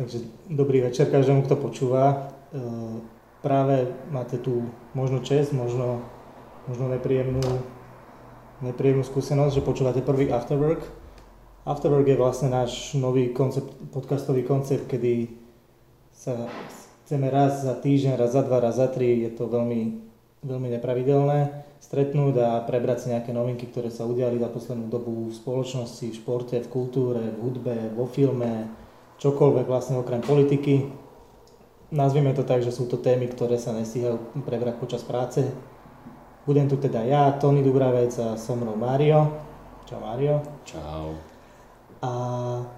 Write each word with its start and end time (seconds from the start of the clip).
Takže 0.00 0.24
dobrý 0.48 0.80
večer 0.80 1.12
každému, 1.12 1.44
kto 1.44 1.56
počúva. 1.60 2.04
E, 2.08 2.16
práve 3.44 3.92
máte 4.08 4.40
tu 4.40 4.72
možno 4.96 5.20
čest, 5.20 5.52
možno, 5.52 6.00
možno 6.64 6.88
nepríjemnú, 6.88 7.44
nepríjemnú 8.64 9.04
skúsenosť, 9.04 9.60
že 9.60 9.66
počúvate 9.66 10.00
prvý 10.00 10.32
Afterwork. 10.32 10.80
Afterwork 11.68 12.08
je 12.08 12.16
vlastne 12.16 12.48
náš 12.48 12.96
nový 12.96 13.36
koncept, 13.36 13.68
podcastový 13.92 14.48
koncept, 14.48 14.88
kedy 14.88 15.28
sa 16.10 16.48
chceme 17.04 17.28
raz 17.28 17.60
za 17.60 17.76
týždeň, 17.76 18.16
raz 18.16 18.32
za 18.32 18.42
dva, 18.48 18.64
raz 18.64 18.80
za 18.80 18.88
tri, 18.88 19.28
je 19.28 19.30
to 19.36 19.44
veľmi, 19.44 20.00
veľmi 20.40 20.68
nepravidelné, 20.72 21.68
stretnúť 21.84 22.34
a 22.40 22.50
prebrať 22.64 23.04
si 23.04 23.06
nejaké 23.12 23.36
novinky, 23.36 23.68
ktoré 23.68 23.92
sa 23.92 24.08
udiali 24.08 24.40
za 24.40 24.48
poslednú 24.48 24.88
dobu 24.88 25.28
v 25.28 25.36
spoločnosti, 25.36 26.08
v 26.08 26.16
športe, 26.16 26.56
v 26.64 26.72
kultúre, 26.72 27.22
v 27.36 27.38
hudbe, 27.44 27.76
vo 27.92 28.08
filme, 28.08 28.81
čokoľvek 29.22 29.66
vlastne 29.70 30.02
okrem 30.02 30.18
politiky. 30.18 30.90
Nazvime 31.94 32.34
to 32.34 32.42
tak, 32.42 32.66
že 32.66 32.74
sú 32.74 32.90
to 32.90 32.98
témy, 32.98 33.30
ktoré 33.30 33.54
sa 33.54 33.70
nestíhajú 33.70 34.42
prebrať 34.42 34.82
počas 34.82 35.06
práce. 35.06 35.46
Budem 36.42 36.66
tu 36.66 36.74
teda 36.74 37.06
ja, 37.06 37.30
Tony 37.38 37.62
Dubravec 37.62 38.10
a 38.18 38.34
so 38.34 38.58
mnou 38.58 38.74
Mario. 38.74 39.30
Čau 39.86 40.02
Mario. 40.02 40.42
Čau. 40.66 41.14
A... 42.02 42.10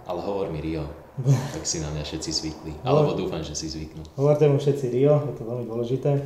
Ale 0.04 0.20
hovor 0.20 0.52
mi 0.52 0.60
Rio, 0.60 0.84
tak 1.56 1.64
si 1.64 1.80
na 1.80 1.88
mňa 1.88 2.04
všetci 2.04 2.30
zvykli. 2.44 2.72
Alebo 2.84 3.16
dúfam, 3.16 3.40
že 3.40 3.56
si 3.56 3.72
zvyknú. 3.72 4.04
Hovorte 4.20 4.44
mu 4.52 4.60
všetci 4.60 4.92
Rio, 4.92 5.16
je 5.32 5.34
to 5.40 5.48
veľmi 5.48 5.64
dôležité. 5.64 6.20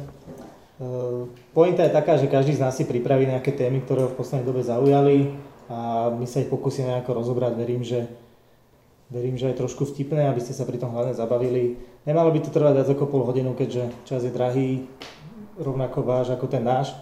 Uh, 0.83 1.31
pointa 1.55 1.87
je 1.87 1.95
taká, 1.95 2.19
že 2.19 2.27
každý 2.27 2.59
z 2.59 2.63
nás 2.67 2.75
si 2.75 2.83
pripraví 2.83 3.23
nejaké 3.31 3.55
témy, 3.55 3.87
ktoré 3.87 4.03
ho 4.03 4.11
v 4.11 4.19
poslednej 4.19 4.47
dobe 4.51 4.67
zaujali 4.67 5.31
a 5.71 6.11
my 6.11 6.27
sa 6.27 6.43
ich 6.43 6.51
pokúsime 6.51 6.91
nejako 6.91 7.23
rozobrať. 7.23 7.55
Verím, 7.55 7.87
že 7.87 8.11
Verím, 9.09 9.41
že 9.41 9.49
aj 9.49 9.65
trošku 9.65 9.89
vtipné, 9.89 10.29
aby 10.29 10.37
ste 10.45 10.53
sa 10.53 10.69
pri 10.69 10.77
tom 10.77 10.93
hlavne 10.93 11.17
zabavili. 11.17 11.81
Nemalo 12.05 12.29
by 12.29 12.45
to 12.45 12.53
trvať 12.53 12.77
viac 12.77 12.89
ako 12.93 13.09
pol 13.09 13.25
hodinu, 13.25 13.57
keďže 13.57 13.89
čas 14.05 14.21
je 14.21 14.29
drahý, 14.29 14.85
rovnako 15.57 16.05
váš 16.05 16.37
ako 16.37 16.45
ten 16.45 16.61
náš. 16.61 16.93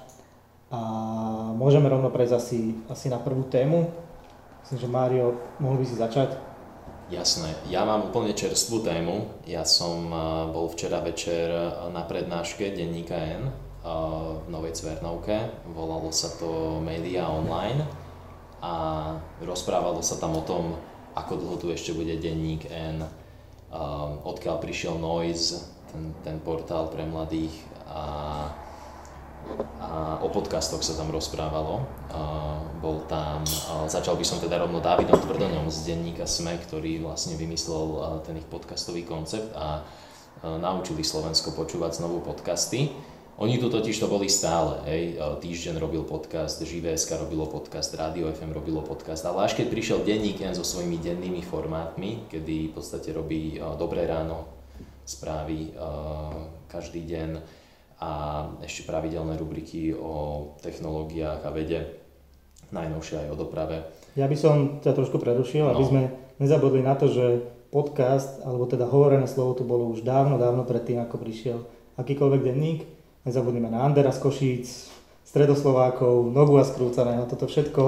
A 0.70 0.78
môžeme 1.58 1.90
rovno 1.90 2.10
prejsť 2.14 2.34
asi, 2.38 2.78
asi 2.86 3.06
na 3.10 3.18
prvú 3.18 3.50
tému. 3.50 3.90
Myslím, 4.62 4.78
že 4.82 4.88
Mário, 4.90 5.26
mohol 5.58 5.82
by 5.82 5.86
si 5.86 5.98
začať? 5.98 6.34
Jasné, 7.06 7.54
ja 7.70 7.86
mám 7.86 8.10
úplne 8.10 8.34
čerstvú 8.34 8.82
tému. 8.82 9.42
Ja 9.46 9.62
som 9.62 10.10
eh, 10.10 10.18
bol 10.50 10.66
včera 10.70 10.98
večer 11.02 11.50
na 11.94 12.02
prednáške 12.02 12.74
denníka 12.74 13.14
N 13.14 13.46
eh, 13.46 13.52
v 14.42 14.46
Novej 14.50 14.74
Cvernovke. 14.74 15.66
Volalo 15.70 16.10
sa 16.10 16.34
to 16.34 16.82
Media 16.82 17.30
Online 17.30 17.82
a 18.58 18.74
rozprávalo 19.38 20.02
sa 20.02 20.18
tam 20.18 20.34
o 20.34 20.42
tom, 20.42 20.74
ako 21.16 21.32
dlho 21.40 21.56
tu 21.56 21.66
ešte 21.72 21.96
bude 21.96 22.12
denník 22.20 22.68
N, 22.68 23.00
uh, 23.00 23.08
odkiaľ 24.28 24.60
prišiel 24.60 25.00
Noise, 25.00 25.64
ten, 25.88 26.12
ten 26.20 26.36
portál 26.44 26.92
pre 26.92 27.08
mladých 27.08 27.56
a, 27.88 28.02
a 29.80 29.90
o 30.20 30.28
podcastoch 30.28 30.84
sa 30.84 30.92
tam 30.92 31.08
rozprávalo. 31.08 31.88
Uh, 32.12 32.60
bol 32.84 33.00
tam, 33.08 33.40
uh, 33.42 33.88
začal 33.88 34.20
by 34.20 34.24
som 34.28 34.44
teda 34.44 34.60
rovno 34.60 34.84
Davidom 34.84 35.16
Tvrdoňom 35.16 35.72
z 35.72 35.88
denníka 35.88 36.28
SME, 36.28 36.60
ktorý 36.60 37.00
vlastne 37.00 37.40
vymyslel 37.40 38.20
ten 38.28 38.36
ich 38.36 38.46
podcastový 38.46 39.08
koncept 39.08 39.56
a 39.56 39.80
uh, 39.80 40.60
naučili 40.60 41.00
Slovensko 41.00 41.56
počúvať 41.56 42.04
znovu 42.04 42.20
podcasty. 42.20 42.92
Oni 43.36 43.60
tu 43.60 43.68
totiž 43.68 44.00
to 44.00 44.08
boli 44.08 44.32
stále, 44.32 44.80
hej. 44.88 45.20
Týždeň 45.20 45.76
robil 45.76 46.00
podcast, 46.08 46.56
Živé.sk 46.56 47.20
robilo 47.20 47.44
podcast, 47.44 47.92
Radio 47.92 48.32
FM 48.32 48.56
robilo 48.56 48.80
podcast, 48.80 49.28
ale 49.28 49.44
až 49.44 49.60
keď 49.60 49.66
prišiel 49.68 49.98
denník 50.00 50.40
so 50.56 50.64
svojimi 50.64 50.96
dennými 50.96 51.44
formátmi, 51.44 52.32
kedy 52.32 52.72
v 52.72 52.80
podstate 52.80 53.12
robí 53.12 53.60
Dobré 53.76 54.08
ráno 54.08 54.48
správy 55.04 55.68
každý 56.64 57.04
deň 57.04 57.30
a 58.00 58.10
ešte 58.64 58.88
pravidelné 58.88 59.36
rubriky 59.36 59.92
o 59.92 60.56
technológiách 60.64 61.44
a 61.44 61.52
vede, 61.52 61.92
najnovšie 62.72 63.20
aj 63.20 63.28
o 63.28 63.36
doprave. 63.36 63.84
Ja 64.16 64.32
by 64.32 64.36
som 64.40 64.80
ťa 64.80 64.96
trošku 64.96 65.20
prerušil, 65.20 65.60
no. 65.60 65.76
aby 65.76 65.84
sme 65.84 66.02
nezabudli 66.40 66.80
na 66.80 66.96
to, 66.96 67.12
že 67.12 67.44
podcast, 67.68 68.40
alebo 68.48 68.64
teda 68.64 68.88
hovorené 68.88 69.28
slovo 69.28 69.60
tu 69.60 69.68
bolo 69.68 69.92
už 69.92 70.08
dávno, 70.08 70.40
dávno 70.40 70.64
predtým, 70.64 71.04
ako 71.04 71.20
prišiel 71.20 71.58
akýkoľvek 72.00 72.40
denník 72.40 72.95
Nezabudnime 73.26 73.66
na 73.74 73.82
Andera 73.82 74.14
z 74.14 74.22
Košíc, 74.22 74.86
Stredoslovákov, 75.26 76.30
Nogu 76.30 76.62
a 76.62 76.64
Skrúcaného. 76.64 77.26
Toto 77.26 77.50
všetko 77.50 77.82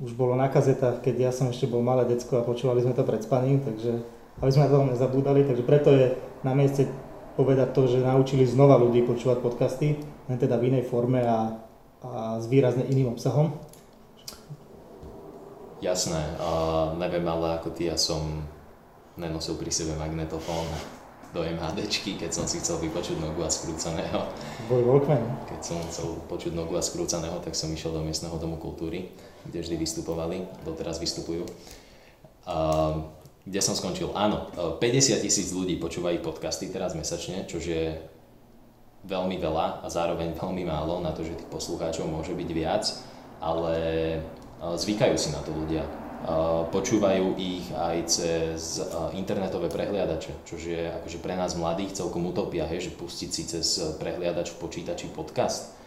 už 0.00 0.16
bolo 0.16 0.32
na 0.32 0.48
kazetách, 0.48 1.04
keď 1.04 1.28
ja 1.28 1.30
som 1.30 1.52
ešte 1.52 1.68
bol 1.68 1.84
malé 1.84 2.08
decko 2.08 2.40
a 2.40 2.46
počúvali 2.48 2.80
sme 2.80 2.96
to 2.96 3.04
pred 3.04 3.20
spaním, 3.20 3.60
takže 3.60 4.00
aby 4.40 4.48
sme 4.48 4.64
na 4.64 4.72
to 4.72 4.88
nezabúdali. 4.88 5.44
Takže 5.44 5.60
preto 5.60 5.92
je 5.92 6.16
na 6.40 6.56
mieste 6.56 6.88
povedať 7.36 7.76
to, 7.76 7.84
že 7.84 8.00
naučili 8.00 8.48
znova 8.48 8.80
ľudí 8.80 9.04
počúvať 9.04 9.44
podcasty, 9.44 10.00
len 10.00 10.38
teda 10.40 10.56
v 10.56 10.72
inej 10.72 10.88
forme 10.88 11.20
a, 11.20 11.60
a 12.00 12.40
s 12.40 12.48
výrazne 12.48 12.88
iným 12.88 13.12
obsahom. 13.12 13.52
Jasné, 15.84 16.32
uh, 16.40 16.96
neviem 16.96 17.28
ale 17.28 17.60
ako 17.60 17.76
ty, 17.76 17.92
ja 17.92 18.00
som 18.00 18.40
nenosil 19.20 19.60
pri 19.60 19.68
sebe 19.68 19.92
magnetofón 20.00 20.95
do 21.36 21.44
MHDčky, 21.44 22.16
keď 22.16 22.32
som 22.32 22.48
si 22.48 22.64
chcel 22.64 22.80
vypočuť 22.80 23.20
nogu 23.20 23.44
a 23.44 23.52
skrúcaného. 23.52 24.32
Boj 24.72 24.82
Walkman. 24.88 25.20
Keď 25.52 25.60
som 25.60 25.76
chcel 25.92 26.16
počuť 26.32 26.56
nogu 26.56 26.72
a 26.80 26.82
skrúcaného, 26.82 27.36
tak 27.44 27.52
som 27.52 27.68
išiel 27.68 27.92
do 27.92 28.00
miestneho 28.00 28.32
domu 28.40 28.56
kultúry, 28.56 29.12
kde 29.44 29.60
vždy 29.60 29.76
vystupovali, 29.76 30.48
doteraz 30.64 30.96
vystupujú. 30.96 31.44
Uh, 32.48 33.12
kde 33.44 33.60
som 33.60 33.76
skončil? 33.76 34.16
Áno, 34.16 34.48
50 34.80 35.20
tisíc 35.20 35.52
ľudí 35.52 35.76
počúvajú 35.76 36.24
podcasty 36.24 36.72
teraz 36.72 36.96
mesačne, 36.96 37.44
čo 37.44 37.60
je 37.60 38.00
veľmi 39.04 39.36
veľa 39.36 39.84
a 39.84 39.86
zároveň 39.92 40.32
veľmi 40.40 40.64
málo 40.64 41.04
na 41.04 41.12
to, 41.12 41.20
že 41.20 41.36
tých 41.36 41.52
poslucháčov 41.52 42.08
môže 42.08 42.32
byť 42.32 42.48
viac, 42.56 42.88
ale 43.44 43.76
zvykajú 44.56 45.14
si 45.20 45.28
na 45.36 45.44
to 45.44 45.52
ľudia 45.52 45.84
počúvajú 46.74 47.38
ich 47.38 47.70
aj 47.70 47.96
cez 48.10 48.82
internetové 49.14 49.70
prehliadače, 49.70 50.42
čo 50.42 50.58
je 50.58 50.90
akože 50.90 51.22
pre 51.22 51.38
nás 51.38 51.54
mladých 51.54 52.02
celkom 52.02 52.26
utopia, 52.26 52.66
hej, 52.66 52.90
že 52.90 52.98
pustiť 52.98 53.30
si 53.30 53.42
cez 53.46 53.66
prehliadač 54.02 54.50
v 54.50 54.58
počítači 54.58 55.14
podcast. 55.14 55.78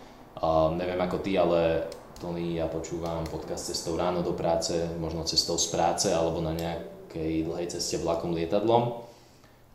Neviem 0.79 1.00
ako 1.03 1.19
ty, 1.19 1.35
ale 1.35 1.91
Tony, 2.23 2.55
ja 2.55 2.72
počúvam 2.72 3.27
podcast 3.27 3.67
cestou 3.72 4.00
ráno 4.00 4.23
do 4.23 4.31
práce, 4.31 4.75
možno 5.00 5.27
cestou 5.27 5.59
z 5.59 5.67
práce 5.72 6.07
alebo 6.11 6.39
na 6.39 6.56
nejakej 6.56 7.47
dlhej 7.47 7.67
ceste 7.75 8.00
vlakom, 8.00 8.35
lietadlom. 8.35 9.07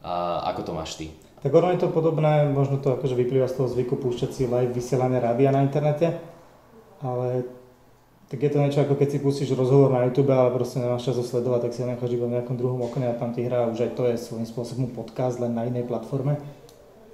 Uh, 0.05 0.45
ako 0.53 0.61
to 0.69 0.73
máš 0.77 1.01
ty? 1.01 1.09
Tak 1.41 1.49
ono 1.49 1.73
je 1.73 1.81
to 1.81 1.89
podobné, 1.89 2.45
možno 2.53 2.77
to 2.81 2.97
akože 2.97 3.17
vyplýva 3.17 3.49
z 3.49 3.57
toho 3.57 3.69
zvyku 3.73 3.97
púšťať 3.97 4.31
si 4.33 4.45
live 4.45 4.73
vysielanie 4.73 5.17
rádia 5.17 5.49
na 5.49 5.65
internete, 5.65 6.21
ale 7.01 7.49
tak 8.35 8.43
je 8.43 8.51
to 8.51 8.59
niečo 8.59 8.83
ako 8.83 8.99
keď 8.99 9.09
si 9.15 9.19
pustíš 9.23 9.55
rozhovor 9.55 9.95
na 9.95 10.03
YouTube, 10.11 10.35
ale 10.35 10.51
proste 10.51 10.83
nemáš 10.83 11.07
čas 11.07 11.23
sledovať, 11.23 11.71
tak 11.71 11.73
si 11.79 11.87
ho 11.87 11.87
necháš 11.87 12.19
iba 12.19 12.27
v 12.27 12.35
nejakom 12.35 12.59
druhom 12.59 12.83
okne 12.83 13.07
a 13.07 13.15
tam 13.15 13.31
ti 13.31 13.47
hrá 13.47 13.71
už 13.71 13.87
aj 13.87 13.95
to 13.95 14.11
je 14.11 14.19
svojím 14.19 14.43
spôsobom 14.43 14.91
podcast 14.91 15.39
len 15.39 15.55
na 15.55 15.63
inej 15.71 15.87
platforme. 15.87 16.43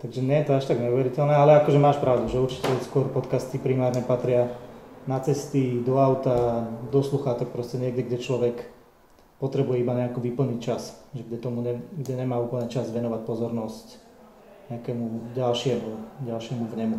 Takže 0.01 0.25
nie 0.25 0.41
je 0.41 0.49
to 0.49 0.57
až 0.57 0.65
tak 0.73 0.81
neuveriteľné, 0.81 1.37
ale 1.37 1.61
akože 1.61 1.77
máš 1.77 2.01
pravdu, 2.01 2.25
že 2.33 2.41
určite 2.41 2.73
skôr 2.89 3.05
podcasty 3.13 3.61
primárne 3.61 4.01
patria 4.01 4.49
na 5.05 5.21
cesty, 5.21 5.85
do 5.85 6.01
auta, 6.01 6.65
do 6.89 7.05
sluchátok, 7.05 7.53
proste 7.53 7.77
niekde, 7.77 8.09
kde 8.09 8.17
človek 8.17 8.57
potrebuje 9.45 9.85
iba 9.85 9.93
nejako 9.93 10.25
vyplniť 10.25 10.59
čas, 10.65 11.05
že 11.13 11.21
kde, 11.21 11.37
tomu 11.37 11.61
ne, 11.61 11.85
kde 12.01 12.17
nemá 12.17 12.41
úplne 12.41 12.65
čas 12.73 12.89
venovať 12.89 13.29
pozornosť 13.29 14.01
nejakému 14.73 15.37
ďalšiemu, 15.37 16.25
ďalšiemu 16.25 16.65
vnemu. 16.65 16.97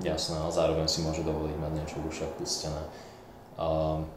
Jasné, 0.00 0.40
ale 0.40 0.48
zároveň 0.48 0.88
si 0.88 1.04
môže 1.04 1.20
dovoliť 1.20 1.56
mať 1.60 1.72
niečo 1.76 2.00
v 2.00 2.08
ušach 2.08 2.32
pustené. 2.40 3.09
Um, 3.60 4.08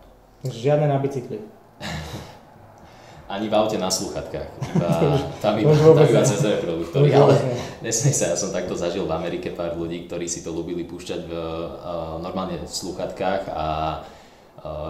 Žiadne 0.48 0.88
na 0.88 1.04
bicykli. 1.04 1.44
Ani 3.34 3.52
v 3.52 3.56
aute 3.56 3.80
na 3.80 3.92
sluchatkách, 3.92 4.50
iba, 4.76 4.90
tam 5.44 5.56
iba, 5.58 5.74
tam 5.74 6.06
iba 6.06 6.22
cez 6.22 6.44
reproduktory, 6.44 7.12
ale 7.16 7.34
nesmie 7.82 8.14
sa, 8.14 8.36
ja 8.36 8.38
som 8.38 8.52
takto 8.52 8.76
zažil 8.76 9.08
v 9.10 9.16
Amerike 9.16 9.50
pár 9.52 9.74
ľudí, 9.74 10.06
ktorí 10.06 10.28
si 10.28 10.44
to 10.46 10.52
ľúbili 10.54 10.86
púšťať 10.86 11.22
v, 11.28 11.34
uh, 11.34 12.20
normálne 12.20 12.62
v 12.62 12.68
sluchatkách 12.68 13.52
a 13.52 13.66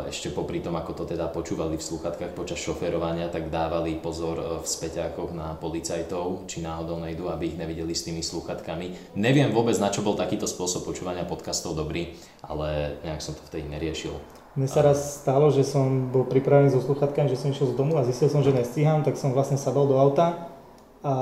ešte 0.06 0.30
popri 0.30 0.62
tom, 0.62 0.78
ako 0.78 0.94
to 0.94 1.04
teda 1.18 1.34
počúvali 1.34 1.82
v 1.82 1.88
sluchatkách 1.90 2.38
počas 2.38 2.62
šoferovania, 2.62 3.34
tak 3.34 3.50
dávali 3.50 3.98
pozor 3.98 4.38
e, 4.38 4.46
v 4.62 4.66
späťákoch 4.70 5.34
na 5.34 5.58
policajtov, 5.58 6.46
či 6.46 6.62
náhodou 6.62 7.02
nejdu, 7.02 7.26
aby 7.34 7.50
ich 7.50 7.58
nevideli 7.58 7.90
s 7.98 8.06
tými 8.06 8.22
sluchatkami. 8.22 9.18
Neviem 9.18 9.50
vôbec, 9.50 9.74
na 9.82 9.90
čo 9.90 10.06
bol 10.06 10.14
takýto 10.14 10.46
spôsob 10.46 10.86
počúvania 10.86 11.26
podcastov 11.26 11.74
dobrý, 11.74 12.14
ale 12.46 13.02
nejak 13.02 13.26
som 13.26 13.34
to 13.34 13.42
vtedy 13.50 13.66
neriešil. 13.66 14.14
Mne 14.54 14.70
sa 14.70 14.86
raz 14.86 15.18
stalo, 15.26 15.50
že 15.50 15.66
som 15.66 16.14
bol 16.14 16.30
pripravený 16.30 16.70
so 16.70 16.78
sluchatkami, 16.78 17.26
že 17.26 17.42
som 17.42 17.50
išiel 17.50 17.74
z 17.74 17.78
domu 17.78 17.98
a 17.98 18.06
zistil 18.06 18.30
som, 18.30 18.46
že 18.46 18.54
nestíham, 18.54 19.02
tak 19.02 19.18
som 19.18 19.34
vlastne 19.34 19.58
sadol 19.58 19.90
do 19.90 19.98
auta 19.98 20.54
a 21.02 21.14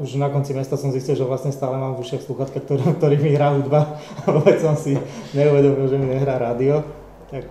už 0.00 0.16
na 0.16 0.32
konci 0.32 0.56
mesta 0.56 0.80
som 0.80 0.88
zistil, 0.88 1.12
že 1.12 1.28
vlastne 1.28 1.52
stále 1.52 1.76
mám 1.76 1.94
v 1.94 2.02
ušiach 2.02 2.24
sluchatka, 2.24 2.56
ktorý, 2.64 2.82
ktorý 2.96 3.16
mi 3.20 3.36
hrá 3.36 3.52
hudba 3.52 4.00
a 4.24 4.26
vôbec 4.32 4.56
som 4.64 4.74
si 4.80 4.96
neuvedomil, 5.36 5.92
že 5.92 5.96
mi 6.00 6.08
nehrá 6.08 6.40
rádio. 6.40 6.80
Tak 7.28 7.46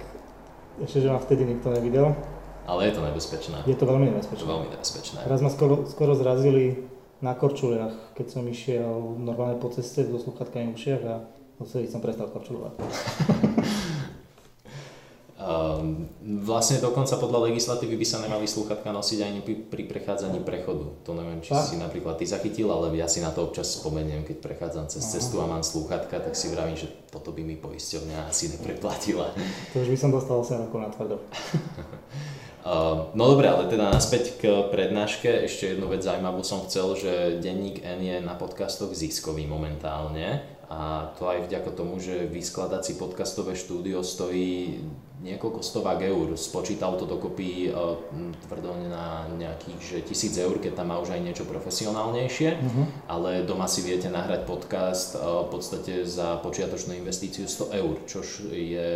ešte, 0.82 1.06
že 1.06 1.14
ma 1.14 1.22
vtedy 1.22 1.46
nikto 1.46 1.72
nevidel. 1.78 2.18
Ale 2.66 2.90
je 2.90 2.98
to 2.98 3.02
nebezpečné. 3.06 3.58
Je 3.70 3.78
to 3.78 3.86
veľmi 3.86 4.10
Je 4.10 4.12
to 4.12 4.18
nebezpečné. 4.18 4.48
veľmi 4.50 4.68
nebezpečné. 4.74 5.20
Raz 5.30 5.40
ma 5.46 5.54
skoro, 5.54 5.86
skoro 5.86 6.18
zrazili 6.18 6.90
na 7.22 7.38
korčuliach, 7.38 8.18
keď 8.18 8.28
som 8.34 8.44
išiel 8.50 9.16
normálne 9.22 9.62
po 9.62 9.70
ceste 9.70 10.10
so 10.10 10.18
sluchatkami 10.18 10.74
v 10.74 10.76
ušiach 10.76 11.02
a 11.06 11.16
odtedy 11.62 11.86
som 11.86 12.02
prestal 12.02 12.34
korčulovať. 12.34 12.74
Um, 15.40 16.12
vlastne 16.44 16.84
dokonca 16.84 17.16
podľa 17.16 17.48
legislatívy 17.48 17.96
by 17.96 18.04
sa 18.04 18.20
nemali 18.20 18.44
slúchatka 18.44 18.92
nosiť 18.92 19.20
ani 19.24 19.40
pri, 19.40 19.88
prechádzaní 19.88 20.44
prechodu. 20.44 21.00
To 21.08 21.16
neviem, 21.16 21.40
či 21.40 21.56
Fakt? 21.56 21.72
si 21.72 21.80
napríklad 21.80 22.20
ty 22.20 22.28
zachytil, 22.28 22.68
ale 22.68 22.92
ja 23.00 23.08
si 23.08 23.24
na 23.24 23.32
to 23.32 23.48
občas 23.48 23.72
spomeniem, 23.80 24.28
keď 24.28 24.44
prechádzam 24.44 24.92
cez 24.92 25.00
Aha. 25.00 25.12
cestu 25.16 25.40
a 25.40 25.48
mám 25.48 25.64
slúchatka, 25.64 26.20
tak 26.20 26.36
si 26.36 26.52
vravím, 26.52 26.76
že 26.76 26.92
toto 27.08 27.32
by 27.32 27.40
mi 27.48 27.56
poisťovňa 27.56 28.28
asi 28.28 28.52
nepreplatila. 28.52 29.32
To 29.72 29.80
už 29.80 29.88
by 29.88 29.98
som 29.98 30.12
dostal 30.12 30.44
8 30.44 30.68
rokov 30.68 30.80
na 30.84 30.92
tvrdo. 30.92 31.16
Uh, 32.68 33.08
no 33.18 33.32
dobre, 33.32 33.48
ale 33.48 33.72
teda 33.72 33.96
naspäť 33.96 34.44
k 34.44 34.68
prednáške. 34.76 35.48
Ešte 35.48 35.80
jednu 35.80 35.88
vec 35.88 36.04
zaujímavú 36.04 36.44
som 36.44 36.68
chcel, 36.68 37.00
že 37.00 37.12
denník 37.40 37.80
N 37.80 38.04
je 38.04 38.20
na 38.20 38.36
podcastoch 38.36 38.92
ziskový 38.92 39.48
momentálne 39.48 40.59
a 40.70 41.10
to 41.18 41.26
aj 41.26 41.50
vďaka 41.50 41.74
tomu, 41.74 41.98
že 41.98 42.30
vyskladať 42.30 42.82
si 42.86 42.94
podcastové 43.02 43.58
štúdio 43.58 44.06
stojí 44.06 44.78
niekoľko 45.20 45.66
stovák 45.66 45.98
eur. 46.06 46.38
Spočítal 46.38 46.94
to 46.94 47.10
dokopy 47.10 47.74
uh, 47.74 47.98
tvrdo 48.46 48.78
na 48.86 49.26
nejakých 49.34 49.80
že 49.82 49.98
tisíc 50.06 50.38
eur, 50.38 50.62
keď 50.62 50.78
tam 50.78 50.94
má 50.94 51.02
už 51.02 51.18
aj 51.18 51.22
niečo 51.26 51.44
profesionálnejšie, 51.50 52.52
Uh-huh. 52.60 52.86
ale 53.08 53.48
doma 53.48 53.66
si 53.66 53.82
viete 53.82 54.14
nahrať 54.14 54.46
podcast 54.46 55.18
uh, 55.18 55.48
v 55.48 55.58
podstate 55.58 56.06
za 56.06 56.38
počiatočnú 56.44 56.94
investíciu 57.02 57.50
100 57.50 57.80
eur, 57.80 57.96
čož 58.06 58.52
je 58.54 58.90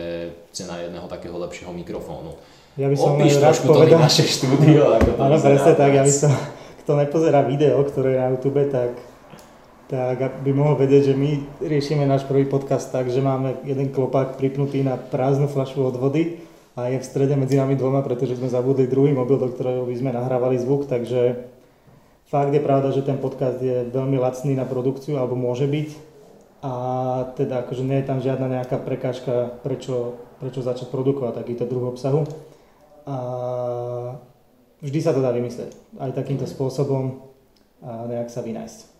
cena 0.54 0.78
jedného 0.78 1.10
takého 1.10 1.36
lepšieho 1.42 1.74
mikrofónu. 1.74 2.38
Ja 2.78 2.90
by 2.90 2.96
som 2.98 3.18
Opíš 3.18 3.38
trošku 3.38 3.66
to 3.70 3.86
naše 3.98 4.26
štúdio, 4.26 4.94
ako 4.94 5.10
to 5.14 5.22
áno, 5.22 5.38
presne 5.42 5.74
tak, 5.74 5.92
ja 5.94 6.04
by 6.06 6.14
som, 6.14 6.34
kto 6.86 6.92
nepozerá 7.02 7.42
video, 7.46 7.82
ktoré 7.82 8.18
je 8.18 8.20
na 8.20 8.28
YouTube, 8.34 8.62
tak, 8.70 8.92
tak 9.94 10.42
by 10.42 10.52
mohol 10.58 10.74
vedieť, 10.74 11.14
že 11.14 11.16
my 11.16 11.62
riešime 11.62 12.10
náš 12.10 12.26
prvý 12.26 12.50
podcast 12.50 12.90
tak, 12.90 13.14
že 13.14 13.22
máme 13.22 13.62
jeden 13.62 13.94
klopák 13.94 14.42
pripnutý 14.42 14.82
na 14.82 14.98
prázdnu 14.98 15.46
fľašu 15.46 15.86
od 15.86 16.02
vody 16.02 16.42
a 16.74 16.90
je 16.90 16.98
v 16.98 17.06
strede 17.06 17.38
medzi 17.38 17.62
nami 17.62 17.78
dvoma, 17.78 18.02
pretože 18.02 18.34
sme 18.42 18.50
zabudli 18.50 18.90
druhý 18.90 19.14
mobil, 19.14 19.38
do 19.38 19.54
ktorého 19.54 19.86
by 19.86 19.94
sme 19.94 20.10
nahrávali 20.10 20.58
zvuk, 20.58 20.90
takže 20.90 21.46
fakt 22.26 22.58
je 22.58 22.66
pravda, 22.66 22.90
že 22.90 23.06
ten 23.06 23.22
podcast 23.22 23.62
je 23.62 23.86
veľmi 23.94 24.18
lacný 24.18 24.58
na 24.58 24.66
produkciu, 24.66 25.22
alebo 25.22 25.38
môže 25.38 25.70
byť 25.70 25.90
a 26.66 26.74
teda 27.38 27.62
akože 27.62 27.86
nie 27.86 28.02
je 28.02 28.08
tam 28.10 28.18
žiadna 28.18 28.48
nejaká 28.50 28.82
prekážka, 28.82 29.62
prečo, 29.62 30.18
prečo 30.42 30.66
začať 30.66 30.90
produkovať 30.90 31.38
takýto 31.38 31.70
druh 31.70 31.92
obsahu. 31.92 32.24
A 33.04 33.18
vždy 34.80 35.00
sa 35.04 35.12
to 35.12 35.20
dá 35.20 35.36
vymyslieť. 35.36 35.76
Aj 36.00 36.16
takýmto 36.16 36.48
spôsobom 36.48 37.30
a 37.84 38.08
nejak 38.08 38.32
sa 38.32 38.40
vynájsť. 38.40 38.93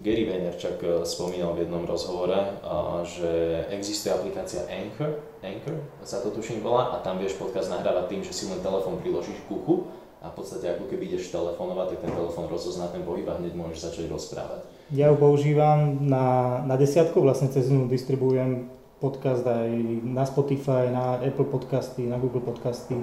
Gary 0.00 0.24
Vaynerchuk 0.24 0.80
eh, 0.80 1.04
spomínal 1.04 1.52
v 1.52 1.68
jednom 1.68 1.84
rozhovore, 1.84 2.32
a, 2.64 3.04
že 3.04 3.28
existuje 3.68 4.08
aplikácia 4.08 4.64
Anchor, 4.64 5.20
Anchor 5.44 5.76
sa 6.00 6.24
to 6.24 6.32
tuším 6.32 6.64
volá, 6.64 6.96
a 6.96 7.04
tam 7.04 7.20
vieš 7.20 7.36
podcast 7.36 7.68
nahrávať 7.68 8.08
tým, 8.08 8.22
že 8.24 8.32
si 8.32 8.48
len 8.48 8.64
telefón 8.64 8.96
priložíš 9.04 9.36
k 9.44 9.52
uchu 9.52 9.84
a 10.20 10.28
v 10.28 10.34
podstate 10.36 10.68
ako 10.72 10.88
keby 10.88 11.12
ideš 11.12 11.32
telefonovať, 11.32 11.96
tak 11.96 12.00
ten 12.04 12.12
telefón 12.12 12.48
rozozná 12.48 12.88
ten 12.92 13.04
pohyb 13.04 13.28
a 13.28 13.40
hneď 13.40 13.52
môžeš 13.56 13.92
začať 13.92 14.04
rozprávať. 14.08 14.60
Ja 14.92 15.12
ju 15.12 15.16
používam 15.16 16.00
na, 16.04 16.60
na 16.64 16.76
desiatku, 16.76 17.20
vlastne 17.20 17.52
cez 17.52 17.68
ňu 17.68 17.88
distribuujem 17.88 18.68
podcast 19.00 19.44
aj 19.48 19.72
na 20.04 20.24
Spotify, 20.28 20.92
na 20.92 21.20
Apple 21.24 21.48
podcasty, 21.48 22.04
na 22.04 22.20
Google 22.20 22.44
podcasty, 22.44 23.00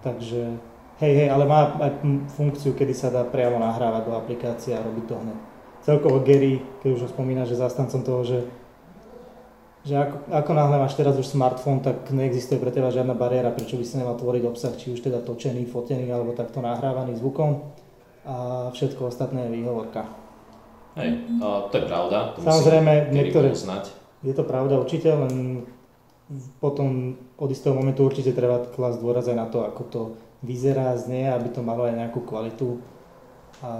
takže 0.00 0.56
hej, 1.04 1.12
hej, 1.24 1.28
ale 1.28 1.44
má 1.44 1.76
aj 1.80 2.00
funkciu, 2.32 2.72
kedy 2.72 2.96
sa 2.96 3.12
dá 3.12 3.28
priamo 3.28 3.60
nahrávať 3.60 4.02
do 4.08 4.12
aplikácie 4.16 4.72
a 4.72 4.80
robiť 4.80 5.04
to 5.04 5.16
hneď. 5.20 5.53
Celkovo 5.84 6.24
Gary, 6.24 6.64
keď 6.80 6.90
už 6.96 7.00
ho 7.04 7.08
spomína, 7.12 7.44
že 7.44 7.60
zastancom 7.60 8.00
toho, 8.00 8.24
že, 8.24 8.38
že 9.84 10.00
ako, 10.00 10.32
ako 10.32 10.50
náhle 10.56 10.76
máš 10.80 10.96
teraz 10.96 11.12
už 11.20 11.28
smartfón, 11.28 11.84
tak 11.84 12.08
neexistuje 12.08 12.56
pre 12.56 12.72
teba 12.72 12.88
žiadna 12.88 13.12
bariéra, 13.12 13.52
prečo 13.52 13.76
by 13.76 13.84
si 13.84 14.00
nemal 14.00 14.16
tvoriť 14.16 14.42
obsah, 14.48 14.72
či 14.80 14.96
už 14.96 15.04
teda 15.04 15.20
točený, 15.20 15.68
fotený 15.68 16.08
alebo 16.08 16.32
takto 16.32 16.64
nahrávaný 16.64 17.20
zvukom 17.20 17.68
a 18.24 18.68
všetko 18.72 19.12
ostatné 19.12 19.44
je 19.44 19.60
výhovorka. 19.60 20.08
Hej, 20.96 21.26
a 21.44 21.68
to 21.68 21.74
je 21.76 21.84
pravda, 21.84 22.32
to 22.32 22.40
Samozrejme, 22.40 22.92
musí 23.10 23.14
niektoré- 23.18 23.52
uznať. 23.52 23.84
Je 24.24 24.32
to 24.32 24.44
pravda 24.46 24.80
určite, 24.80 25.12
len 25.12 25.66
potom 26.64 27.20
od 27.36 27.50
istého 27.52 27.76
momentu 27.76 28.08
určite 28.08 28.32
treba 28.32 28.64
klasť 28.64 28.98
dôraz 29.04 29.28
aj 29.28 29.36
na 29.36 29.46
to, 29.52 29.68
ako 29.68 29.82
to 29.92 30.00
vyzerá, 30.40 30.96
znie, 30.96 31.28
aby 31.28 31.52
to 31.52 31.60
malo 31.60 31.84
aj 31.84 31.92
nejakú 31.92 32.24
kvalitu. 32.24 32.80
A, 33.60 33.72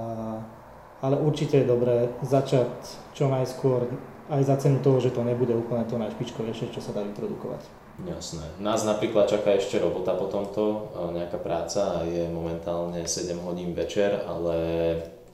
ale 1.04 1.20
určite 1.20 1.60
je 1.60 1.68
dobré 1.68 2.08
začať 2.24 2.72
čo 3.12 3.28
najskôr 3.28 3.84
aj 4.32 4.40
za 4.40 4.56
cenu 4.56 4.80
toho, 4.80 5.04
že 5.04 5.12
to 5.12 5.20
nebude 5.20 5.52
úplne 5.52 5.84
to 5.84 6.00
najšpičkovejšie, 6.00 6.72
čo 6.72 6.80
sa 6.80 6.96
dá 6.96 7.04
vyprodukovať. 7.04 7.60
Jasné. 8.08 8.42
Nás 8.58 8.82
napríklad 8.88 9.28
čaká 9.28 9.54
ešte 9.54 9.78
robota 9.78 10.16
po 10.16 10.26
tomto, 10.26 10.90
nejaká 11.14 11.36
práca 11.38 12.00
a 12.00 12.08
je 12.08 12.26
momentálne 12.32 13.04
7 13.04 13.36
hodín 13.44 13.76
večer, 13.76 14.24
ale 14.24 14.56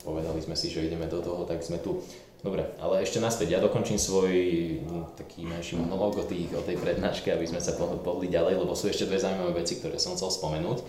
povedali 0.02 0.43
sme 0.43 0.58
si, 0.58 0.69
že 0.69 0.84
ideme 0.84 1.06
do 1.06 1.22
toho, 1.22 1.46
tak 1.46 1.62
sme 1.62 1.78
tu. 1.78 2.02
Dobre, 2.40 2.64
ale 2.81 3.05
ešte 3.05 3.20
naspäť, 3.20 3.52
ja 3.52 3.61
dokončím 3.61 4.00
svoj 4.00 4.32
mm, 4.81 5.05
taký 5.12 5.44
menší 5.44 5.76
monológ 5.76 6.20
o, 6.20 6.25
tých, 6.25 6.49
o 6.56 6.64
tej 6.64 6.81
prednáške, 6.81 7.28
aby 7.28 7.44
sme 7.44 7.61
sa 7.61 7.76
pohli 7.76 8.32
ďalej, 8.32 8.64
lebo 8.64 8.72
sú 8.72 8.88
ešte 8.88 9.05
dve 9.05 9.20
zaujímavé 9.20 9.61
veci, 9.61 9.76
ktoré 9.76 10.00
som 10.00 10.17
chcel 10.17 10.32
spomenúť. 10.32 10.81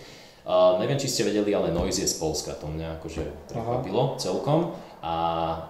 Uh, 0.42 0.82
neviem, 0.82 0.98
či 0.98 1.06
ste 1.06 1.22
vedeli, 1.22 1.54
ale 1.54 1.70
Noise 1.70 2.02
je 2.02 2.10
z 2.10 2.18
Polska, 2.18 2.58
to 2.58 2.66
mňa 2.66 2.98
akože 2.98 3.54
prekvapilo 3.54 4.18
celkom. 4.18 4.74
A 5.06 5.14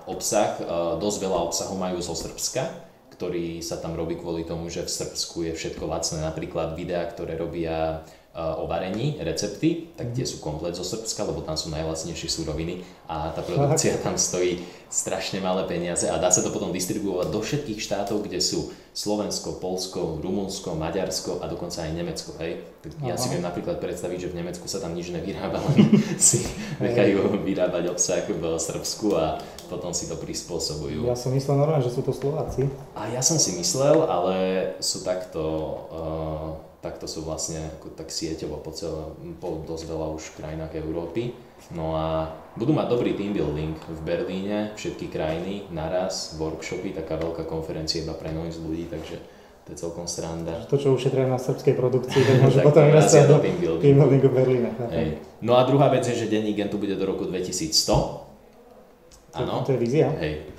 obsah, 0.08 0.56
uh, 0.64 0.96
dosť 0.96 1.18
veľa 1.28 1.40
obsahu 1.52 1.76
majú 1.76 2.00
zo 2.00 2.16
Srbska, 2.16 2.72
ktorý 3.12 3.60
sa 3.60 3.84
tam 3.84 4.00
robí 4.00 4.16
kvôli 4.16 4.48
tomu, 4.48 4.72
že 4.72 4.88
v 4.88 4.92
Srbsku 4.92 5.38
je 5.52 5.54
všetko 5.54 5.84
lacné. 5.92 6.24
Napríklad 6.24 6.80
videá, 6.80 7.04
ktoré 7.04 7.36
robia 7.36 8.08
o 8.32 8.64
varení, 8.64 9.20
recepty, 9.20 9.92
tak 10.00 10.16
tie 10.16 10.24
sú 10.24 10.40
komplet 10.40 10.72
zo 10.72 10.88
Srbska, 10.88 11.28
lebo 11.28 11.44
tam 11.44 11.60
sú 11.60 11.68
najlacnejšie 11.68 12.32
suroviny 12.32 12.80
a 13.12 13.28
tá 13.36 13.44
produkcia 13.44 14.00
tam 14.00 14.16
stojí 14.16 14.64
strašne 14.88 15.44
malé 15.44 15.68
peniaze 15.68 16.08
a 16.08 16.16
dá 16.16 16.32
sa 16.32 16.40
to 16.40 16.52
potom 16.52 16.72
distribuovať 16.72 17.28
do 17.28 17.40
všetkých 17.44 17.80
štátov, 17.80 18.24
kde 18.24 18.40
sú 18.40 18.72
Slovensko, 18.96 19.60
Polsko, 19.60 20.20
Rumunsko, 20.24 20.76
Maďarsko 20.76 21.44
a 21.44 21.48
dokonca 21.52 21.84
aj 21.84 21.92
Nemecko. 21.92 22.36
Hej? 22.40 22.64
Tak 22.84 22.92
ja 23.04 23.16
si 23.20 23.32
viem 23.32 23.44
napríklad 23.44 23.84
predstaviť, 23.84 24.28
že 24.28 24.32
v 24.32 24.38
Nemecku 24.44 24.68
sa 24.68 24.80
tam 24.80 24.96
nič 24.96 25.12
nevyrába, 25.12 25.60
len 25.60 25.96
si 26.20 26.44
nechajú 26.80 27.40
vyrábať 27.44 27.88
obsah 27.92 28.24
v 28.28 28.44
Srbsku 28.60 29.16
a 29.16 29.40
potom 29.72 29.96
si 29.96 30.12
to 30.12 30.20
prispôsobujú. 30.20 31.08
Ja 31.08 31.16
som 31.16 31.32
myslel 31.32 31.56
normálne, 31.56 31.84
že 31.84 31.96
sú 31.96 32.04
to 32.04 32.12
Slováci. 32.12 32.68
A 32.96 33.08
ja 33.12 33.24
som 33.24 33.40
si 33.40 33.56
myslel, 33.60 34.04
ale 34.04 34.36
sú 34.84 35.04
takto, 35.08 35.44
uh, 35.88 36.71
takto 36.82 37.06
sú 37.06 37.22
vlastne 37.22 37.62
ako 37.78 37.94
tak 37.94 38.10
sieťovo 38.10 38.58
po, 38.60 38.74
celé, 38.74 39.06
po 39.38 39.62
dosť 39.62 39.86
veľa 39.86 40.08
už 40.18 40.24
krajinách 40.36 40.74
Európy. 40.82 41.38
No 41.78 41.94
a 41.94 42.34
budú 42.58 42.74
mať 42.74 42.90
dobrý 42.90 43.14
team 43.14 43.38
building 43.38 43.78
v 43.78 44.00
Berlíne, 44.02 44.74
všetky 44.74 45.14
krajiny 45.14 45.70
naraz, 45.70 46.36
workshopy, 46.42 46.98
taká 46.98 47.22
veľká 47.22 47.46
konferencia 47.46 48.02
iba 48.02 48.18
pre 48.18 48.34
noise 48.34 48.58
ľudí, 48.58 48.90
takže 48.90 49.22
to 49.62 49.68
je 49.72 49.78
celkom 49.78 50.10
sranda. 50.10 50.58
To, 50.74 50.82
čo 50.82 50.98
ušetria 50.98 51.30
na 51.30 51.38
srbskej 51.38 51.78
produkcii, 51.78 52.22
tak 52.26 52.36
môže 52.50 52.66
potom 52.66 52.82
to 52.82 52.90
investovať 52.90 53.26
do 53.30 53.38
team 53.38 53.58
buildingu. 53.62 53.86
team 53.86 53.98
buildingu. 54.34 54.70
Hej. 54.90 55.08
No 55.46 55.54
a 55.54 55.62
druhá 55.70 55.94
vec 55.94 56.10
je, 56.10 56.18
že 56.18 56.34
denní 56.34 56.58
gen 56.58 56.74
tu 56.74 56.82
bude 56.82 56.98
do 56.98 57.06
roku 57.06 57.30
2100. 57.30 59.38
Áno. 59.38 59.64
To, 59.64 59.70
to 59.70 59.72
je 59.78 59.80
vízia? 59.80 60.10
Hej. 60.18 60.50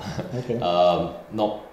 Okay. 0.46 0.56
Uh, 0.62 1.18
no, 1.38 1.66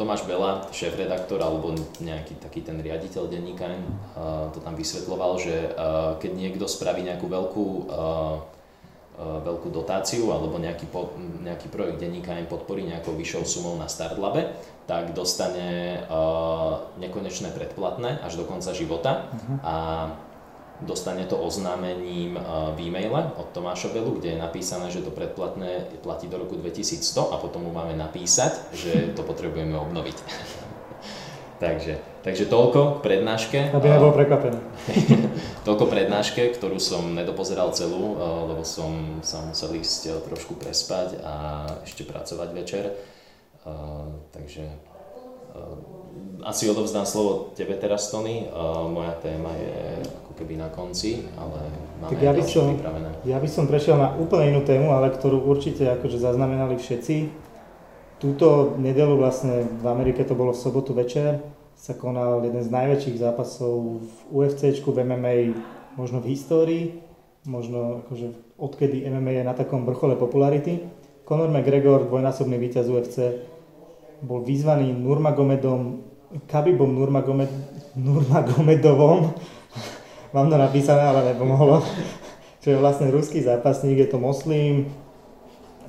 Tomáš 0.00 0.24
Bela, 0.24 0.64
šéf-redaktor 0.72 1.36
alebo 1.44 1.76
nejaký 2.00 2.40
taký 2.40 2.64
ten 2.64 2.80
riaditeľ 2.80 3.28
denníka, 3.28 3.68
uh, 3.68 4.48
to 4.56 4.64
tam 4.64 4.72
vysvetloval, 4.72 5.36
že 5.36 5.76
uh, 5.76 6.16
keď 6.16 6.32
niekto 6.32 6.64
spraví 6.64 7.04
nejakú 7.04 7.28
veľkú, 7.28 7.66
veľkú 9.20 9.68
dotáciu 9.68 10.32
alebo 10.32 10.56
nejaký, 10.56 10.88
po, 10.88 11.12
nejaký 11.44 11.68
projekt 11.68 12.00
denníka 12.00 12.32
podporí 12.48 12.88
nejakou 12.88 13.12
vyššou 13.12 13.44
sumou 13.44 13.76
na 13.76 13.84
Startlabe, 13.84 14.56
tak 14.88 15.12
dostane 15.12 16.00
nekonečné 16.96 17.52
predplatné 17.52 18.24
až 18.24 18.40
do 18.40 18.48
konca 18.48 18.72
života 18.72 19.28
Mhm. 19.28 19.56
a 19.60 19.74
dostane 20.82 21.24
to 21.28 21.36
oznámením 21.36 22.36
uh, 22.36 22.72
v 22.76 22.88
e-maile 22.88 23.32
od 23.36 23.52
Tomáša 23.52 23.92
Belu, 23.92 24.16
kde 24.16 24.36
je 24.36 24.38
napísané, 24.42 24.88
že 24.88 25.04
to 25.04 25.12
predplatné 25.12 26.00
platí 26.00 26.26
do 26.26 26.40
roku 26.40 26.56
2100 26.56 27.32
a 27.32 27.36
potom 27.36 27.68
mu 27.68 27.72
máme 27.72 27.96
napísať, 27.96 28.72
že 28.72 29.12
to 29.12 29.22
potrebujeme 29.22 29.76
obnoviť. 29.76 30.16
takže, 31.64 32.00
takže 32.24 32.44
toľko 32.48 33.00
k 33.00 33.02
prednáške. 33.04 33.58
Aby 33.76 33.88
nebol 33.92 34.16
prekvapený. 34.16 34.58
Toľko 35.68 35.92
prednáške, 35.92 36.56
ktorú 36.56 36.80
som 36.80 37.12
nedopozeral 37.12 37.68
celú, 37.76 38.16
uh, 38.16 38.48
lebo 38.48 38.64
som 38.64 39.20
sa 39.20 39.44
musel 39.44 39.76
ísť 39.76 40.24
trošku 40.24 40.56
prespať 40.56 41.20
a 41.20 41.34
ešte 41.84 42.08
pracovať 42.08 42.48
večer. 42.56 42.84
Takže 44.32 44.64
asi 46.44 46.70
odovzdám 46.70 47.06
slovo 47.06 47.52
tebe 47.52 47.76
teraz, 47.76 48.08
Tony. 48.08 48.48
Moja 48.88 49.12
téma 49.20 49.52
je 49.52 50.00
keby 50.40 50.56
na 50.56 50.72
konci, 50.72 51.28
ale 51.36 51.68
máme 52.00 52.16
tak 52.16 52.24
ja 52.24 52.32
by 52.32 52.40
som, 52.40 52.72
pripravené. 52.80 53.08
Ja 53.28 53.36
by 53.36 53.48
som 53.52 53.68
prešiel 53.68 54.00
na 54.00 54.16
úplne 54.16 54.56
inú 54.56 54.64
tému, 54.64 54.88
ale 54.96 55.12
ktorú 55.12 55.44
určite 55.44 55.84
akože 56.00 56.16
zaznamenali 56.16 56.80
všetci. 56.80 57.28
Túto 58.16 58.76
nedelu 58.80 59.20
vlastne 59.20 59.68
v 59.68 59.84
Amerike 59.84 60.24
to 60.24 60.32
bolo 60.32 60.56
v 60.56 60.60
sobotu 60.64 60.96
večer, 60.96 61.44
sa 61.76 61.96
konal 61.96 62.44
jeden 62.44 62.60
z 62.60 62.68
najväčších 62.68 63.20
zápasov 63.20 64.04
v 64.04 64.12
UFC, 64.32 64.80
v 64.80 64.98
MMA, 65.00 65.56
možno 65.96 66.20
v 66.20 66.36
histórii, 66.36 66.84
možno 67.48 68.04
akože 68.04 68.56
odkedy 68.60 69.08
MMA 69.08 69.40
je 69.40 69.44
na 69.48 69.56
takom 69.56 69.88
vrchole 69.88 70.16
popularity. 70.20 70.84
Conor 71.24 71.48
McGregor, 71.48 72.04
dvojnásobný 72.04 72.60
víťaz 72.60 72.84
UFC, 72.92 73.48
bol 74.20 74.44
vyzvaný 74.44 74.92
Nurmagomedom, 74.92 76.04
Kabibom 76.44 76.92
Nurmagomed, 76.92 77.48
Nurmagomedovom, 77.96 79.32
mám 80.32 80.50
to 80.50 80.56
napísané, 80.58 81.02
ale 81.02 81.34
nepomohlo, 81.34 81.82
čo 82.62 82.74
je 82.74 82.80
vlastne 82.80 83.10
ruský 83.10 83.42
zápasník, 83.42 83.98
je 83.98 84.08
to 84.10 84.18
moslim, 84.18 84.90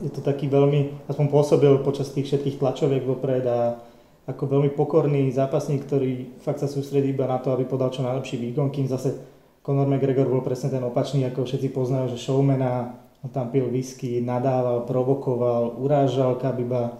je 0.01 0.09
to 0.09 0.21
taký 0.21 0.49
veľmi, 0.49 1.05
aspoň 1.05 1.25
pôsobil 1.29 1.73
počas 1.85 2.09
tých 2.09 2.29
všetkých 2.29 2.57
tlačoviek 2.57 3.05
vopred 3.05 3.45
a 3.45 3.77
ako 4.25 4.47
veľmi 4.47 4.71
pokorný 4.73 5.29
zápasník, 5.33 5.85
ktorý 5.85 6.41
fakt 6.41 6.61
sa 6.61 6.69
sústredí 6.69 7.13
iba 7.13 7.25
na 7.25 7.41
to, 7.41 7.53
aby 7.53 7.65
podal 7.65 7.89
čo 7.89 8.05
najlepší 8.05 8.37
výkon, 8.37 8.69
kým 8.69 8.85
zase 8.85 9.17
Conor 9.61 9.85
McGregor 9.85 10.25
bol 10.25 10.41
presne 10.41 10.73
ten 10.73 10.81
opačný, 10.81 11.25
ako 11.29 11.45
všetci 11.45 11.69
poznajú, 11.69 12.17
že 12.17 12.21
showmana, 12.21 12.97
on 13.21 13.29
tam 13.29 13.53
pil 13.53 13.69
whisky, 13.69 14.17
nadával, 14.17 14.89
provokoval, 14.89 15.77
urážal 15.77 16.41
Kabiba. 16.41 16.97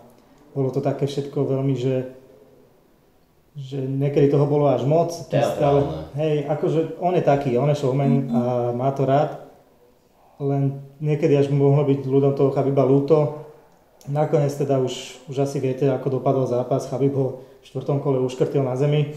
Bolo 0.54 0.70
to 0.70 0.78
také 0.78 1.10
všetko 1.10 1.42
veľmi, 1.42 1.74
že 1.74 2.21
že 3.52 3.84
niekedy 3.84 4.32
toho 4.32 4.48
bolo 4.48 4.72
až 4.72 4.88
moc. 4.88 5.12
Stále, 5.28 6.08
hej, 6.16 6.48
akože 6.48 7.00
on 7.04 7.14
je 7.20 7.24
taký, 7.24 7.60
on 7.60 7.68
je 7.68 7.78
showman 7.78 8.32
a 8.32 8.42
má 8.72 8.92
to 8.96 9.04
rád 9.04 9.52
len 10.42 10.82
niekedy 10.98 11.38
až 11.38 11.54
mohlo 11.54 11.86
byť 11.86 12.02
ľuďom 12.02 12.34
toho 12.34 12.50
Chabiba 12.50 12.82
ľúto. 12.82 13.46
Nakoniec 14.10 14.50
teda 14.58 14.82
už, 14.82 15.22
už 15.30 15.46
asi 15.46 15.62
viete, 15.62 15.86
ako 15.86 16.18
dopadol 16.18 16.50
zápas. 16.50 16.90
Chabib 16.90 17.14
ho 17.14 17.46
v 17.62 17.66
štvrtom 17.70 18.02
kole 18.02 18.18
uškrtil 18.26 18.66
na 18.66 18.74
zemi. 18.74 19.14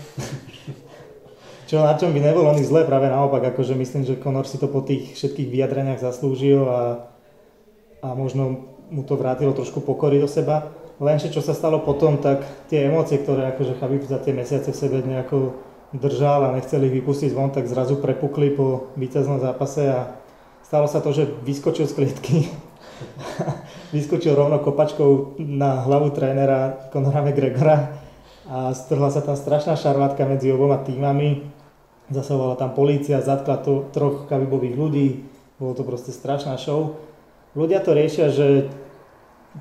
Čo 1.69 1.81
na 1.81 1.97
čom 1.97 2.13
by 2.13 2.21
nebolo 2.21 2.53
nič 2.53 2.69
zlé, 2.69 2.85
práve 2.85 3.09
naopak, 3.09 3.41
akože 3.57 3.73
myslím, 3.73 4.05
že 4.05 4.21
Conor 4.21 4.45
si 4.45 4.61
to 4.61 4.69
po 4.69 4.85
tých 4.85 5.17
všetkých 5.17 5.49
vyjadreniach 5.49 6.05
zaslúžil 6.05 6.61
a, 6.61 7.09
a 8.05 8.13
možno 8.13 8.69
mu 8.93 9.01
to 9.01 9.17
vrátilo 9.17 9.57
trošku 9.57 9.81
pokory 9.81 10.21
do 10.21 10.29
seba. 10.29 10.77
Lenže 11.03 11.35
čo 11.35 11.43
sa 11.43 11.59
stalo 11.59 11.83
potom, 11.83 12.23
tak 12.23 12.47
tie 12.71 12.87
emócie, 12.87 13.19
ktoré 13.19 13.51
akože 13.51 13.83
Chabib 13.83 14.07
za 14.07 14.23
tie 14.23 14.31
mesiace 14.31 14.71
v 14.71 14.79
sebe 14.79 14.99
nejako 15.03 15.59
držal 15.91 16.51
a 16.51 16.55
nechceli 16.55 16.91
ich 16.91 17.03
vypustiť 17.03 17.31
von, 17.35 17.51
tak 17.51 17.67
zrazu 17.67 17.99
prepukli 17.99 18.51
po 18.55 18.91
víťaznom 18.95 19.43
zápase 19.43 19.91
a 19.91 20.19
stalo 20.63 20.87
sa 20.87 21.03
to, 21.03 21.11
že 21.11 21.27
vyskočil 21.43 21.91
z 21.91 21.95
klietky. 21.99 22.37
vyskočil 23.97 24.39
rovno 24.39 24.63
kopačkou 24.63 25.39
na 25.43 25.83
hlavu 25.83 26.15
trénera 26.15 26.91
Conora 26.95 27.27
McGregora 27.27 27.91
a 28.47 28.71
strhla 28.71 29.11
sa 29.11 29.23
tam 29.23 29.35
strašná 29.35 29.75
šarvátka 29.75 30.27
medzi 30.27 30.51
oboma 30.55 30.79
týmami. 30.79 31.43
Zasahovala 32.13 32.61
tam 32.61 32.77
polícia, 32.77 33.25
zatkla 33.25 33.65
to 33.65 33.89
troch 33.91 34.29
kabibových 34.29 34.77
ľudí, 34.77 35.09
bolo 35.57 35.73
to 35.73 35.83
proste 35.83 36.13
strašná 36.13 36.55
show. 36.61 37.01
Ľudia 37.57 37.81
to 37.81 37.97
riešia, 37.97 38.29
že 38.29 38.69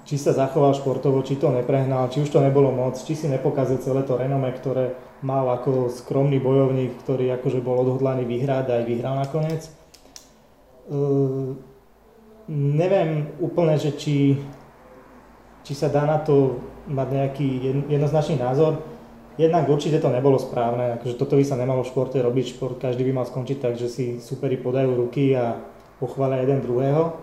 či 0.02 0.18
sa 0.18 0.34
zachoval 0.34 0.74
športovo, 0.74 1.22
či 1.22 1.38
to 1.38 1.54
neprehnal, 1.54 2.10
či 2.10 2.26
už 2.26 2.34
to 2.34 2.42
nebolo 2.42 2.74
moc, 2.74 2.98
či 2.98 3.14
si 3.14 3.30
nepokazil 3.30 3.78
celé 3.78 4.02
to 4.02 4.18
renome, 4.18 4.50
ktoré 4.50 4.98
mal 5.22 5.46
ako 5.54 5.94
skromný 5.94 6.42
bojovník, 6.42 6.98
ktorý 7.06 7.30
akože 7.38 7.62
bol 7.62 7.86
odhodlaný 7.86 8.26
vyhrať 8.26 8.66
a 8.74 8.76
aj 8.82 8.84
vyhral 8.90 9.16
nakoniec. 9.22 9.70
Uh, 10.90 11.56
neviem 12.50 13.32
úplne, 13.38 13.78
že 13.78 13.94
či, 13.94 14.42
či 15.62 15.74
sa 15.78 15.88
dá 15.88 16.10
na 16.10 16.20
to 16.20 16.60
mať 16.90 17.08
nejaký 17.14 17.48
jednoznačný 17.88 18.42
názor. 18.42 18.84
Jednak 19.40 19.66
určite 19.66 19.98
to 19.98 20.14
nebolo 20.14 20.38
správne, 20.38 21.00
akože 21.00 21.18
toto 21.18 21.40
by 21.40 21.46
sa 21.48 21.58
nemalo 21.58 21.82
v 21.82 21.90
športe 21.90 22.20
robiť, 22.22 22.54
šport 22.54 22.78
každý 22.78 23.08
by 23.08 23.24
mal 23.24 23.26
skončiť 23.26 23.58
tak, 23.62 23.74
že 23.80 23.90
si 23.90 24.06
superi 24.22 24.60
podajú 24.60 24.94
ruky 24.94 25.34
a 25.34 25.58
pochvália 25.98 26.44
jeden 26.44 26.62
druhého. 26.62 27.23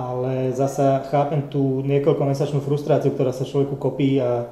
Ale 0.00 0.56
zasa 0.56 1.04
chápem 1.12 1.52
tú 1.52 1.84
niekoľkomesačnú 1.84 2.64
frustráciu, 2.64 3.12
ktorá 3.12 3.36
sa 3.36 3.44
človeku 3.44 3.76
kopí 3.76 4.16
a, 4.16 4.48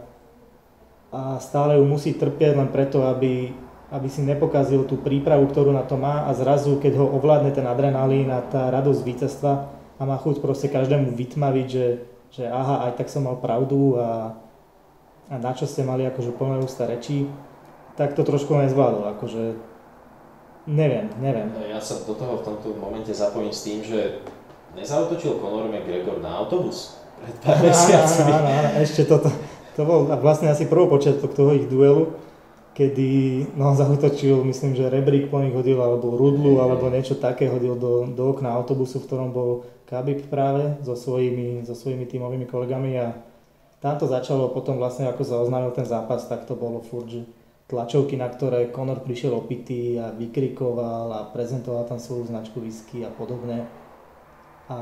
a 1.09 1.41
stále 1.41 1.81
ju 1.81 1.89
musí 1.89 2.13
trpieť 2.13 2.53
len 2.61 2.69
preto, 2.69 3.09
aby 3.09 3.57
aby 3.89 4.09
si 4.13 4.21
nepokazil 4.21 4.85
tú 4.85 5.01
prípravu, 5.01 5.49
ktorú 5.49 5.73
na 5.73 5.81
to 5.81 5.97
má 5.97 6.29
a 6.29 6.37
zrazu, 6.37 6.77
keď 6.77 7.01
ho 7.01 7.07
ovládne 7.09 7.57
ten 7.57 7.65
adrenalín 7.65 8.29
a 8.29 8.45
tá 8.45 8.69
radosť 8.69 9.01
víťazstva 9.01 9.53
a 9.97 10.03
má 10.05 10.17
chuť 10.21 10.45
proste 10.45 10.69
každému 10.69 11.17
vytmaviť, 11.17 11.67
že, 11.67 11.87
že 12.29 12.45
aha, 12.45 12.85
aj 12.89 13.01
tak 13.01 13.09
som 13.09 13.25
mal 13.25 13.41
pravdu 13.41 13.97
a, 13.97 14.37
a 15.33 15.35
na 15.41 15.53
čo 15.57 15.65
ste 15.65 15.89
mali 15.89 16.05
akože 16.05 16.37
plné 16.37 16.61
ústa 16.61 16.85
rečí, 16.85 17.33
tak 17.97 18.13
to 18.13 18.29
trošku 18.29 18.53
nezvládol, 18.61 19.09
akože 19.17 19.57
neviem, 20.69 21.09
neviem. 21.25 21.49
Ja 21.73 21.81
sa 21.81 22.05
do 22.05 22.13
toho 22.13 22.45
v 22.45 22.45
tomto 22.45 22.77
momente 22.77 23.17
zapojím 23.17 23.57
s 23.57 23.65
tým, 23.65 23.81
že 23.81 24.21
nezautočil 24.77 25.41
Conor 25.41 25.71
McGregor 25.71 26.21
na 26.21 26.43
autobus 26.45 26.99
pred 27.19 27.37
pár 27.43 27.59
mesiacmi. 27.63 28.31
Áno, 28.31 28.49
áno, 28.49 28.71
ešte 28.83 29.03
toto, 29.07 29.29
to 29.75 29.83
bol 29.87 30.07
vlastne 30.21 30.51
asi 30.51 30.67
prvopočiatok 30.67 31.31
toho 31.35 31.55
ich 31.55 31.67
duelu, 31.67 32.15
kedy 32.79 33.09
no, 33.59 33.75
zautočil, 33.75 34.47
myslím, 34.47 34.79
že 34.79 34.87
rebrík 34.87 35.35
po 35.35 35.43
nich 35.43 35.51
hodil, 35.51 35.83
alebo 35.83 36.15
rudlu, 36.15 36.63
alebo 36.63 36.87
niečo 36.87 37.19
také 37.19 37.51
hodil 37.51 37.75
do, 37.75 38.07
do 38.07 38.31
okna 38.31 38.55
autobusu, 38.55 39.03
v 39.03 39.07
ktorom 39.11 39.31
bol 39.35 39.67
Kabib 39.89 40.29
práve 40.31 40.79
so 40.85 40.95
svojimi, 40.95 41.67
so 41.67 41.75
svojimi 41.75 42.07
tímovými 42.07 42.47
kolegami 42.47 43.01
a 43.01 43.17
tam 43.79 43.95
to 43.99 44.11
začalo 44.11 44.51
potom 44.51 44.79
vlastne, 44.79 45.07
ako 45.07 45.23
sa 45.23 45.39
oznámil 45.43 45.71
ten 45.71 45.87
zápas, 45.87 46.27
tak 46.27 46.47
to 46.47 46.59
bolo 46.59 46.83
furt, 46.83 47.11
že 47.11 47.27
tlačovky, 47.71 48.19
na 48.19 48.27
ktoré 48.27 48.71
Conor 48.75 49.03
prišiel 49.03 49.35
opitý 49.35 49.99
a 49.99 50.11
vykrikoval 50.11 51.15
a 51.15 51.21
prezentoval 51.31 51.87
tam 51.87 52.03
svoju 52.03 52.27
značku 52.27 52.59
whisky 52.59 53.07
a 53.07 53.11
podobne. 53.11 53.67
A 54.69 54.77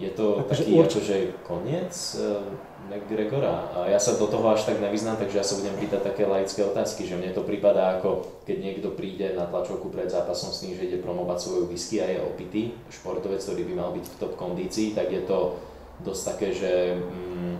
je 0.00 0.10
to 0.10 0.40
akože 0.40 0.64
taký 0.64 0.72
urč... 0.72 0.92
akože 0.96 1.16
koniec 1.44 1.94
uh, 2.16 2.40
McGregora. 2.88 3.68
A 3.76 3.78
ja 3.92 4.00
sa 4.00 4.16
do 4.16 4.24
toho 4.24 4.48
až 4.48 4.64
tak 4.64 4.80
nevyznám, 4.80 5.20
takže 5.20 5.38
ja 5.38 5.44
sa 5.44 5.60
budem 5.60 5.76
pýtať 5.76 6.00
také 6.00 6.24
laické 6.24 6.64
otázky, 6.64 7.04
že 7.04 7.20
mne 7.20 7.36
to 7.36 7.44
prípada 7.44 8.00
ako 8.00 8.40
keď 8.48 8.56
niekto 8.58 8.88
príde 8.96 9.36
na 9.36 9.44
tlačovku 9.44 9.92
pred 9.92 10.08
zápasom 10.08 10.48
s 10.48 10.64
tým, 10.64 10.72
že 10.72 10.88
ide 10.88 10.98
promovať 11.04 11.38
svoju 11.44 11.64
whisky 11.68 12.00
a 12.00 12.08
je 12.08 12.18
opitý, 12.24 12.72
športovec, 12.88 13.44
ktorý 13.44 13.62
by 13.68 13.74
mal 13.76 13.90
byť 13.92 14.06
v 14.08 14.18
top 14.18 14.34
kondícii, 14.40 14.96
tak 14.96 15.12
je 15.12 15.22
to 15.28 15.60
dosť 16.00 16.22
také, 16.24 16.48
že 16.56 16.72
mm, 16.96 17.54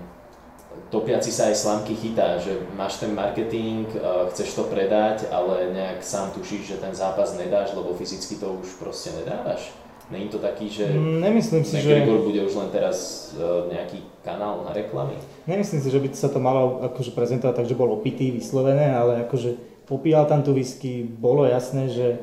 topiaci 0.89 1.29
sa 1.29 1.53
aj 1.53 1.57
slamky 1.61 1.95
chytá, 2.01 2.41
že 2.41 2.57
máš 2.75 2.97
ten 2.97 3.13
marketing, 3.13 3.85
uh, 4.01 4.25
chceš 4.33 4.57
to 4.57 4.65
predať, 4.73 5.29
ale 5.29 5.69
nejak 5.69 6.01
sám 6.01 6.33
tušíš, 6.33 6.65
že 6.65 6.81
ten 6.81 6.97
zápas 6.97 7.37
nedáš, 7.37 7.77
lebo 7.77 7.93
fyzicky 7.93 8.41
to 8.41 8.57
už 8.57 8.81
proste 8.81 9.13
nedávaš. 9.21 9.82
Není 10.13 10.29
to 10.29 10.39
taký, 10.39 10.69
že 10.69 10.93
Nemyslím 11.01 11.65
si, 11.65 11.81
McGregor 11.81 12.21
že... 12.21 12.27
bude 12.29 12.41
už 12.45 12.55
len 12.61 12.69
teraz 12.69 12.97
uh, 13.33 13.65
nejaký 13.73 14.05
kanál 14.21 14.61
na 14.61 14.77
reklamy? 14.77 15.17
Nemyslím 15.49 15.81
si, 15.81 15.89
že 15.89 15.97
by 15.97 16.09
sa 16.13 16.29
to 16.29 16.37
malo 16.37 16.85
akože 16.93 17.17
prezentovať 17.17 17.65
tak, 17.65 17.67
že 17.67 17.79
bol 17.81 17.89
opitý 17.97 18.29
vyslovené, 18.29 18.93
ale 18.93 19.25
akože 19.25 19.57
popíjal 19.89 20.29
tam 20.29 20.45
tú 20.45 20.53
whisky, 20.53 21.01
bolo 21.01 21.49
jasné, 21.49 21.89
že 21.89 22.21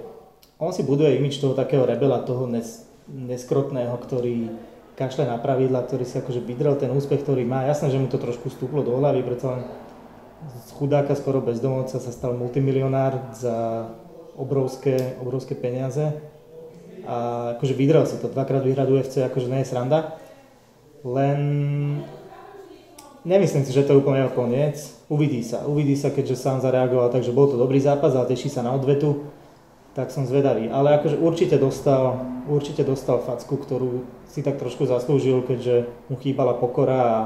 on 0.61 0.69
si 0.69 0.85
buduje 0.85 1.17
imič 1.17 1.41
toho 1.41 1.57
takého 1.57 1.81
rebela, 1.89 2.21
toho 2.21 2.45
nes, 2.45 2.85
neskrotného, 3.09 3.97
ktorý 3.97 4.53
kašle 4.93 5.25
na 5.25 5.41
pravidla, 5.41 5.81
ktorý 5.81 6.05
si 6.05 6.21
akože 6.21 6.45
vydrel 6.45 6.77
ten 6.77 6.93
úspech, 6.93 7.25
ktorý 7.25 7.41
má. 7.41 7.65
Jasné, 7.65 7.89
že 7.89 7.97
mu 7.97 8.05
to 8.05 8.21
trošku 8.21 8.53
stúplo 8.53 8.85
do 8.85 8.93
hlavy, 9.01 9.25
preto 9.25 9.49
len 9.49 9.65
z 10.45 10.69
chudáka 10.77 11.17
skoro 11.17 11.41
bezdomovca 11.41 11.97
sa 11.97 12.11
stal 12.13 12.37
multimilionár 12.37 13.33
za 13.33 13.89
obrovské, 14.37 15.19
obrovské 15.19 15.57
peniaze 15.57 16.15
a 17.05 17.51
akože 17.55 17.73
vydrel 17.75 18.03
si 18.07 18.17
to, 18.17 18.31
dvakrát 18.31 18.63
vyhrať 18.63 18.87
UFC, 18.89 19.15
akože 19.23 19.51
nie 19.51 19.61
je 19.61 19.69
sranda. 19.69 20.19
Len 21.03 21.39
nemyslím 23.23 23.63
si, 23.63 23.71
že 23.71 23.87
to 23.87 23.95
je 23.95 24.01
úplne 24.01 24.25
jeho 24.25 24.35
koniec. 24.35 24.75
Uvidí 25.07 25.41
sa, 25.41 25.65
uvidí 25.65 25.95
sa, 25.95 26.11
keďže 26.11 26.39
sám 26.39 26.59
zareagoval, 26.59 27.09
takže 27.09 27.35
bol 27.35 27.47
to 27.49 27.57
dobrý 27.57 27.79
zápas 27.79 28.13
a 28.15 28.27
teší 28.27 28.51
sa 28.51 28.61
na 28.61 28.75
odvetu. 28.75 29.27
Tak 29.97 30.13
som 30.13 30.29
zvedavý. 30.29 30.69
Ale 30.69 31.01
akože 31.01 31.17
určite 31.17 31.57
dostal, 31.57 32.21
určite 32.45 32.85
dostal 32.85 33.19
facku, 33.19 33.57
ktorú 33.57 34.05
si 34.29 34.45
tak 34.45 34.61
trošku 34.61 34.85
zaslúžil, 34.85 35.41
keďže 35.43 35.89
mu 36.07 36.15
chýbala 36.21 36.53
pokora 36.55 36.99
a 37.01 37.17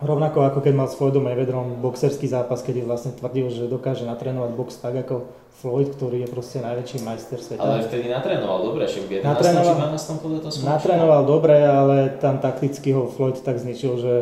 Rovnako 0.00 0.48
ako 0.48 0.64
keď 0.64 0.72
mal 0.72 0.88
s 0.88 0.96
Floydom 0.96 1.28
Mayweatherom 1.28 1.84
boxerský 1.84 2.24
zápas, 2.24 2.64
keď 2.64 2.88
vlastne 2.88 3.12
tvrdil, 3.12 3.52
že 3.52 3.68
dokáže 3.68 4.08
natrénovať 4.08 4.50
box 4.56 4.80
tak 4.80 4.96
ako 5.04 5.28
Floyd, 5.60 5.92
ktorý 5.92 6.24
je 6.24 6.28
proste 6.32 6.64
najväčší 6.64 7.04
majster 7.04 7.36
sveta. 7.36 7.60
Ale 7.60 7.84
vtedy 7.84 8.08
natrénoval 8.08 8.64
dobre, 8.64 8.88
že 8.88 9.04
v 9.04 9.20
11. 9.20 9.28
Natrénoval, 9.28 9.74
či 9.76 10.08
12. 10.08 10.22
kole 10.24 10.36
to 10.40 10.48
skončilo. 10.48 10.72
Natrénoval 10.72 11.22
dobre, 11.28 11.56
ale 11.68 11.96
tam 12.16 12.40
takticky 12.40 12.96
ho 12.96 13.12
Floyd 13.12 13.36
tak 13.44 13.60
zničil, 13.60 14.00
že, 14.00 14.14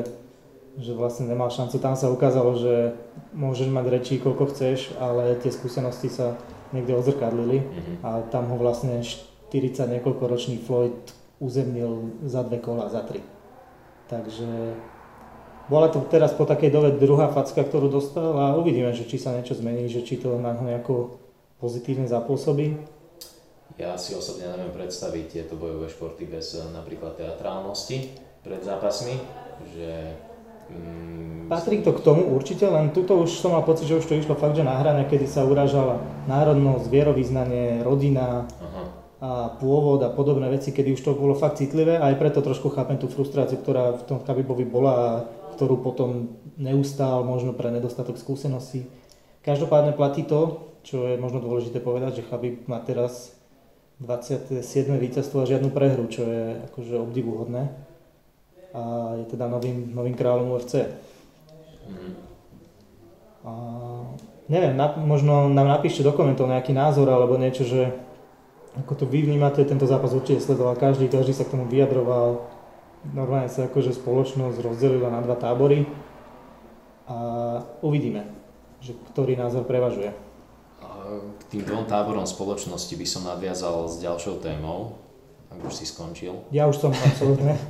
že 0.82 0.98
vlastne 0.98 1.30
nemal 1.30 1.46
šancu. 1.46 1.78
Tam 1.78 1.94
sa 1.94 2.10
ukázalo, 2.10 2.58
že 2.58 2.98
môžeš 3.38 3.70
mať 3.70 3.86
rečí 3.86 4.18
koľko 4.18 4.50
chceš, 4.50 4.98
ale 4.98 5.38
tie 5.38 5.54
skúsenosti 5.54 6.10
sa 6.10 6.34
niekde 6.74 6.98
odzrkadlili 6.98 7.62
mm-hmm. 7.62 7.96
a 8.02 8.26
tam 8.34 8.50
ho 8.50 8.58
vlastne 8.58 8.98
40 8.98 9.78
niekoľko 9.94 10.26
ročný 10.26 10.58
Floyd 10.58 10.98
uzemnil 11.38 12.18
za 12.26 12.42
dve 12.42 12.58
kola, 12.58 12.90
za 12.90 13.06
tri. 13.06 13.22
Takže 14.10 14.74
bola 15.68 15.92
to 15.92 16.00
teraz 16.08 16.32
po 16.32 16.48
takej 16.48 16.72
dove 16.72 16.90
druhá 16.96 17.28
facka, 17.28 17.62
ktorú 17.62 17.92
dostal 17.92 18.34
a 18.34 18.56
uvidíme, 18.56 18.90
že 18.96 19.04
či 19.04 19.20
sa 19.20 19.36
niečo 19.36 19.54
zmení, 19.54 19.88
že 19.88 20.02
či 20.02 20.16
to 20.18 20.40
na 20.40 20.56
ho 20.56 20.64
nejako 20.64 21.20
pozitívne 21.60 22.08
zapôsobí. 22.08 22.76
Ja 23.78 23.94
si 23.94 24.16
osobne 24.16 24.50
neviem 24.50 24.74
predstaviť 24.74 25.24
tieto 25.28 25.54
bojové 25.54 25.86
športy 25.86 26.26
bez 26.26 26.58
napríklad 26.74 27.14
teatrálnosti 27.14 28.10
pred 28.42 28.58
zápasmi, 28.64 29.14
že 29.70 30.18
Mm, 30.68 31.48
Patrí 31.48 31.80
to 31.80 31.96
k 31.96 32.04
tomu 32.04 32.28
určite, 32.36 32.68
len 32.68 32.92
tuto 32.92 33.16
už 33.16 33.40
som 33.40 33.56
mal 33.56 33.64
pocit, 33.64 33.88
že 33.88 33.96
už 33.96 34.04
to 34.04 34.20
išlo 34.20 34.36
fakt, 34.36 34.52
že 34.52 34.60
na 34.60 34.76
hrane, 34.76 35.08
kedy 35.08 35.24
sa 35.24 35.48
uražala 35.48 35.96
národnosť, 36.28 36.84
vierovýznanie, 36.92 37.80
rodina 37.80 38.44
Aha. 38.60 38.82
a 39.16 39.30
pôvod 39.56 40.04
a 40.04 40.12
podobné 40.12 40.44
veci, 40.52 40.76
kedy 40.76 40.92
už 40.92 41.00
to 41.00 41.16
bolo 41.16 41.32
fakt 41.32 41.56
citlivé 41.56 41.96
a 41.96 42.12
aj 42.12 42.20
preto 42.20 42.44
trošku 42.44 42.68
chápem 42.76 43.00
tú 43.00 43.08
frustráciu, 43.08 43.64
ktorá 43.64 43.96
v 43.96 44.02
tom 44.04 44.20
Kabibovi 44.20 44.68
bola 44.68 44.92
a 44.92 45.08
ktorú 45.58 45.82
potom 45.82 46.38
neustál 46.54 47.26
možno 47.26 47.50
pre 47.50 47.74
nedostatok 47.74 48.14
skúseností. 48.14 48.86
Každopádne 49.42 49.98
platí 49.98 50.22
to, 50.22 50.70
čo 50.86 51.10
je 51.10 51.18
možno 51.18 51.42
dôležité 51.42 51.82
povedať, 51.82 52.22
že 52.22 52.26
Chabib 52.30 52.70
má 52.70 52.78
teraz 52.78 53.34
27. 53.98 54.62
víťazstvo 54.94 55.42
a 55.42 55.50
žiadnu 55.50 55.74
prehru, 55.74 56.06
čo 56.06 56.22
je 56.22 56.62
akože 56.70 56.94
obdivuhodné 57.02 57.74
a 58.70 59.16
je 59.18 59.24
teda 59.32 59.48
novým, 59.48 59.90
novým 59.96 60.14
kráľom 60.14 60.54
UFC. 60.54 60.86
A 63.42 63.52
neviem, 64.46 64.76
na, 64.76 64.92
možno 64.94 65.48
nám 65.48 65.66
napíšte 65.66 66.04
do 66.04 66.12
komentov 66.12 66.46
nejaký 66.46 66.76
názor 66.76 67.08
alebo 67.08 67.40
niečo, 67.40 67.64
že 67.64 67.90
ako 68.78 68.92
to 68.94 69.04
vy 69.08 69.26
vnímate, 69.26 69.64
tento 69.66 69.88
zápas 69.88 70.14
určite 70.14 70.44
sledoval 70.44 70.78
každý, 70.78 71.10
každý 71.10 71.34
sa 71.34 71.42
k 71.42 71.58
tomu 71.58 71.66
vyjadroval. 71.66 72.46
Normálne 73.14 73.46
sa 73.46 73.70
akože 73.70 73.94
spoločnosť 73.94 74.58
rozdelila 74.58 75.08
na 75.08 75.22
dva 75.22 75.38
tábory 75.38 75.86
a 77.08 77.18
uvidíme, 77.80 78.26
že 78.82 78.92
ktorý 79.14 79.38
názor 79.38 79.64
prevažuje. 79.64 80.12
K 81.38 81.42
tým 81.48 81.64
dvom 81.64 81.88
táborom 81.88 82.28
spoločnosti 82.28 82.92
by 82.92 83.06
som 83.08 83.24
nadviazal 83.24 83.88
s 83.88 83.96
ďalšou 84.02 84.44
témou, 84.44 85.00
ak 85.48 85.62
už 85.64 85.72
si 85.72 85.84
skončil. 85.88 86.36
Ja 86.52 86.68
už 86.68 86.76
som, 86.76 86.92
absolútne. 86.92 87.56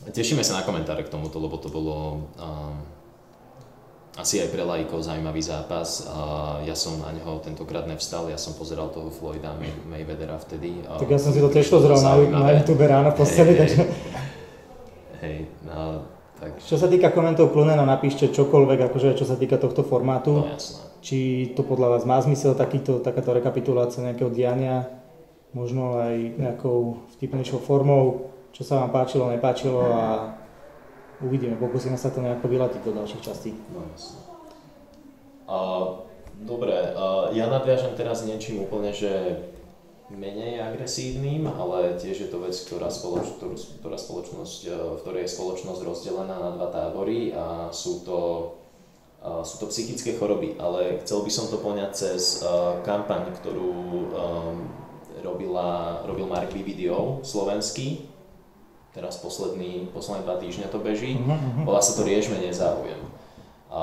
Tešíme 0.00 0.40
sa 0.46 0.60
na 0.60 0.66
komentáre 0.66 1.02
k 1.04 1.12
tomuto, 1.12 1.42
lebo 1.42 1.58
to 1.58 1.68
bolo 1.68 2.28
asi 4.18 4.42
aj 4.42 4.50
pre 4.50 4.66
lajkov 4.66 5.06
zaujímavý 5.06 5.38
zápas. 5.38 6.10
Ja 6.66 6.74
som 6.74 6.98
na 6.98 7.14
neho 7.14 7.38
tentokrát 7.40 7.86
nevstal, 7.86 8.26
ja 8.26 8.34
som 8.34 8.58
pozeral 8.58 8.90
toho 8.90 9.06
Floyda 9.08 9.54
May- 9.54 9.86
Mayweathera 9.86 10.34
vtedy. 10.42 10.82
Tak 10.82 11.06
ja 11.06 11.18
som 11.18 11.30
si 11.30 11.38
to 11.38 11.46
tiež 11.46 11.70
pozeral 11.70 12.02
na, 12.02 12.12
na 12.28 12.48
YouTube 12.58 12.82
ráno 12.84 13.14
v 13.14 13.16
posteli, 13.22 13.54
hey, 13.54 13.60
takže... 13.62 13.80
Hej, 15.20 15.36
no, 15.62 16.10
tak... 16.40 16.58
Čo 16.58 16.76
sa 16.80 16.88
týka 16.90 17.14
komentov 17.14 17.54
Klunena, 17.54 17.86
napíšte 17.86 18.32
čokoľvek, 18.34 18.90
akože 18.90 19.14
čo 19.14 19.28
sa 19.28 19.38
týka 19.38 19.60
tohto 19.60 19.86
formátu. 19.86 20.42
No 20.42 20.50
jasné. 20.50 20.90
Či 21.00 21.18
to 21.56 21.64
podľa 21.64 21.96
vás 21.96 22.02
má 22.04 22.20
zmysel 22.20 22.52
takýto, 22.52 23.00
takáto 23.00 23.32
rekapitulácia 23.32 24.04
nejakého 24.04 24.28
diania, 24.28 24.84
možno 25.56 25.96
aj 25.96 26.36
nejakou 26.36 27.08
vtipnejšou 27.16 27.60
formou, 27.64 28.32
čo 28.52 28.68
sa 28.68 28.84
vám 28.84 28.92
páčilo, 28.92 29.32
nepáčilo 29.32 29.80
a 29.80 30.34
uvidíme, 31.24 31.56
pokúsime 31.56 31.96
sa 31.96 32.12
to 32.12 32.24
nejako 32.24 32.48
vylatiť 32.48 32.80
do 32.84 32.92
ďalších 32.96 33.24
častí. 33.24 33.52
No. 33.72 33.84
Uh, 35.50 36.06
dobre, 36.44 36.94
uh, 36.94 37.28
ja 37.34 37.50
nadviažem 37.50 37.92
teraz 37.98 38.24
niečím 38.24 38.64
úplne, 38.64 38.94
že 38.94 39.42
menej 40.10 40.58
agresívnym, 40.58 41.46
ale 41.46 41.94
tiež 41.94 42.26
je 42.26 42.28
to 42.28 42.42
vec, 42.42 42.54
ktorá, 42.66 42.90
spoloč, 42.90 43.30
ktorú, 43.38 43.54
ktorá 43.78 43.94
spoločnosť, 43.94 44.60
v 44.66 44.98
ktorej 45.06 45.22
je 45.26 45.34
spoločnosť 45.38 45.80
rozdelená 45.86 46.34
na 46.34 46.50
dva 46.58 46.68
tábory 46.74 47.30
a 47.30 47.70
sú 47.70 48.02
to, 48.02 48.18
uh, 49.22 49.46
sú 49.46 49.62
to 49.62 49.70
psychické 49.70 50.18
choroby, 50.18 50.58
ale 50.58 50.98
chcel 51.06 51.22
by 51.22 51.30
som 51.30 51.46
to 51.46 51.62
poňať 51.62 51.90
cez 51.94 52.42
uh, 52.42 52.82
kampaň, 52.82 53.30
ktorú 53.38 53.70
um, 53.70 54.66
robila, 55.22 56.02
robil 56.02 56.26
Mark 56.26 56.50
Vividio, 56.50 57.22
slovenský, 57.22 58.09
teraz 58.94 59.18
posledný, 59.22 59.90
posledné 59.94 60.26
dva 60.26 60.36
týždňa 60.38 60.66
to 60.70 60.78
beží, 60.82 61.18
uh-huh. 61.18 61.62
volá 61.66 61.78
sa 61.78 61.94
to 61.94 62.02
Riešme 62.02 62.42
nezáujem. 62.42 62.98
A, 63.70 63.82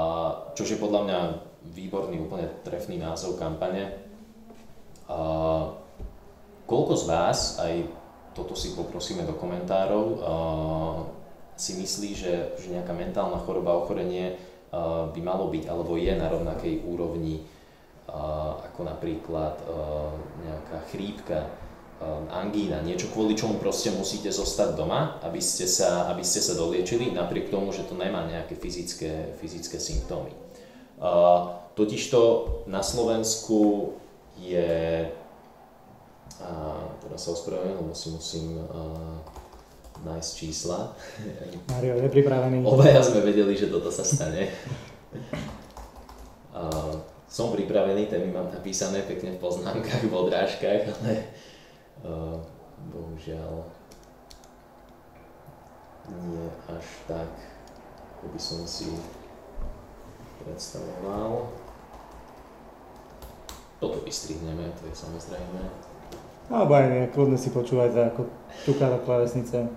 čož 0.53 0.75
je 0.75 0.83
podľa 0.83 1.01
mňa 1.07 1.19
výborný, 1.71 2.19
úplne 2.23 2.51
trefný 2.63 2.99
názov 2.99 3.39
kampane. 3.39 3.95
A, 5.07 5.17
koľko 6.67 6.93
z 6.99 7.03
vás, 7.07 7.39
aj 7.63 7.87
toto 8.35 8.53
si 8.53 8.75
poprosíme 8.75 9.23
do 9.23 9.35
komentárov, 9.39 10.05
a, 10.05 10.15
si 11.57 11.73
myslí, 11.79 12.09
že, 12.13 12.33
že 12.59 12.67
nejaká 12.69 12.93
mentálna 12.93 13.39
choroba, 13.41 13.79
ochorenie 13.79 14.35
a, 14.69 15.07
by 15.07 15.19
malo 15.23 15.47
byť 15.47 15.63
alebo 15.71 15.95
je 15.95 16.13
na 16.13 16.27
rovnakej 16.27 16.83
úrovni 16.83 17.47
ako 18.07 18.87
napríklad 18.87 19.59
nejaká 20.47 20.77
chrípka, 20.95 21.51
angína, 22.29 22.85
niečo 22.85 23.09
kvôli 23.09 23.33
čomu 23.33 23.57
proste 23.57 23.89
musíte 23.89 24.29
zostať 24.29 24.77
doma, 24.77 25.17
aby 25.25 25.41
ste 25.41 25.65
sa, 25.65 26.05
aby 26.13 26.21
ste 26.21 26.45
sa 26.45 26.53
doliečili, 26.53 27.09
napriek 27.09 27.49
tomu, 27.49 27.73
že 27.73 27.89
to 27.89 27.97
nemá 27.97 28.29
nejaké 28.29 28.53
fyzické, 28.53 29.33
fyzické 29.41 29.81
symptómy. 29.81 30.29
Totižto 31.73 32.19
na 32.69 32.81
Slovensku 32.85 33.93
je, 34.37 35.09
teraz 37.01 37.19
sa 37.21 37.29
ospravedlňujem, 37.33 37.81
lebo 37.81 37.93
si 37.97 38.07
musím 38.13 38.47
nájsť 40.05 40.31
čísla. 40.37 40.93
Mario 41.73 41.97
je 41.97 42.09
pripravený. 42.13 42.61
Obaja 42.61 43.01
sme 43.01 43.25
vedeli, 43.25 43.57
že 43.57 43.73
toto 43.73 43.89
sa 43.89 44.05
stane. 44.05 44.45
som 47.37 47.53
pripravený, 47.53 48.09
témy 48.09 48.33
mám 48.33 48.49
napísané 48.49 49.05
pekne 49.05 49.37
v 49.37 49.41
poznámkach, 49.41 50.01
v 50.01 50.13
odrážkach, 50.13 50.89
ale 50.89 51.29
uh, 52.07 52.39
bohužiaľ 52.89 53.67
nie 56.07 56.47
až 56.71 56.87
tak, 57.03 57.27
ako 58.15 58.25
by 58.31 58.39
som 58.39 58.63
si 58.63 58.95
predstavoval. 60.39 61.51
Toto 63.77 64.01
vystrihneme, 64.07 64.71
to 64.79 64.87
je 64.87 64.95
samozrejme. 64.95 65.61
Alebo 66.47 66.71
aj 66.79 66.85
nie, 66.87 67.11
kľudne 67.11 67.35
si 67.35 67.51
počúvajte, 67.51 68.15
ako 68.15 68.31
tuká 68.63 68.87
do 68.87 69.03
klavesnice. 69.03 69.67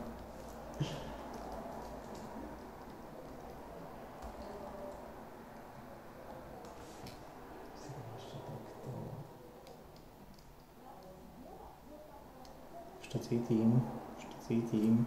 To 13.10 13.18
cítim, 13.18 13.82
to 14.22 14.36
cítim. 14.46 15.06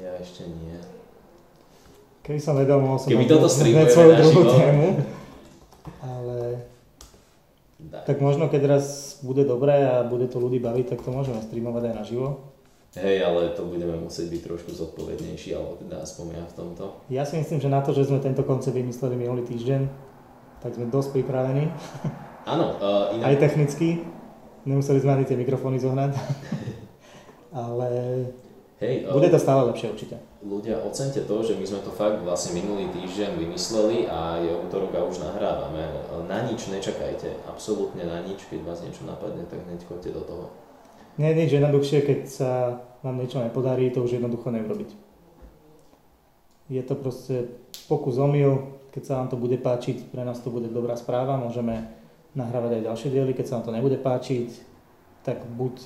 Ja 0.00 0.16
ešte 0.16 0.48
nie. 0.48 0.80
Keby 2.24 2.40
som 2.40 2.56
vedel, 2.56 2.80
mohol 2.80 2.96
som 2.96 3.12
Keby 3.12 3.28
toto 3.28 3.46
streamujeme 3.52 3.92
svoju 3.92 4.12
druhú 4.16 4.42
tému. 4.48 4.86
Ale 6.00 6.64
da. 7.76 8.00
tak 8.08 8.24
možno 8.24 8.48
keď 8.48 8.80
raz 8.80 9.20
bude 9.20 9.44
dobré 9.44 9.84
a 9.84 10.00
bude 10.00 10.24
to 10.32 10.40
ľudí 10.40 10.56
baviť, 10.64 10.96
tak 10.96 11.04
to 11.04 11.12
môžeme 11.12 11.36
streamovať 11.44 11.92
aj 11.92 11.94
naživo. 12.00 12.56
Hej, 12.96 13.26
ale 13.26 13.52
to 13.52 13.66
budeme 13.68 13.98
musieť 14.00 14.30
byť 14.30 14.40
trošku 14.46 14.70
zodpovednejší, 14.72 15.52
alebo 15.52 15.76
teda 15.82 16.00
aspoň 16.00 16.26
ja 16.40 16.44
v 16.46 16.54
tomto. 16.54 16.84
Ja 17.10 17.22
si 17.26 17.36
myslím, 17.36 17.58
že 17.58 17.68
na 17.68 17.82
to, 17.82 17.90
že 17.90 18.06
sme 18.06 18.22
tento 18.22 18.46
koncept 18.46 18.72
vymysleli 18.72 19.18
minulý 19.18 19.42
týždeň, 19.44 19.82
tak 20.62 20.78
sme 20.78 20.88
dosť 20.88 21.20
pripravení. 21.20 21.68
Áno, 22.46 22.66
uh, 22.80 23.12
inak... 23.18 23.24
Aj 23.28 23.36
technicky. 23.36 24.13
Nemuseli 24.64 25.00
sme 25.00 25.20
ani 25.20 25.24
tie 25.28 25.36
mikrofóny 25.36 25.76
zohnať. 25.76 26.16
Ale 27.64 27.88
Hej, 28.84 29.06
bude 29.06 29.30
to 29.30 29.38
stále 29.38 29.70
lepšie 29.70 29.94
určite. 29.94 30.16
Ľudia, 30.42 30.82
ocente 30.82 31.22
to, 31.22 31.36
že 31.40 31.54
my 31.56 31.64
sme 31.64 31.80
to 31.86 31.94
fakt 31.94 32.20
vlastne 32.20 32.58
minulý 32.58 32.90
týždeň 32.90 33.38
vymysleli 33.38 34.10
a 34.10 34.42
je 34.42 34.50
útorok 34.50 34.92
a 34.98 35.06
už 35.06 35.24
nahrávame. 35.24 35.88
Na 36.26 36.44
nič 36.44 36.68
nečakajte, 36.68 37.32
absolútne 37.46 38.02
na 38.04 38.20
nič, 38.26 38.44
keď 38.50 38.66
vás 38.66 38.82
niečo 38.82 39.06
napadne, 39.06 39.46
tak 39.46 39.62
hneď 39.64 39.80
choďte 39.86 40.10
do 40.12 40.22
toho. 40.26 40.44
Nie 41.16 41.32
je 41.32 41.46
nič 41.46 41.50
jednoduchšie, 41.54 41.98
keď 42.02 42.20
sa 42.26 42.50
vám 43.06 43.22
niečo 43.22 43.38
nepodarí, 43.40 43.88
to 43.94 44.02
už 44.02 44.18
jednoducho 44.18 44.50
neurobiť. 44.50 44.90
Je 46.68 46.82
to 46.82 46.98
proste 46.98 47.54
pokus 47.86 48.18
omyl, 48.18 48.74
keď 48.90 49.02
sa 49.06 49.14
vám 49.22 49.28
to 49.30 49.38
bude 49.38 49.56
páčiť, 49.62 50.10
pre 50.10 50.26
nás 50.26 50.42
to 50.42 50.50
bude 50.50 50.66
dobrá 50.68 50.98
správa, 50.98 51.38
môžeme 51.38 51.88
nahrávať 52.34 52.82
aj 52.82 52.86
ďalšie 52.90 53.08
diely, 53.14 53.32
keď 53.32 53.46
sa 53.46 53.54
vám 53.58 53.64
to 53.70 53.76
nebude 53.78 53.98
páčiť, 54.02 54.50
tak 55.22 55.46
buď 55.54 55.80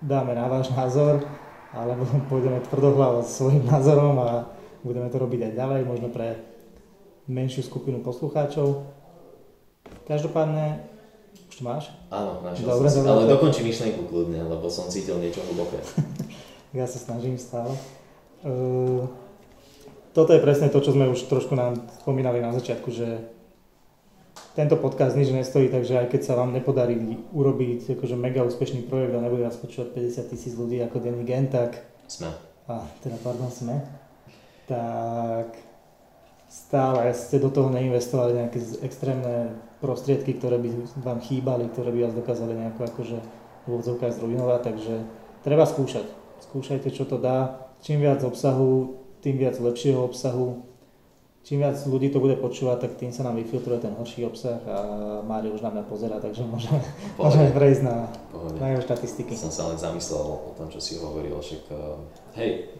dáme 0.00 0.32
na 0.32 0.46
váš 0.46 0.70
názor, 0.72 1.26
alebo 1.74 2.06
pôjdeme 2.30 2.62
tvrdohlavo 2.62 3.26
s 3.26 3.42
svojím 3.42 3.66
názorom 3.66 4.16
a 4.22 4.48
budeme 4.86 5.10
to 5.10 5.18
robiť 5.18 5.40
aj 5.50 5.52
ďalej, 5.58 5.80
možno 5.84 6.08
pre 6.08 6.38
menšiu 7.26 7.66
skupinu 7.66 8.04
poslucháčov. 8.04 8.86
Každopádne, 10.04 10.84
už 11.50 11.54
to 11.60 11.62
máš? 11.64 11.88
Áno, 12.12 12.44
našiel 12.44 12.68
dobre, 12.68 12.88
som 12.88 13.04
dobre, 13.04 13.24
ale 13.26 13.32
dokončí 13.32 13.60
myšlienku 13.64 14.06
kľudne, 14.08 14.40
lebo 14.44 14.68
som 14.68 14.88
cítil 14.88 15.16
niečo 15.18 15.40
hlboké. 15.50 15.80
ja 16.78 16.84
sa 16.84 16.98
snažím 17.00 17.40
stále. 17.40 17.72
Uh, 18.44 19.08
toto 20.12 20.36
je 20.36 20.44
presne 20.44 20.68
to, 20.68 20.78
čo 20.78 20.92
sme 20.92 21.08
už 21.10 21.26
trošku 21.26 21.56
nám 21.56 21.80
spomínali 22.04 22.38
na 22.44 22.52
začiatku, 22.52 22.92
že 22.92 23.33
tento 24.54 24.78
podcast 24.78 25.18
nič 25.18 25.34
nestojí, 25.34 25.66
takže 25.68 25.98
aj 25.98 26.06
keď 26.14 26.20
sa 26.22 26.38
vám 26.38 26.54
nepodarí 26.54 26.94
urobiť 27.34 27.98
akože 27.98 28.14
mega 28.14 28.46
úspešný 28.46 28.86
projekt 28.86 29.18
a 29.18 29.20
nebude 29.20 29.42
vás 29.42 29.58
počúvať 29.58 29.90
50 29.98 30.30
tisíc 30.30 30.54
ľudí 30.54 30.78
ako 30.78 31.02
denní 31.02 31.26
gen, 31.26 31.50
tak... 31.50 31.82
Sme. 32.06 32.30
A, 32.70 32.86
teda 33.02 33.18
pardon, 33.18 33.50
sme. 33.50 33.82
Tak 34.70 35.58
stále 36.46 37.10
ste 37.12 37.42
do 37.42 37.50
toho 37.50 37.68
neinvestovali 37.74 38.38
nejaké 38.38 38.62
extrémne 38.86 39.58
prostriedky, 39.82 40.38
ktoré 40.38 40.62
by 40.62 40.68
vám 41.02 41.18
chýbali, 41.18 41.66
ktoré 41.74 41.90
by 41.90 42.00
vás 42.08 42.14
dokázali 42.14 42.54
nejako 42.54 42.80
akože 42.94 43.18
v 43.64 43.66
úvodzovkách 43.66 44.14
takže 44.62 44.94
treba 45.42 45.66
skúšať. 45.66 46.06
Skúšajte, 46.46 46.94
čo 46.94 47.04
to 47.04 47.18
dá. 47.18 47.66
Čím 47.82 48.06
viac 48.06 48.22
obsahu, 48.22 49.02
tým 49.20 49.36
viac 49.40 49.58
lepšieho 49.58 50.04
obsahu, 50.04 50.62
čím 51.44 51.60
viac 51.60 51.76
ľudí 51.84 52.08
to 52.08 52.24
bude 52.24 52.40
počúvať, 52.40 52.88
tak 52.88 52.92
tým 52.96 53.12
sa 53.12 53.20
nám 53.28 53.36
vyfiltruje 53.36 53.84
ten 53.84 53.92
horší 53.92 54.24
obsah 54.24 54.64
a 54.64 54.76
Mário 55.20 55.52
už 55.52 55.60
nám 55.60 55.76
pozera, 55.84 56.16
takže 56.16 56.40
môžeme, 56.48 56.80
môžeme 57.20 57.52
prejsť 57.52 57.82
na, 57.84 58.08
na 58.56 58.66
jeho 58.72 58.82
štatistiky. 58.82 59.36
Som 59.36 59.52
sa 59.52 59.68
len 59.68 59.76
zamyslel 59.76 60.24
o 60.24 60.50
tom, 60.56 60.72
čo 60.72 60.80
si 60.80 60.96
hovoril, 60.96 61.36
však 61.36 61.68
uh, 61.68 62.00
hej, 62.40 62.72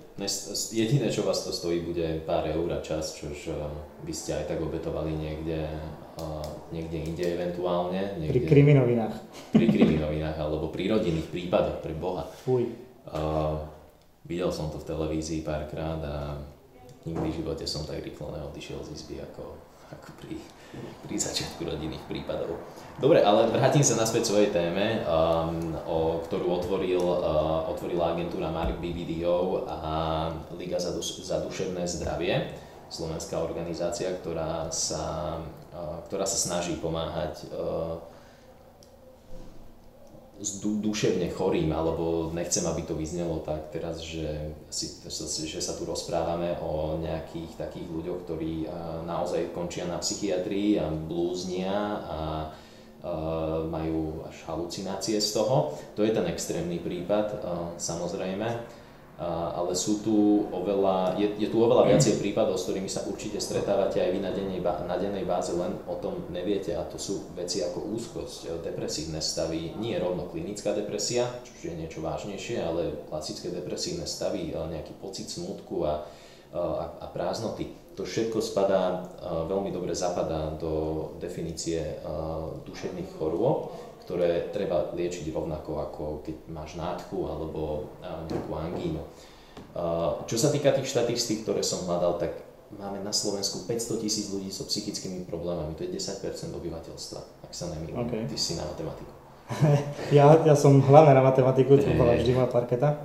jediné, 0.73 1.13
čo 1.13 1.29
vás 1.29 1.45
to 1.45 1.53
stojí, 1.53 1.85
bude 1.85 2.25
pár 2.25 2.49
eur 2.49 2.65
a 2.73 2.81
čas, 2.81 3.13
čož 3.21 3.53
uh, 3.53 3.69
by 4.01 4.13
ste 4.17 4.33
aj 4.33 4.57
tak 4.57 4.59
obetovali 4.65 5.13
niekde, 5.13 5.69
uh, 6.25 6.41
niekde 6.73 7.05
inde 7.05 7.25
eventuálne. 7.37 8.17
Niekde, 8.17 8.33
pri 8.33 8.43
kriminovinách. 8.49 9.15
Pri 9.53 9.67
kriminovinách, 9.69 10.41
alebo 10.41 10.73
pri 10.73 10.89
rodinných 10.89 11.29
prípadoch, 11.29 11.85
pre 11.85 11.93
Boha. 11.93 12.25
Fuj. 12.49 12.65
Uh, 13.13 13.61
videl 14.25 14.49
som 14.49 14.73
to 14.73 14.81
v 14.81 14.89
televízii 14.89 15.45
párkrát 15.45 16.01
a 16.01 16.17
nikdy 17.05 17.29
v 17.31 17.39
živote 17.41 17.65
som 17.69 17.85
tak 17.85 18.01
rýchlo 18.01 18.33
neodišiel 18.33 18.81
z 18.81 18.97
izby 18.97 19.21
ako, 19.21 19.57
ako 19.93 20.09
pri, 20.25 20.41
pri 21.05 21.15
začiatku 21.21 21.69
rodinných 21.69 22.05
prípadov. 22.09 22.57
Dobre, 22.97 23.21
ale 23.21 23.53
vrátim 23.53 23.85
sa 23.85 24.01
naspäť 24.01 24.33
svojej 24.33 24.51
téme, 24.51 25.05
um, 25.05 25.77
o, 25.85 25.99
ktorú 26.25 26.65
otvoril, 26.65 27.03
uh, 27.03 27.69
otvorila 27.69 28.17
agentúra 28.17 28.49
Mark 28.49 28.81
BBDO 28.81 29.69
a 29.69 29.79
Liga 30.57 30.81
za, 30.81 30.97
duš- 30.97 31.21
za 31.21 31.45
duševné 31.45 31.85
zdravie, 31.85 32.57
slovenská 32.89 33.37
organizácia, 33.37 34.09
ktorá 34.17 34.73
sa, 34.73 35.37
uh, 35.77 36.01
ktorá 36.09 36.25
sa 36.25 36.39
snaží 36.41 36.81
pomáhať 36.81 37.53
uh, 37.53 38.01
duševne 40.61 41.33
chorým, 41.33 41.73
alebo 41.73 42.29
nechcem, 42.37 42.63
aby 42.69 42.85
to 42.85 42.95
vyznelo 42.95 43.41
tak 43.41 43.73
teraz, 43.73 44.05
že, 44.05 44.53
si, 44.69 45.01
že 45.49 45.61
sa 45.65 45.73
tu 45.75 45.89
rozprávame 45.89 46.61
o 46.61 47.01
nejakých 47.01 47.57
takých 47.57 47.89
ľuďoch, 47.89 48.19
ktorí 48.29 48.69
naozaj 49.09 49.57
končia 49.57 49.89
na 49.89 49.97
psychiatrii 49.99 50.77
a 50.79 50.93
blúznia 50.93 51.73
a 52.05 52.21
majú 53.69 54.25
až 54.25 54.37
halucinácie 54.49 55.21
z 55.21 55.31
toho. 55.37 55.77
To 55.97 56.01
je 56.05 56.13
ten 56.13 56.25
extrémny 56.29 56.81
prípad, 56.81 57.41
samozrejme 57.77 58.83
ale 59.19 59.79
sú 59.79 60.03
tu 60.03 60.51
oveľa, 60.51 61.15
je, 61.15 61.39
je 61.39 61.47
tu 61.47 61.63
oveľa 61.63 61.95
viacej 61.95 62.19
prípadov, 62.19 62.59
s 62.59 62.67
ktorými 62.67 62.91
sa 62.91 63.07
určite 63.07 63.39
stretávate 63.39 64.03
aj 64.03 64.11
vy 64.11 64.19
na 64.19 64.35
dennej, 64.35 64.59
na 64.59 64.99
dennej 64.99 65.23
báze, 65.23 65.55
len 65.55 65.79
o 65.87 65.95
tom 66.03 66.27
neviete. 66.35 66.75
A 66.75 66.83
to 66.83 66.99
sú 66.99 67.31
veci 67.39 67.63
ako 67.63 67.95
úzkosť, 67.95 68.67
depresívne 68.67 69.23
stavy, 69.23 69.79
nie 69.79 69.95
rovno 70.03 70.27
klinická 70.27 70.75
depresia, 70.75 71.31
čo 71.47 71.71
je 71.71 71.79
niečo 71.79 72.03
vážnejšie, 72.03 72.59
ale 72.59 73.07
klasické 73.07 73.55
depresívne 73.55 74.03
stavy, 74.03 74.51
nejaký 74.51 74.99
pocit 74.99 75.31
smutku 75.31 75.87
a, 75.87 76.03
a, 76.51 76.63
a 76.99 77.07
prázdnoty. 77.15 77.71
To 77.95 78.03
všetko 78.03 78.43
spadá, 78.43 79.07
veľmi 79.23 79.71
dobre 79.71 79.95
zapadá 79.95 80.51
do 80.59 81.15
definície 81.23 82.03
duševných 82.67 83.15
chorôb 83.15 83.71
ktoré 84.05 84.53
treba 84.53 84.93
liečiť 84.93 85.33
rovnako 85.33 85.81
ako 85.81 86.03
keď 86.23 86.37
máš 86.53 86.77
nádchu 86.77 87.25
alebo 87.25 87.89
nejakú 88.05 88.53
angínu. 88.53 89.03
Čo 90.29 90.37
sa 90.39 90.53
týka 90.53 90.71
tých 90.77 90.93
štatistík, 90.93 91.43
ktoré 91.43 91.65
som 91.65 91.89
hľadal, 91.89 92.21
tak 92.21 92.45
máme 92.79 93.03
na 93.03 93.11
Slovensku 93.11 93.67
500 93.67 94.03
tisíc 94.03 94.31
ľudí 94.31 94.51
so 94.51 94.67
psychickými 94.67 95.27
problémami, 95.27 95.75
to 95.79 95.87
je 95.87 95.95
10% 95.97 96.21
obyvateľstva, 96.55 97.21
ak 97.49 97.53
sa 97.55 97.71
nemýlim. 97.75 97.97
Okay. 98.07 98.23
Ty 98.29 98.37
si 98.39 98.53
na 98.59 98.67
matematiku. 98.67 99.13
ja, 100.17 100.25
ja 100.43 100.55
som 100.57 100.81
hlavne 100.81 101.13
na 101.15 101.23
matematiku, 101.23 101.77
to 101.77 101.91
bola 101.95 102.17
vždy 102.17 102.33
moja 102.35 102.49
parketa. 102.49 102.97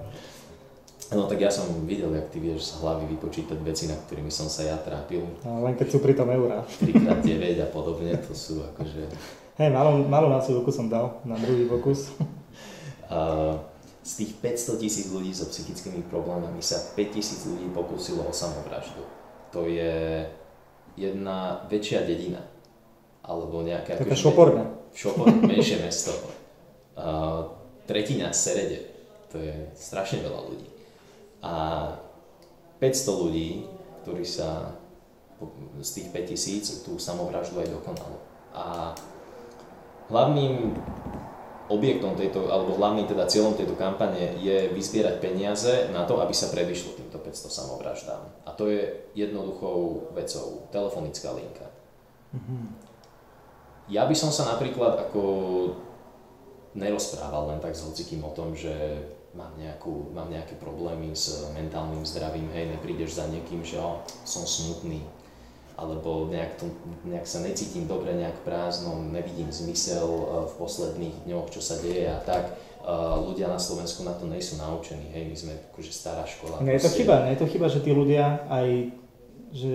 No 1.09 1.25
tak 1.25 1.41
ja 1.41 1.49
som 1.49 1.65
videl, 1.89 2.13
jak 2.13 2.29
ty 2.29 2.37
vieš 2.37 2.69
z 2.69 2.85
hlavy 2.85 3.09
vypočítať 3.17 3.57
veci, 3.65 3.89
na 3.89 3.97
ktorými 3.97 4.29
som 4.29 4.45
sa 4.45 4.61
ja 4.61 4.77
trápil. 4.77 5.25
No, 5.41 5.65
len 5.65 5.73
keď 5.73 5.87
sú 5.89 5.97
pri 6.05 6.13
tom 6.13 6.29
eurá. 6.29 6.61
3x9 6.85 7.65
a 7.65 7.67
podobne, 7.73 8.13
to 8.21 8.37
sú 8.37 8.61
akože 8.61 9.09
Hej, 9.59 9.75
malú, 9.75 10.07
malú 10.07 10.31
nácvilovku 10.31 10.71
som 10.71 10.87
dal 10.87 11.19
na 11.27 11.35
druhý 11.35 11.67
pokus. 11.67 12.15
Uh, 13.11 13.59
z 14.07 14.23
tých 14.23 14.31
500 14.39 14.79
tisíc 14.79 15.05
ľudí 15.11 15.35
so 15.35 15.51
psychickými 15.51 16.07
problémami 16.07 16.63
sa 16.63 16.79
5 16.95 16.95
tisíc 17.11 17.43
ľudí 17.43 17.67
pokúsilo 17.75 18.23
o 18.23 18.31
samovraždu. 18.31 19.03
To 19.51 19.67
je 19.67 20.23
jedna 20.95 21.67
väčšia 21.67 22.07
dedina. 22.07 22.39
Alebo 23.19 23.59
nejaká... 23.59 23.99
Taká 23.99 24.15
šoporná. 24.15 24.63
Šoporné, 24.95 25.43
menšie 25.43 25.83
mesto. 25.83 26.15
Uh, 26.95 27.51
tretina 27.83 28.31
Serede. 28.31 28.87
To 29.35 29.43
je 29.43 29.75
strašne 29.75 30.23
veľa 30.23 30.39
ľudí. 30.55 30.67
A 31.43 31.53
500 32.79 33.23
ľudí, 33.27 33.67
ktorí 34.07 34.23
sa 34.23 34.71
z 35.83 35.89
tých 35.99 36.07
5 36.15 36.31
tisíc 36.31 36.63
tú 36.87 36.95
samovraždu 36.95 37.59
aj 37.59 37.75
dokonalo. 37.75 38.23
A 38.55 38.95
Hlavným 40.09 40.73
objektom 41.69 42.17
tejto, 42.17 42.49
alebo 42.49 42.73
hlavným 42.75 43.05
teda 43.05 43.29
cieľom 43.29 43.53
tejto 43.53 43.77
kampane 43.77 44.41
je 44.41 44.73
vyzbierať 44.73 45.21
peniaze 45.21 45.93
na 45.93 46.03
to, 46.09 46.17
aby 46.17 46.33
sa 46.33 46.49
predišlo 46.49 46.97
týmto 46.97 47.21
500 47.21 47.45
samovraždám. 47.53 48.25
A 48.43 48.49
to 48.57 48.73
je 48.73 48.89
jednoduchou 49.13 50.09
vecou, 50.17 50.65
telefonická 50.73 51.29
linka. 51.37 51.69
Mm-hmm. 52.33 52.63
Ja 53.93 54.09
by 54.09 54.15
som 54.17 54.33
sa 54.33 54.49
napríklad 54.49 54.97
ako 54.97 55.21
nerozprával 56.73 57.53
len 57.53 57.61
tak 57.61 57.77
s 57.77 57.85
hocikým 57.85 58.25
o 58.25 58.33
tom, 58.33 58.57
že 58.57 58.73
mám, 59.37 59.53
nejakú, 59.57 60.09
mám 60.13 60.29
nejaké 60.29 60.57
problémy 60.57 61.13
s 61.13 61.45
mentálnym 61.53 62.01
zdravím, 62.05 62.49
hej, 62.53 62.69
neprídeš 62.73 63.17
za 63.21 63.25
niekým, 63.29 63.61
že 63.61 63.77
oh, 63.77 64.01
som 64.25 64.45
smutný, 64.45 65.05
alebo 65.79 66.27
nejak, 66.27 66.59
to, 66.59 66.67
nejak 67.07 67.23
sa 67.23 67.39
necítim 67.39 67.87
dobre, 67.87 68.11
nejak 68.11 68.43
prázdno, 68.43 68.99
nevidím 68.99 69.47
zmysel 69.47 70.03
e, 70.03 70.25
v 70.51 70.53
posledných 70.59 71.15
dňoch, 71.23 71.47
čo 71.55 71.63
sa 71.63 71.79
deje 71.79 72.03
a 72.11 72.19
tak. 72.19 72.51
E, 72.51 72.91
ľudia 73.23 73.47
na 73.47 73.55
Slovensku 73.55 74.03
na 74.03 74.11
to 74.11 74.27
nie 74.27 74.43
sú 74.43 74.59
naučení, 74.59 75.07
hej, 75.15 75.31
my 75.31 75.35
sme 75.39 75.53
akože 75.71 75.91
stará 75.95 76.27
škola. 76.27 76.59
Nie 76.59 76.75
je 76.75 76.83
to 76.83 76.91
chyba, 76.91 77.23
nie 77.23 77.39
je 77.39 77.41
to 77.41 77.47
chyba, 77.47 77.67
že 77.71 77.79
tí 77.79 77.91
ľudia 77.95 78.43
aj, 78.51 78.67
že 79.55 79.73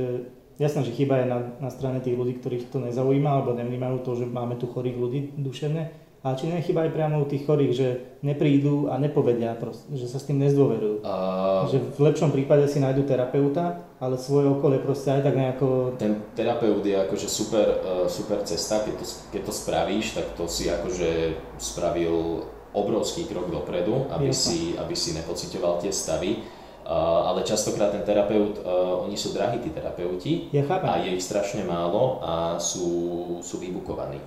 jasné, 0.60 0.80
že 0.84 0.92
chyba 0.92 1.24
je 1.24 1.26
na, 1.32 1.38
na 1.58 1.70
strane 1.72 1.98
tých 2.04 2.14
ľudí, 2.20 2.36
ktorých 2.38 2.68
to 2.68 2.84
nezaujíma, 2.84 3.40
alebo 3.40 3.56
nevnímajú 3.56 4.04
to, 4.04 4.12
že 4.20 4.28
máme 4.28 4.60
tu 4.60 4.68
chorých 4.68 5.00
ľudí 5.00 5.20
duševne, 5.40 6.03
ale 6.24 6.40
či 6.40 6.48
nechyba 6.48 6.88
aj 6.88 6.96
priamo 6.96 7.20
u 7.20 7.28
tých 7.28 7.44
chorých, 7.44 7.72
že 7.76 7.88
neprídu 8.24 8.88
a 8.88 8.96
nepovedia, 8.96 9.52
proste, 9.60 9.92
že 9.92 10.08
sa 10.08 10.16
s 10.16 10.24
tým 10.24 10.40
nezdôverujú. 10.40 11.04
Uh, 11.04 11.68
že 11.68 11.84
v 11.84 12.00
lepšom 12.00 12.32
prípade 12.32 12.64
si 12.64 12.80
nájdu 12.80 13.04
terapeuta, 13.04 13.84
ale 14.00 14.16
svoje 14.16 14.48
okolie 14.48 14.80
proste 14.80 15.12
aj 15.12 15.20
tak 15.20 15.36
nejako... 15.36 16.00
Ten 16.00 16.24
terapeut 16.32 16.80
je 16.80 16.96
akože 16.96 17.28
super, 17.28 17.66
uh, 17.84 18.08
super 18.08 18.40
cesta, 18.40 18.80
keď 18.80 19.04
to, 19.04 19.06
keď 19.36 19.42
to 19.44 19.52
spravíš, 19.52 20.16
tak 20.16 20.32
to 20.32 20.48
si 20.48 20.72
akože 20.72 21.36
spravil 21.60 22.48
obrovský 22.72 23.28
krok 23.28 23.52
dopredu, 23.52 24.08
aby, 24.08 24.32
si, 24.32 24.80
aby 24.80 24.96
si 24.96 25.12
nepocitoval 25.12 25.76
tie 25.84 25.92
stavy. 25.92 26.40
Uh, 26.84 27.32
ale 27.32 27.44
častokrát 27.44 27.92
ten 27.92 28.04
terapeut, 28.04 28.60
uh, 28.64 29.04
oni 29.04 29.16
sú 29.16 29.32
drahí 29.32 29.56
tí 29.60 29.72
terapeuti 29.72 30.52
ja 30.52 30.68
a 30.68 31.00
je 31.00 31.16
ich 31.16 31.24
strašne 31.24 31.64
málo 31.64 32.20
a 32.20 32.60
sú, 32.60 33.40
sú 33.40 33.56
vybukovaní. 33.56 34.20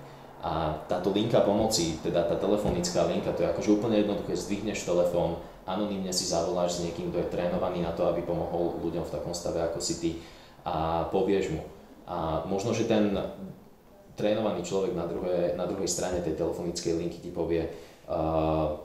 A 0.45 0.85
táto 0.85 1.09
linka 1.09 1.41
pomoci, 1.41 1.97
teda 2.05 2.21
tá 2.29 2.37
telefonická 2.37 3.09
linka, 3.09 3.33
to 3.33 3.41
je 3.41 3.49
akože 3.49 3.69
úplne 3.73 3.97
jednoduché, 4.05 4.37
zdvihneš 4.37 4.85
telefón, 4.85 5.41
anonymne 5.65 6.13
si 6.13 6.29
zavoláš 6.29 6.79
s 6.79 6.83
niekým, 6.85 7.09
kto 7.09 7.25
je 7.25 7.33
trénovaný 7.33 7.81
na 7.81 7.91
to, 7.91 8.05
aby 8.05 8.21
pomohol 8.21 8.77
ľuďom 8.85 9.03
v 9.03 9.13
takom 9.17 9.33
stave 9.33 9.59
ako 9.65 9.81
si 9.81 9.95
ty 9.97 10.11
a 10.63 11.09
povieš 11.09 11.57
mu. 11.57 11.61
A 12.07 12.45
možno, 12.47 12.71
že 12.71 12.87
ten 12.87 13.11
trénovaný 14.15 14.63
človek 14.63 14.95
na 14.95 15.05
druhej, 15.09 15.57
na 15.59 15.65
druhej 15.67 15.89
strane 15.89 16.23
tej 16.23 16.39
telefonickej 16.39 16.93
linky 16.95 17.17
ti 17.19 17.29
povie 17.33 17.67
uh, 18.07 18.77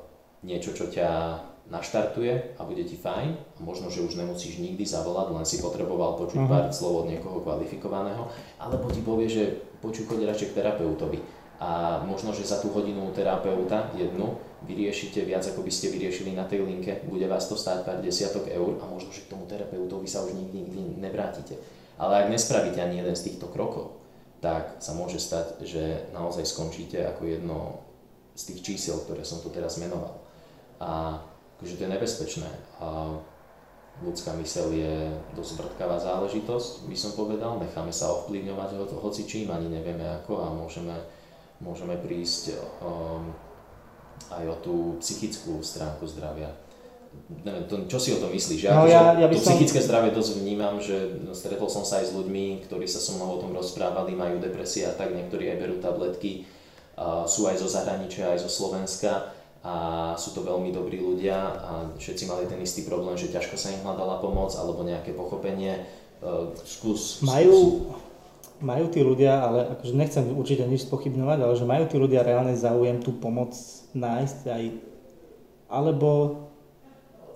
niečo, 0.43 0.75
čo 0.75 0.91
ťa 0.91 1.39
naštartuje 1.71 2.59
a 2.59 2.61
bude 2.67 2.83
ti 2.83 2.99
fajn 2.99 3.31
a 3.33 3.61
možno, 3.63 3.87
že 3.89 4.03
už 4.03 4.19
nemusíš 4.19 4.59
nikdy 4.59 4.83
zavolať, 4.83 5.31
len 5.33 5.47
si 5.47 5.63
potreboval 5.63 6.19
počuť 6.19 6.43
uh-huh. 6.43 6.51
pár 6.51 6.67
slov 6.75 7.07
od 7.07 7.15
niekoho 7.15 7.39
kvalifikovaného, 7.41 8.27
alebo 8.59 8.91
ti 8.91 9.01
povie, 9.01 9.31
že 9.31 9.63
počuj, 9.79 10.11
choď 10.11 10.27
radšej 10.29 10.53
k 10.53 10.57
terapeutovi 10.59 11.19
a 11.63 12.03
možno, 12.03 12.35
že 12.35 12.43
za 12.43 12.59
tú 12.59 12.75
hodinu 12.75 13.15
terapeuta 13.15 13.95
jednu 13.95 14.35
vyriešite 14.67 15.23
viac, 15.23 15.47
ako 15.47 15.63
by 15.63 15.71
ste 15.71 15.95
vyriešili 15.95 16.35
na 16.35 16.43
tej 16.43 16.67
linke, 16.67 17.07
bude 17.07 17.23
vás 17.31 17.47
to 17.47 17.55
stáť 17.55 17.87
pár 17.87 18.03
desiatok 18.03 18.51
eur 18.51 18.83
a 18.83 18.85
možno, 18.91 19.15
že 19.15 19.23
k 19.23 19.31
tomu 19.31 19.47
terapeutovi 19.47 20.11
sa 20.11 20.27
už 20.27 20.35
nikdy, 20.35 20.59
nikdy 20.59 20.99
nevrátite. 20.99 21.55
Ale 22.03 22.27
ak 22.27 22.35
nespravíte 22.35 22.83
ani 22.83 22.99
jeden 22.99 23.15
z 23.15 23.31
týchto 23.31 23.47
krokov, 23.47 23.95
tak 24.43 24.83
sa 24.83 24.91
môže 24.99 25.23
stať, 25.23 25.63
že 25.63 26.11
naozaj 26.11 26.43
skončíte 26.51 26.99
ako 27.15 27.31
jedno 27.31 27.59
z 28.35 28.43
tých 28.51 28.61
čísiel, 28.67 28.99
ktoré 29.07 29.23
som 29.23 29.39
tu 29.39 29.47
teraz 29.55 29.79
menoval. 29.79 30.19
A 30.83 31.23
akože 31.63 31.79
to 31.79 31.85
je 31.87 31.95
nebezpečné. 31.95 32.51
A 32.83 33.23
ľudská 34.03 34.35
mysel 34.43 34.75
je 34.75 35.15
dosť 35.39 35.63
vrtkavá 35.63 36.03
záležitosť, 36.03 36.91
by 36.91 36.97
som 36.99 37.15
povedal. 37.15 37.63
Necháme 37.63 37.95
sa 37.95 38.11
ovplyvňovať 38.19 38.83
ho, 38.83 38.99
hoci 38.99 39.31
čím, 39.31 39.55
ani 39.55 39.71
nevieme 39.71 40.03
ako 40.19 40.43
a 40.43 40.51
môžeme, 40.51 41.22
môžeme 41.63 41.95
prísť 41.97 42.59
um, 42.83 43.31
aj 44.35 44.45
o 44.51 44.57
tú 44.61 44.75
psychickú 44.99 45.63
stránku 45.63 46.05
zdravia. 46.11 46.51
Neviem, 47.45 47.69
to, 47.69 47.75
čo 47.93 47.99
si 48.01 48.11
o 48.17 48.19
tom 48.21 48.33
myslíš? 48.33 48.73
Ja, 48.73 48.73
no, 48.73 48.89
ja, 48.89 49.13
ja 49.21 49.29
to 49.29 49.37
som... 49.37 49.53
psychické 49.53 49.85
zdravie 49.85 50.17
dosť 50.17 50.41
vnímam, 50.41 50.81
že 50.81 51.21
stretol 51.37 51.69
som 51.69 51.85
sa 51.85 52.01
aj 52.01 52.09
s 52.09 52.13
ľuďmi, 52.17 52.65
ktorí 52.65 52.89
sa 52.89 53.05
so 53.05 53.21
mnou 53.21 53.37
o 53.37 53.41
tom 53.41 53.53
rozprávali, 53.53 54.17
majú 54.17 54.41
depresie 54.41 54.89
a 54.89 54.97
tak, 54.97 55.13
niektorí 55.13 55.53
aj 55.53 55.61
berú 55.61 55.77
tabletky, 55.77 56.49
uh, 56.97 57.29
sú 57.29 57.45
aj 57.47 57.61
zo 57.61 57.69
zahraničia, 57.69 58.33
aj 58.33 58.49
zo 58.49 58.51
Slovenska 58.51 59.29
a 59.63 59.75
sú 60.19 60.35
to 60.35 60.43
veľmi 60.43 60.75
dobrí 60.75 60.99
ľudia 60.99 61.37
a 61.39 61.73
všetci 61.95 62.25
mali 62.27 62.49
ten 62.49 62.59
istý 62.65 62.83
problém, 62.89 63.15
že 63.15 63.31
ťažko 63.31 63.55
sa 63.61 63.71
im 63.71 63.85
hľadala 63.85 64.19
pomoc 64.19 64.51
alebo 64.57 64.81
nejaké 64.83 65.13
pochopenie. 65.13 65.85
Uh, 66.25 66.51
skús, 66.65 67.21
majú, 67.21 67.93
majú 68.63 68.89
tí 68.89 69.03
ľudia, 69.03 69.43
ale 69.43 69.59
akože 69.77 69.93
nechcem 69.93 70.25
určite 70.33 70.65
nič 70.65 70.87
spochybňovať, 70.87 71.39
ale 71.43 71.55
že 71.59 71.67
majú 71.67 71.85
tí 71.91 71.97
ľudia 71.99 72.23
reálne 72.23 72.55
záujem 72.55 73.03
tú 73.03 73.13
pomoc 73.19 73.53
nájsť 73.93 74.39
aj, 74.49 74.65
alebo 75.69 76.11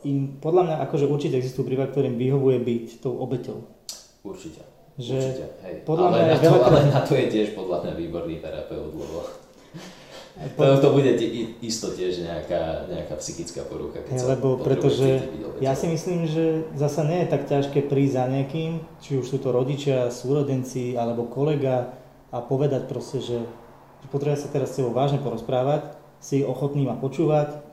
im, 0.07 0.39
podľa 0.39 0.63
mňa 0.71 0.77
akože 0.87 1.11
určite 1.11 1.37
existujú 1.37 1.67
prípady, 1.67 1.91
ktorým 1.91 2.15
vyhovuje 2.15 2.59
byť 2.63 2.85
tou 3.03 3.19
obeťou. 3.19 3.59
Určite. 4.23 4.63
Že 4.97 5.19
určite, 5.19 5.47
hej. 5.67 5.75
Podľa 5.85 6.07
ale, 6.09 6.17
mňa 6.17 6.27
na 6.27 6.39
to, 6.39 6.49
veľakrát... 6.49 6.71
ale 6.73 6.81
na 6.89 7.01
to 7.05 7.13
je 7.19 7.27
tiež 7.29 7.49
podľa 7.53 7.79
mňa 7.85 7.93
výborný 8.01 8.37
terapeut, 8.41 8.93
lebo 8.95 9.19
to, 10.37 10.63
to 10.85 10.89
bude 10.93 11.09
isto 11.65 11.89
tiež 11.97 12.21
nejaká, 12.21 12.93
nejaká 12.93 13.17
psychická 13.17 13.65
porucha, 13.65 14.05
keď 14.05 14.21
ja, 14.21 14.25
lebo 14.37 14.61
pretože 14.61 15.25
ja 15.65 15.73
si 15.73 15.89
myslím, 15.89 16.29
že 16.29 16.69
zasa 16.77 17.09
nie 17.09 17.25
je 17.25 17.33
tak 17.33 17.49
ťažké 17.49 17.89
prísť 17.89 18.15
za 18.21 18.25
niekým, 18.29 18.85
či 19.01 19.17
už 19.17 19.25
sú 19.25 19.41
to 19.41 19.49
rodičia, 19.49 20.13
súrodenci 20.13 20.93
alebo 20.93 21.25
kolega 21.25 21.97
a 22.29 22.45
povedať 22.45 22.85
proste, 22.85 23.25
že, 23.25 23.41
že 24.05 24.07
potrebuje 24.13 24.45
sa 24.45 24.53
teraz 24.53 24.77
s 24.77 24.77
tebou 24.77 24.93
vážne 24.93 25.25
porozprávať, 25.25 25.97
si 26.21 26.45
ochotný 26.45 26.85
ma 26.85 27.01
počúvať, 27.01 27.65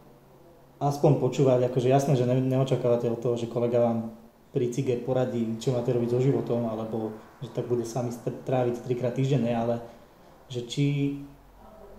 aspoň 0.79 1.19
počúvať, 1.19 1.67
akože 1.67 1.91
jasné, 1.91 2.15
že 2.15 2.23
ne, 2.23 2.39
neočakávate 2.39 3.11
od 3.11 3.19
toho, 3.19 3.35
že 3.35 3.51
kolega 3.51 3.83
vám 3.83 4.15
pri 4.55 4.71
cige 4.71 4.95
poradí, 5.03 5.59
čo 5.59 5.75
máte 5.75 5.91
robiť 5.91 6.15
so 6.15 6.19
životom, 6.23 6.69
alebo 6.69 7.11
že 7.43 7.51
tak 7.51 7.67
bude 7.67 7.83
sami 7.83 8.15
tráviť 8.47 8.87
trikrát 8.87 9.11
týždenne, 9.17 9.51
ale 9.51 9.83
že 10.47 10.63
či 10.63 10.85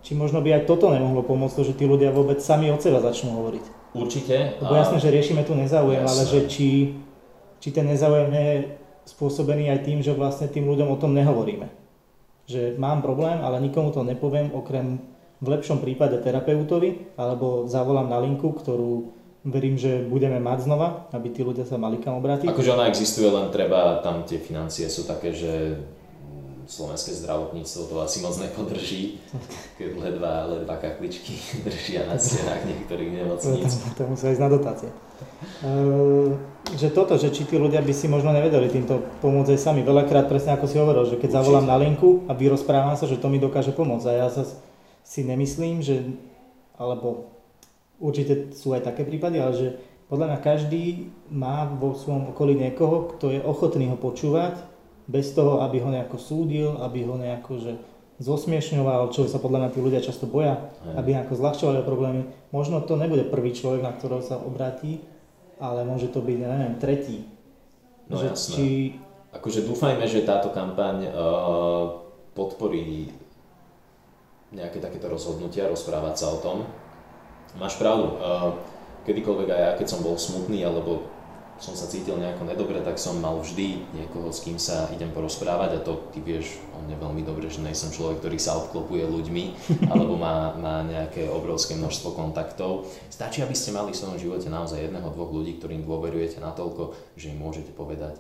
či 0.05 0.13
možno 0.13 0.45
by 0.45 0.61
aj 0.61 0.63
toto 0.69 0.93
nemohlo 0.93 1.25
pomôcť, 1.25 1.57
to, 1.57 1.63
že 1.73 1.77
tí 1.81 1.89
ľudia 1.89 2.13
vôbec 2.13 2.39
sami 2.45 2.69
od 2.69 2.79
seba 2.79 3.01
začnú 3.01 3.41
hovoriť. 3.41 3.65
Určite. 3.97 4.61
Lebo 4.61 4.77
jasné, 4.77 5.01
že 5.01 5.09
riešime 5.09 5.43
tu 5.49 5.57
nezáujem, 5.57 6.05
jasné. 6.05 6.13
ale 6.13 6.23
že 6.29 6.41
či, 6.47 6.69
či 7.65 7.69
ten 7.73 7.89
nezáujem 7.89 8.29
nie 8.29 8.45
je 8.45 8.59
spôsobený 9.09 9.73
aj 9.73 9.81
tým, 9.89 9.99
že 10.05 10.13
vlastne 10.13 10.53
tým 10.53 10.69
ľuďom 10.69 10.93
o 10.93 11.01
tom 11.01 11.17
nehovoríme. 11.17 11.73
Že 12.45 12.77
mám 12.77 13.01
problém, 13.01 13.41
ale 13.41 13.65
nikomu 13.65 13.97
to 13.97 14.05
nepoviem, 14.05 14.53
okrem 14.53 15.01
v 15.41 15.49
lepšom 15.49 15.81
prípade 15.81 16.21
terapeutovi, 16.21 17.17
alebo 17.17 17.65
zavolám 17.65 18.13
na 18.13 18.21
linku, 18.21 18.53
ktorú 18.53 19.13
verím, 19.45 19.77
že 19.77 20.05
budeme 20.05 20.41
mať 20.41 20.69
znova, 20.69 21.09
aby 21.13 21.29
tí 21.33 21.45
ľudia 21.45 21.69
sa 21.69 21.77
mali 21.77 22.01
kam 22.01 22.21
obrátiť. 22.21 22.49
Akože 22.49 22.73
ona 22.77 22.89
existuje, 22.89 23.29
len 23.29 23.53
treba, 23.53 24.01
tam 24.01 24.25
tie 24.25 24.41
financie 24.41 24.89
sú 24.89 25.05
také, 25.05 25.37
že 25.37 25.81
slovenské 26.75 27.15
zdravotníctvo 27.15 27.87
to 27.87 27.95
asi 28.03 28.19
moc 28.19 28.35
nepodrží, 28.35 29.23
keď 29.79 29.89
ledva, 29.95 30.51
ledva 30.51 30.75
kakličky 30.83 31.39
držia 31.67 32.11
na 32.11 32.19
stenách 32.19 32.67
niektorých 32.67 33.11
nemocníc. 33.15 33.71
To, 33.71 34.03
to, 34.03 34.03
musí 34.11 34.27
ísť 34.35 34.43
na 34.43 34.51
dotácie. 34.51 34.91
Uh, 35.63 36.35
že 36.75 36.91
toto, 36.91 37.15
že 37.15 37.31
či 37.31 37.47
tí 37.47 37.55
ľudia 37.55 37.79
by 37.79 37.95
si 37.95 38.11
možno 38.11 38.35
nevedeli 38.35 38.67
týmto 38.67 39.07
pomôcť 39.23 39.55
aj 39.55 39.61
sami. 39.63 39.87
Veľakrát 39.87 40.27
presne 40.27 40.59
ako 40.59 40.67
si 40.67 40.77
hovoril, 40.83 41.07
že 41.07 41.17
keď 41.23 41.31
Určite. 41.31 41.39
zavolám 41.39 41.67
na 41.71 41.77
linku 41.79 42.27
a 42.27 42.35
vyrozprávam 42.35 42.99
sa, 42.99 43.07
že 43.07 43.23
to 43.23 43.31
mi 43.31 43.39
dokáže 43.39 43.71
pomôcť. 43.71 44.07
A 44.11 44.27
ja 44.27 44.29
sa 44.33 44.43
si 45.07 45.23
nemyslím, 45.23 45.79
že, 45.85 46.03
alebo 46.75 47.31
určite 48.03 48.51
sú 48.57 48.75
aj 48.75 48.91
také 48.91 49.07
prípady, 49.07 49.39
ale 49.39 49.53
že 49.55 49.69
podľa 50.11 50.35
mňa 50.35 50.39
každý 50.43 51.13
má 51.31 51.65
vo 51.71 51.95
svojom 51.95 52.35
okolí 52.35 52.59
niekoho, 52.59 53.15
kto 53.15 53.31
je 53.31 53.41
ochotný 53.41 53.89
ho 53.93 53.97
počúvať 53.97 54.74
bez 55.05 55.37
toho, 55.37 55.61
aby 55.61 55.81
ho 55.85 55.91
nejako 55.93 56.17
súdil, 56.17 56.81
aby 56.81 57.05
ho 57.05 57.17
nejako 57.21 57.53
že 57.61 57.73
zosmiešňoval, 58.23 59.11
čo 59.11 59.27
sa 59.27 59.43
podľa 59.43 59.67
mňa 59.67 59.71
tí 59.75 59.81
ľudia 59.83 60.01
často 60.01 60.31
boja, 60.31 60.71
Aj. 60.87 61.03
aby 61.03 61.19
nejako 61.19 61.35
zľahčovali 61.35 61.83
problémy. 61.83 62.31
Možno 62.55 62.79
to 62.87 62.95
nebude 62.95 63.27
prvý 63.27 63.51
človek, 63.51 63.83
na 63.83 63.91
ktorého 63.91 64.23
sa 64.23 64.39
obratí, 64.39 65.03
ale 65.59 65.83
môže 65.83 66.15
to 66.15 66.23
byť, 66.23 66.39
neviem, 66.39 66.75
tretí. 66.79 67.27
No 68.07 68.21
že 68.21 68.31
jasné. 68.31 68.55
Či... 68.55 68.67
Akože 69.35 69.67
dúfajme, 69.67 70.07
že 70.07 70.23
táto 70.23 70.55
kampaň 70.55 71.11
uh, 71.11 72.07
podporí 72.39 73.11
nejaké 74.55 74.79
takéto 74.79 75.11
rozhodnutia, 75.11 75.67
rozprávať 75.67 76.15
sa 76.15 76.27
o 76.31 76.39
tom. 76.39 76.63
Máš 77.59 77.75
pravdu, 77.83 78.15
uh, 78.15 78.55
kedykoľvek 79.03 79.49
aj 79.51 79.61
ja, 79.61 79.71
keď 79.75 79.87
som 79.91 80.07
bol 80.07 80.15
smutný 80.15 80.63
alebo 80.63 81.03
som 81.63 81.79
sa 81.79 81.87
cítil 81.87 82.19
nejako 82.19 82.51
nedobre, 82.51 82.83
tak 82.83 82.99
som 82.99 83.19
mal 83.23 83.39
vždy 83.39 83.87
niekoho, 83.95 84.31
s 84.35 84.43
kým 84.43 84.59
sa 84.59 84.91
idem 84.91 85.15
porozprávať 85.15 85.79
a 85.79 85.85
to 85.87 86.11
ty 86.11 86.19
vieš 86.19 86.59
o 86.75 86.83
mne 86.83 86.99
veľmi 86.99 87.23
dobre, 87.23 87.47
že 87.47 87.63
nejsem 87.63 87.95
človek, 87.95 88.19
ktorý 88.19 88.39
sa 88.43 88.59
obklopuje 88.59 89.07
ľuďmi 89.07 89.45
alebo 89.95 90.19
má, 90.19 90.59
má 90.59 90.83
nejaké 90.83 91.31
obrovské 91.31 91.79
množstvo 91.79 92.19
kontaktov. 92.19 92.91
Stačí, 93.07 93.41
aby 93.41 93.55
ste 93.55 93.71
mali 93.71 93.95
v 93.95 94.01
svojom 94.03 94.19
živote 94.19 94.51
naozaj 94.51 94.91
jedného, 94.91 95.15
dvoch 95.15 95.31
ľudí, 95.31 95.57
ktorým 95.63 95.87
dôverujete 95.87 96.43
natoľko, 96.43 97.15
že 97.15 97.31
im 97.31 97.39
môžete 97.39 97.71
povedať, 97.71 98.19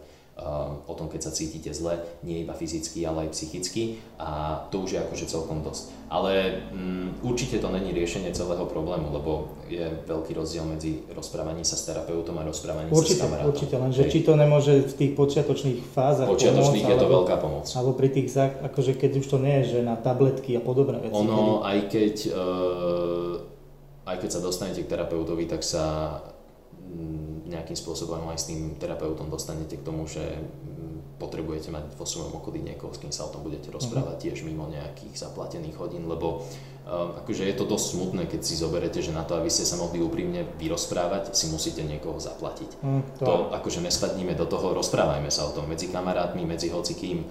o 0.91 0.93
tom, 0.99 1.07
keď 1.07 1.31
sa 1.31 1.33
cítite 1.33 1.71
zle, 1.71 1.95
nie 2.27 2.43
iba 2.43 2.51
fyzicky, 2.51 3.07
ale 3.07 3.31
aj 3.31 3.39
psychicky 3.39 4.03
a 4.19 4.59
to 4.67 4.83
už 4.83 4.99
je 4.99 5.01
akože 5.07 5.31
celkom 5.31 5.63
dosť. 5.63 5.95
Ale 6.11 6.59
um, 6.75 7.15
určite 7.23 7.63
to 7.63 7.71
není 7.71 7.95
riešenie 7.95 8.35
celého 8.35 8.67
problému, 8.67 9.15
lebo 9.15 9.55
je 9.71 9.87
veľký 10.11 10.35
rozdiel 10.35 10.67
medzi 10.67 11.07
rozprávaním 11.15 11.63
sa 11.63 11.79
s 11.79 11.87
terapeutom 11.87 12.35
a 12.39 12.43
rozprávaním 12.43 12.91
určite, 12.91 13.15
sa 13.15 13.19
s 13.19 13.23
kamarátom. 13.31 13.51
Určite, 13.55 13.75
lenže 13.79 14.03
či 14.11 14.19
to 14.27 14.33
nemôže 14.35 14.75
v 14.91 14.95
tých 14.99 15.13
počiatočných 15.15 15.81
fázach 15.95 16.27
Počiatočných 16.27 16.83
pomôcť, 16.83 16.91
je 16.91 16.99
to 16.99 17.07
alebo, 17.07 17.17
veľká 17.23 17.37
pomoc. 17.39 17.65
Alebo 17.71 17.93
pri 17.95 18.09
tých, 18.11 18.27
akože 18.59 18.93
keď 18.99 19.13
už 19.23 19.27
to 19.31 19.39
nie 19.39 19.55
je, 19.63 19.79
že 19.79 19.79
na 19.87 19.95
tabletky 19.95 20.59
a 20.59 20.63
podobné 20.63 20.99
veci. 20.99 21.15
Ono, 21.15 21.63
kedy... 21.63 21.71
aj 21.71 21.79
keď, 21.87 22.15
uh, 22.35 23.33
aj 24.11 24.17
keď 24.19 24.31
sa 24.35 24.41
dostanete 24.43 24.83
k 24.83 24.91
terapeutovi, 24.91 25.47
tak 25.47 25.63
sa 25.63 26.19
nejakým 27.55 27.79
spôsobom 27.79 28.27
aj 28.29 28.39
s 28.43 28.49
tým 28.51 28.75
terapeutom 28.77 29.31
dostanete 29.31 29.79
k 29.79 29.87
tomu, 29.87 30.11
že 30.11 30.21
mm, 30.21 31.17
potrebujete 31.23 31.71
mať 31.71 31.95
vo 31.95 32.05
svojom 32.05 32.35
okolí 32.43 32.61
niekoho, 32.61 32.91
s 32.91 32.99
kým 32.99 33.15
sa 33.15 33.25
o 33.25 33.33
tom 33.33 33.47
budete 33.47 33.71
rozprávať 33.71 34.29
tiež 34.29 34.43
mimo 34.45 34.67
nejakých 34.67 35.15
zaplatených 35.15 35.79
hodín, 35.79 36.11
lebo 36.11 36.43
uh, 36.43 37.23
akože 37.23 37.47
je 37.47 37.55
to 37.55 37.65
dosť 37.65 37.87
smutné, 37.95 38.23
keď 38.27 38.41
si 38.43 38.59
zoberete, 38.59 38.99
že 38.99 39.15
na 39.15 39.23
to, 39.23 39.39
aby 39.39 39.49
ste 39.49 39.63
sa 39.63 39.79
mohli 39.79 40.03
úprimne 40.03 40.45
vyrozprávať, 40.59 41.33
si 41.33 41.49
musíte 41.49 41.87
niekoho 41.87 42.19
zaplatiť. 42.19 42.71
Mm, 42.83 43.03
to... 43.19 43.25
to 43.25 43.35
akože 43.55 43.81
nespadníme 43.81 44.35
do 44.35 44.45
toho, 44.51 44.75
rozprávajme 44.75 45.31
sa 45.31 45.47
o 45.47 45.55
tom 45.55 45.71
medzi 45.71 45.89
kamarátmi, 45.89 46.43
medzi 46.43 46.69
hocikým. 46.75 47.25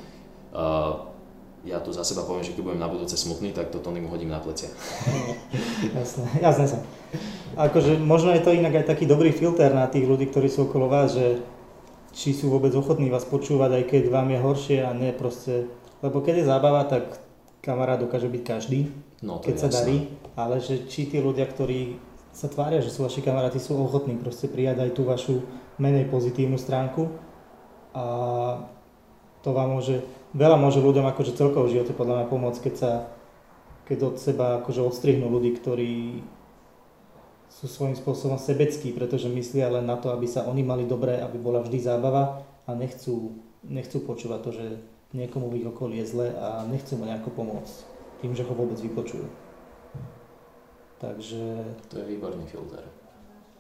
Uh, 0.56 1.12
ja 1.63 1.80
tu 1.80 1.95
za 1.95 2.04
seba 2.04 2.28
poviem, 2.28 2.43
že 2.43 2.52
keď 2.52 2.63
budem 2.63 2.84
na 2.84 2.91
budúce 2.91 3.15
smutný, 3.15 3.56
tak 3.56 3.71
to 3.71 3.80
Tony 3.80 4.04
mu 4.04 4.12
hodím 4.12 4.28
na 4.28 4.43
plecia. 4.43 4.67
jasné, 5.97 6.28
jasné 6.43 6.65
sa. 6.67 6.80
Akože 7.56 7.95
možno 8.04 8.36
je 8.36 8.43
to 8.43 8.52
inak 8.52 8.84
aj 8.84 8.91
taký 8.91 9.08
dobrý 9.08 9.32
filter 9.32 9.71
na 9.71 9.88
tých 9.88 10.04
ľudí, 10.04 10.28
ktorí 10.28 10.52
sú 10.52 10.67
okolo 10.67 10.91
vás, 10.91 11.15
že 11.15 11.39
či 12.12 12.36
sú 12.36 12.52
vôbec 12.52 12.76
ochotní 12.76 13.08
vás 13.08 13.23
počúvať, 13.23 13.80
aj 13.80 13.84
keď 13.89 14.04
vám 14.12 14.28
je 14.30 14.39
horšie 14.43 14.78
a 14.84 14.91
nie 14.91 15.15
proste... 15.15 15.71
Lebo 16.04 16.19
keď 16.19 16.43
je 16.43 16.49
zábava, 16.52 16.84
tak 16.84 17.23
kamarát 17.63 17.97
dokáže 17.97 18.28
byť 18.28 18.43
každý, 18.43 18.91
no, 19.23 19.39
keď 19.39 19.56
sa 19.56 19.67
jasné. 19.71 19.76
darí, 19.80 19.97
ale 20.36 20.60
že 20.60 20.84
či 20.91 21.08
tí 21.08 21.23
ľudia, 21.23 21.47
ktorí 21.47 21.95
sa 22.36 22.52
tvária, 22.52 22.84
že 22.84 22.91
sú 22.91 23.08
vaši 23.08 23.23
kamaráti, 23.23 23.62
sú 23.62 23.80
ochotní 23.80 24.19
proste 24.19 24.52
prijať 24.52 24.84
aj 24.84 24.91
tú 24.91 25.08
vašu 25.08 25.47
menej 25.80 26.12
pozitívnu 26.12 26.60
stránku 26.60 27.08
a 27.93 28.06
to 29.45 29.49
vám 29.54 29.78
môže 29.78 30.02
veľa 30.34 30.58
môže 30.58 30.82
ľuďom 30.82 31.06
akože 31.13 31.38
celkovo 31.38 31.69
živote 31.69 31.93
podľa 31.93 32.24
mňa 32.24 32.28
pomôcť, 32.30 32.62
keď 32.62 32.76
sa 32.76 32.91
keď 33.84 34.00
od 34.04 34.15
seba 34.15 34.63
akože 34.63 34.80
odstrihnú 34.80 35.28
ľudí, 35.28 35.60
ktorí 35.60 36.24
sú 37.52 37.67
svojím 37.69 37.93
spôsobom 38.00 38.39
sebeckí, 38.39 38.96
pretože 38.96 39.30
myslia 39.30 39.69
len 39.69 39.86
na 39.86 40.00
to, 40.00 40.10
aby 40.10 40.26
sa 40.26 40.48
oni 40.48 40.63
mali 40.65 40.88
dobré, 40.88 41.19
aby 41.19 41.38
bola 41.38 41.62
vždy 41.62 41.84
zábava 41.84 42.48
a 42.65 42.72
nechcú, 42.74 43.43
nechcú 43.62 44.02
počúvať 44.02 44.39
to, 44.41 44.52
že 44.56 44.65
niekomu 45.13 45.52
v 45.52 45.62
ich 45.62 45.67
okolí 45.67 46.02
je 46.02 46.10
zle 46.10 46.28
a 46.34 46.65
nechcú 46.65 46.98
mu 46.98 47.06
nejako 47.06 47.30
pomôcť 47.36 47.76
tým, 48.24 48.34
že 48.34 48.48
ho 48.48 48.54
vôbec 48.56 48.80
vypočujú. 48.80 49.28
Takže... 51.04 51.43
To 51.91 52.00
je 52.00 52.06
výborný 52.08 52.48
filter. 52.48 53.03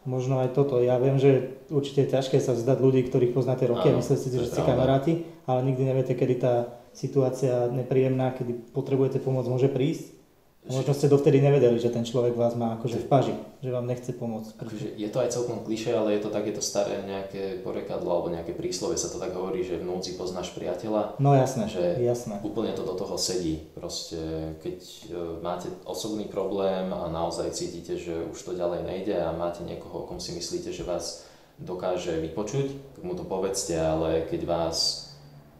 Možno 0.03 0.43
aj 0.43 0.51
toto. 0.51 0.83
Ja 0.83 0.99
viem, 0.99 1.15
že 1.15 1.63
určite 1.71 2.03
je 2.03 2.13
ťažké 2.19 2.37
sa 2.43 2.51
vzdať 2.55 2.77
ľudí, 2.79 3.07
ktorých 3.07 3.31
poznáte 3.31 3.63
roky 3.67 3.87
a 3.91 3.95
myslíte 3.95 4.19
si, 4.19 4.35
že 4.35 4.51
ste 4.51 4.61
kamaráti, 4.63 5.23
ale 5.47 5.63
nikdy 5.71 5.83
neviete, 5.87 6.13
kedy 6.15 6.35
tá 6.43 6.53
situácia 6.91 7.71
nepríjemná, 7.71 8.35
kedy 8.35 8.75
potrebujete 8.75 9.23
pomôcť, 9.23 9.49
môže 9.49 9.69
prísť 9.71 10.22
Možno 10.63 10.95
ste 10.95 11.11
dovtedy 11.11 11.43
nevedeli, 11.43 11.75
že 11.75 11.91
ten 11.91 12.07
človek 12.07 12.39
vás 12.39 12.55
má 12.55 12.79
akože 12.79 13.03
v 13.03 13.07
paži, 13.11 13.35
že 13.59 13.67
vám 13.67 13.83
nechce 13.83 14.15
pomôcť. 14.15 14.63
Akože 14.63 14.87
je 14.95 15.09
to 15.11 15.19
aj 15.19 15.29
celkom 15.35 15.59
klišé, 15.67 15.91
ale 15.91 16.15
je 16.15 16.23
to 16.23 16.31
takéto 16.31 16.63
staré 16.63 17.03
nejaké 17.03 17.59
porekadlo 17.59 18.07
alebo 18.07 18.31
nejaké 18.31 18.55
príslovie 18.55 18.95
sa 18.95 19.11
to 19.11 19.19
tak 19.19 19.35
hovorí, 19.35 19.59
že 19.59 19.75
v 19.75 19.83
núdzi 19.83 20.15
poznáš 20.15 20.55
priateľa. 20.55 21.19
No 21.19 21.35
jasné, 21.35 21.67
že 21.67 21.99
jasné. 21.99 22.39
Úplne 22.39 22.71
to 22.79 22.87
do 22.87 22.95
toho 22.95 23.19
sedí. 23.19 23.59
Proste 23.75 24.55
keď 24.63 24.79
e, 24.79 25.01
máte 25.43 25.67
osobný 25.83 26.31
problém 26.31 26.95
a 26.95 27.11
naozaj 27.11 27.51
cítite, 27.51 27.99
že 27.99 28.23
už 28.31 28.39
to 28.39 28.55
ďalej 28.55 28.87
nejde 28.87 29.19
a 29.19 29.35
máte 29.35 29.67
niekoho, 29.67 30.03
o 30.03 30.07
kom 30.07 30.23
si 30.23 30.31
myslíte, 30.31 30.71
že 30.71 30.87
vás 30.87 31.27
dokáže 31.59 32.23
vypočuť, 32.23 32.95
tak 32.95 33.03
mu 33.03 33.13
to 33.19 33.27
povedzte, 33.27 33.75
ale 33.75 34.25
keď 34.31 34.47
vás 34.47 35.02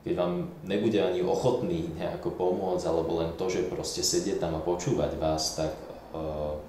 keď 0.04 0.14
vám 0.20 0.52
nebude 0.68 1.00
ani 1.00 1.24
ochotný 1.24 1.88
nejako 1.96 2.36
pomôcť, 2.36 2.84
alebo 2.84 3.24
len 3.24 3.40
to, 3.40 3.48
že 3.48 3.72
proste 3.72 4.04
sedieť 4.04 4.44
tam 4.44 4.60
a 4.60 4.62
počúvať 4.62 5.16
vás, 5.16 5.56
tak 5.56 5.72
uh, 6.12 6.60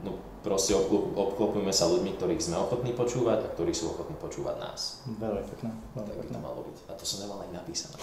no 0.00 0.10
proste 0.40 0.72
obklopujeme 1.12 1.74
sa 1.76 1.92
ľuďmi, 1.92 2.16
ktorých 2.16 2.40
sme 2.40 2.56
ochotní 2.56 2.96
počúvať 2.96 3.44
a 3.44 3.52
ktorí 3.52 3.76
sú 3.76 3.92
ochotní 3.92 4.16
počúvať 4.16 4.56
nás. 4.56 5.04
Veľmi 5.20 5.44
pekné. 5.44 5.70
Veľmi 5.92 6.08
tak 6.08 6.16
by 6.24 6.26
to 6.32 6.40
malo 6.40 6.60
byť. 6.64 6.76
A 6.88 6.92
to 6.96 7.04
som 7.04 7.18
nemal 7.26 7.44
aj 7.44 7.50
napísané. 7.52 7.96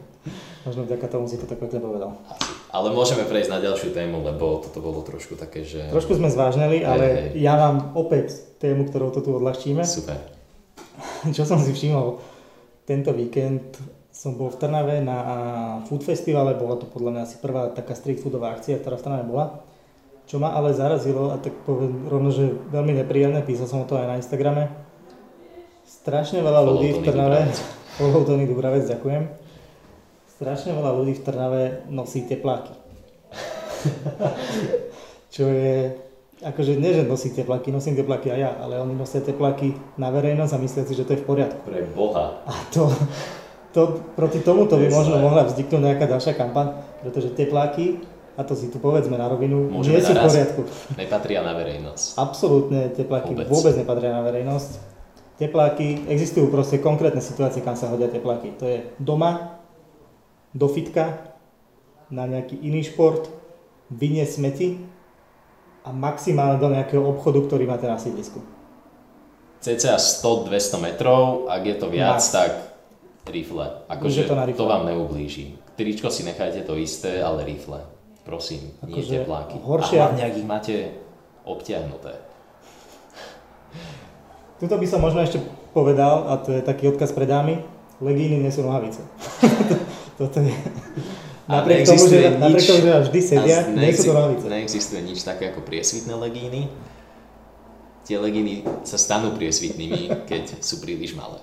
Možno 0.66 0.86
vďaka 0.86 1.06
tomu 1.10 1.26
si 1.28 1.36
to 1.36 1.44
tak 1.44 1.60
pekne 1.60 1.82
povedal. 1.82 2.14
Asi. 2.30 2.62
Ale 2.72 2.94
môžeme 2.94 3.26
prejsť 3.26 3.50
na 3.52 3.58
ďalšiu 3.60 3.90
tému, 3.92 4.24
lebo 4.24 4.62
toto 4.62 4.78
bolo 4.80 5.02
trošku 5.04 5.36
také, 5.36 5.66
že... 5.66 5.92
Trošku 5.92 6.16
sme 6.16 6.32
zvážneli, 6.32 6.86
ale 6.86 7.34
hej. 7.34 7.42
ja 7.42 7.58
mám 7.58 7.92
opäť 7.98 8.32
tému, 8.62 8.88
ktorou 8.88 9.12
to 9.12 9.20
tu 9.20 9.34
odľahčíme. 9.34 9.82
Super. 9.84 10.16
Čo 11.36 11.44
som 11.44 11.60
si 11.60 11.74
všimol, 11.74 12.31
tento 12.82 13.10
víkend 13.14 13.78
som 14.12 14.36
bol 14.36 14.52
v 14.52 14.60
Trnave 14.60 15.00
na 15.00 15.18
food 15.88 16.04
festivale, 16.04 16.52
bola 16.52 16.76
to 16.76 16.84
podľa 16.84 17.10
mňa 17.16 17.22
asi 17.24 17.36
prvá 17.40 17.72
taká 17.72 17.96
street 17.96 18.20
foodová 18.20 18.52
akcia, 18.52 18.76
ktorá 18.76 19.00
v 19.00 19.04
Trnave 19.08 19.24
bola. 19.24 19.64
Čo 20.28 20.38
ma 20.38 20.52
ale 20.52 20.76
zarazilo, 20.76 21.32
a 21.32 21.40
tak 21.40 21.56
poviem 21.64 22.06
rovno, 22.06 22.28
že 22.28 22.52
veľmi 22.70 22.92
nepríjemné, 23.02 23.40
písal 23.42 23.66
som 23.66 23.82
o 23.82 23.88
to 23.88 23.96
aj 23.96 24.06
na 24.06 24.20
Instagrame. 24.20 24.68
Strašne 25.88 26.44
veľa 26.44 26.60
ľudí 26.60 27.00
v 27.00 27.02
Trnave, 27.08 27.48
follow 27.96 28.22
Tony 28.28 28.44
Dubravec, 28.44 28.84
ďakujem. 28.84 29.32
Strašne 30.36 30.76
veľa 30.76 30.92
ľudí 30.92 31.16
v 31.16 31.24
Trnave 31.24 31.62
nosí 31.88 32.28
tepláky. 32.28 32.76
Čo 35.34 35.48
je 35.48 35.96
akože 36.42 36.76
nie, 36.76 36.92
že 36.92 37.06
nosí 37.06 37.30
tepláky, 37.30 37.70
nosím 37.70 37.94
tepláky 37.94 38.34
aj 38.34 38.40
ja, 38.42 38.50
ale 38.58 38.82
oni 38.82 38.98
nosia 38.98 39.22
tepláky 39.22 39.78
na 39.94 40.10
verejnosť 40.10 40.52
a 40.52 40.58
myslia 40.58 40.82
si, 40.84 40.94
že 40.98 41.06
to 41.06 41.14
je 41.14 41.22
v 41.22 41.26
poriadku. 41.26 41.62
Pre 41.62 41.82
Boha. 41.94 42.42
A 42.44 42.52
to, 42.74 42.90
to 43.70 44.02
proti 44.18 44.42
tomuto 44.42 44.74
by 44.74 44.90
možno 44.90 45.22
mohla 45.22 45.46
vzniknúť 45.46 45.80
nejaká 45.80 46.10
ďalšia 46.10 46.34
kampaň, 46.34 46.82
pretože 47.00 47.30
tepláky, 47.32 48.02
a 48.34 48.42
to 48.42 48.58
si 48.58 48.68
tu 48.68 48.82
povedzme 48.82 49.14
na 49.14 49.30
rovinu, 49.30 49.70
Môžeme 49.70 50.00
nie 50.00 50.04
sú 50.04 50.12
v 50.12 50.26
poriadku. 50.26 50.60
Nepatria 50.98 51.40
na 51.46 51.54
verejnosť. 51.54 52.04
Absolútne, 52.18 52.80
tepláky 52.90 53.32
vôbec. 53.32 53.46
vôbec 53.46 53.74
nepatria 53.78 54.10
na 54.10 54.22
verejnosť. 54.26 54.72
Tepláky, 55.40 56.06
existujú 56.10 56.52
proste 56.52 56.78
konkrétne 56.82 57.22
situácie, 57.22 57.64
kam 57.64 57.78
sa 57.78 57.88
hodia 57.88 58.10
tepláky. 58.10 58.52
To 58.60 58.64
je 58.68 58.84
doma, 59.00 59.62
do 60.52 60.68
fitka, 60.68 61.32
na 62.12 62.28
nejaký 62.28 62.60
iný 62.60 62.84
šport, 62.84 63.32
vyniesť 63.88 64.32
smeti, 64.36 64.68
a 65.82 65.90
maximálne 65.90 66.62
do 66.62 66.70
nejakého 66.70 67.02
obchodu, 67.02 67.42
ktorý 67.46 67.66
máte 67.66 67.90
na 67.90 67.98
sídlisku. 67.98 68.38
CCA 69.62 69.98
100-200 69.98 70.82
metrov, 70.82 71.46
ak 71.46 71.62
je 71.62 71.76
to 71.78 71.86
viac, 71.86 72.18
Max. 72.18 72.34
tak 72.34 72.50
rifle. 73.30 73.86
Akože 73.86 74.26
to, 74.26 74.34
to 74.58 74.66
vám 74.66 74.86
neublíži. 74.90 75.54
Tričko 75.78 76.10
si 76.10 76.26
nechajte 76.26 76.66
to 76.66 76.74
isté, 76.74 77.22
ale 77.22 77.46
rifle. 77.46 77.86
Prosím, 78.22 78.74
Ako 78.82 78.90
nie 78.90 79.02
tepláky. 79.02 79.58
Horšia... 79.62 79.98
A 79.98 80.02
hlavne, 80.06 80.22
ak 80.22 80.34
ich 80.38 80.46
máte 80.46 80.74
obtiahnuté. 81.42 82.22
Tuto 84.62 84.78
by 84.78 84.86
som 84.86 85.02
možno 85.02 85.26
ešte 85.26 85.42
povedal, 85.74 86.30
a 86.30 86.38
to 86.38 86.54
je 86.54 86.62
taký 86.62 86.86
odkaz 86.86 87.10
pre 87.10 87.26
dámy, 87.26 87.66
legíny 87.98 88.38
nie 88.38 88.50
sú 88.54 88.62
nohavice. 88.62 89.02
Toto 90.22 90.38
je... 90.38 90.54
Napriek 91.52 91.84
tomu, 91.84 92.04
že, 92.08 92.16
nič, 92.16 92.40
napriek 92.40 92.64
tomu, 92.64 92.80
že 92.80 92.92
vždy 93.04 93.20
sedia, 93.20 93.58
nie 93.68 93.92
sú 93.92 94.08
to 94.08 94.16
nohavice. 94.16 94.46
Neexistuje 94.48 95.00
nič 95.04 95.20
také 95.20 95.52
ako 95.52 95.60
priesvitné 95.68 96.14
legíny. 96.16 96.72
Tie 98.08 98.16
legíny 98.16 98.64
sa 98.82 98.96
stanú 98.96 99.36
priesvitnými, 99.36 100.24
keď 100.24 100.64
sú 100.64 100.80
príliš 100.80 101.12
malé. 101.12 101.38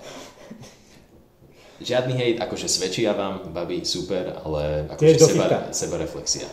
Žiadny 1.80 2.12
hejt, 2.12 2.36
akože 2.44 2.68
svedčia 2.68 3.16
vám, 3.16 3.54
babi, 3.56 3.86
super, 3.86 4.44
ale 4.44 4.90
akože 4.92 5.16
seba, 5.16 5.46
seba 5.72 5.96
reflexia. 5.96 6.44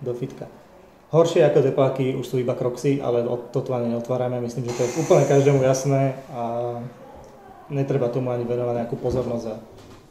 Do 0.00 0.16
fitka. 0.16 0.48
Horšie 1.12 1.44
ako 1.44 1.60
tepláky 1.60 2.16
už 2.16 2.24
sú 2.24 2.40
iba 2.40 2.56
kroxy, 2.56 2.98
ale 2.98 3.22
toto 3.52 3.76
ani 3.76 3.92
neotvárame, 3.92 4.40
myslím, 4.40 4.66
že 4.66 4.74
to 4.74 4.82
je 4.82 4.90
úplne 5.04 5.28
každému 5.28 5.60
jasné 5.62 6.16
a 6.32 6.42
netreba 7.68 8.08
tomu 8.08 8.32
ani 8.32 8.48
venovať 8.48 8.74
nejakú 8.82 8.96
pozornosť 8.98 9.46
a 9.46 9.54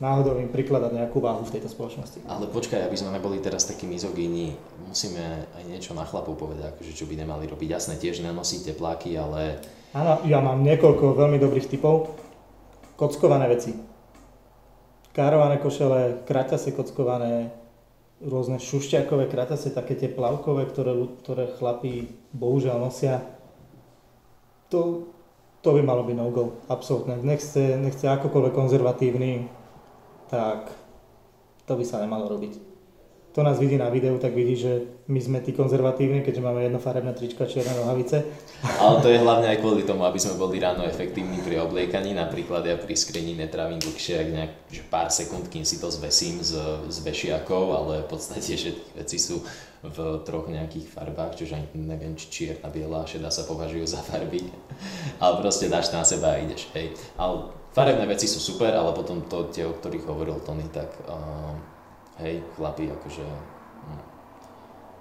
náhodou 0.01 0.41
im 0.41 0.49
prikladať 0.49 0.91
nejakú 0.93 1.21
váhu 1.21 1.45
v 1.45 1.53
tejto 1.53 1.69
spoločnosti. 1.69 2.25
Ale 2.25 2.49
počkaj, 2.49 2.85
aby 2.85 2.97
sme 2.97 3.13
neboli 3.13 3.37
teraz 3.43 3.69
takí 3.69 3.85
mizogíni, 3.85 4.57
musíme 4.87 5.45
aj 5.53 5.63
niečo 5.69 5.93
na 5.93 6.07
chlapov 6.07 6.37
povedať, 6.37 6.73
akože 6.73 6.93
čo 6.97 7.05
by 7.05 7.19
nemali 7.19 7.45
robiť. 7.45 7.69
Jasné, 7.77 8.01
tiež 8.01 8.25
nenosí 8.25 8.63
tepláky, 8.65 9.13
ale... 9.19 9.61
Áno, 9.93 10.25
ja 10.25 10.41
mám 10.41 10.65
niekoľko 10.65 11.13
veľmi 11.13 11.37
dobrých 11.37 11.69
typov. 11.69 12.17
Kockované 12.97 13.45
veci. 13.49 13.77
Kárované 15.13 15.61
košele, 15.61 16.25
kraťase 16.25 16.73
kockované, 16.73 17.53
rôzne 18.23 18.57
šušťakové 18.57 19.29
kraťase, 19.29 19.69
také 19.69 19.93
tie 19.93 20.09
plavkové, 20.09 20.65
ktoré, 20.65 20.97
ktoré 21.21 21.53
chlapí 21.53 22.09
bohužiaľ 22.33 22.89
nosia. 22.89 23.21
To, 24.73 25.05
to 25.61 25.69
by 25.77 25.85
malo 25.85 26.01
byť 26.01 26.15
no-go, 26.17 26.57
absolútne. 26.65 27.21
Nech 27.21 27.45
ste, 27.45 27.77
nech 27.77 27.93
ste 27.93 28.09
akokoľvek 28.09 28.53
konzervatívny, 28.57 29.45
tak 30.33 30.73
to 31.69 31.77
by 31.77 31.85
sa 31.85 32.01
nemalo 32.01 32.25
robiť. 32.25 32.73
To 33.33 33.41
nás 33.41 33.57
vidí 33.57 33.81
na 33.81 33.89
videu, 33.89 34.13
tak 34.21 34.37
vidí, 34.37 34.53
že 34.53 34.85
my 35.09 35.17
sme 35.17 35.41
tí 35.41 35.57
konzervatívni, 35.57 36.21
keďže 36.21 36.45
máme 36.45 36.69
jednofarebné 36.69 37.17
trička, 37.17 37.49
čierne 37.49 37.73
nohavice. 37.81 38.21
Ale 38.77 39.01
to 39.01 39.09
je 39.09 39.17
hlavne 39.17 39.49
aj 39.49 39.57
kvôli 39.57 39.81
tomu, 39.89 40.05
aby 40.05 40.21
sme 40.21 40.37
boli 40.37 40.61
ráno 40.61 40.85
efektívni 40.85 41.41
pri 41.41 41.65
obliekaní. 41.65 42.13
Napríklad 42.13 42.61
ja 42.61 42.77
pri 42.77 42.93
skrini 42.93 43.33
netravím 43.33 43.81
dlhšie, 43.81 44.21
ak 44.21 44.29
nejak, 44.29 44.53
že 44.69 44.81
pár 44.85 45.09
sekúnd, 45.09 45.49
kým 45.49 45.65
si 45.65 45.81
to 45.81 45.89
zvesím 45.89 46.45
z, 46.45 46.61
z 46.85 46.97
vešiakov, 47.01 47.73
ale 47.73 47.93
v 48.05 48.07
podstate, 48.13 48.45
tie 48.53 48.69
veci 48.93 49.17
sú 49.17 49.41
v 49.81 49.97
troch 50.21 50.45
nejakých 50.45 50.93
farbách, 50.93 51.33
čiže 51.33 51.57
ani 51.57 51.89
neviem, 51.89 52.13
či 52.13 52.29
čierna, 52.29 52.69
biela, 52.69 53.09
šedá 53.09 53.33
sa 53.33 53.49
považujú 53.49 53.89
za 53.89 54.05
farby. 54.05 54.45
Ale 55.25 55.41
proste 55.41 55.73
dáš 55.73 55.89
na 55.89 56.05
seba 56.05 56.37
a 56.37 56.39
ideš, 56.39 56.69
hej. 56.77 56.93
Ale 57.17 57.62
Farebné 57.73 58.05
veci 58.05 58.29
sú 58.29 58.37
super, 58.37 58.69
ale 58.69 58.93
potom 58.93 59.25
to, 59.25 59.49
tie, 59.49 59.65
o 59.65 59.73
ktorých 59.73 60.05
hovoril 60.05 60.37
Tony, 60.45 60.69
tak 60.69 60.93
uh, 61.09 61.57
hej, 62.21 62.45
chlapi, 62.53 62.85
akože 62.93 63.25
hm, 63.25 64.01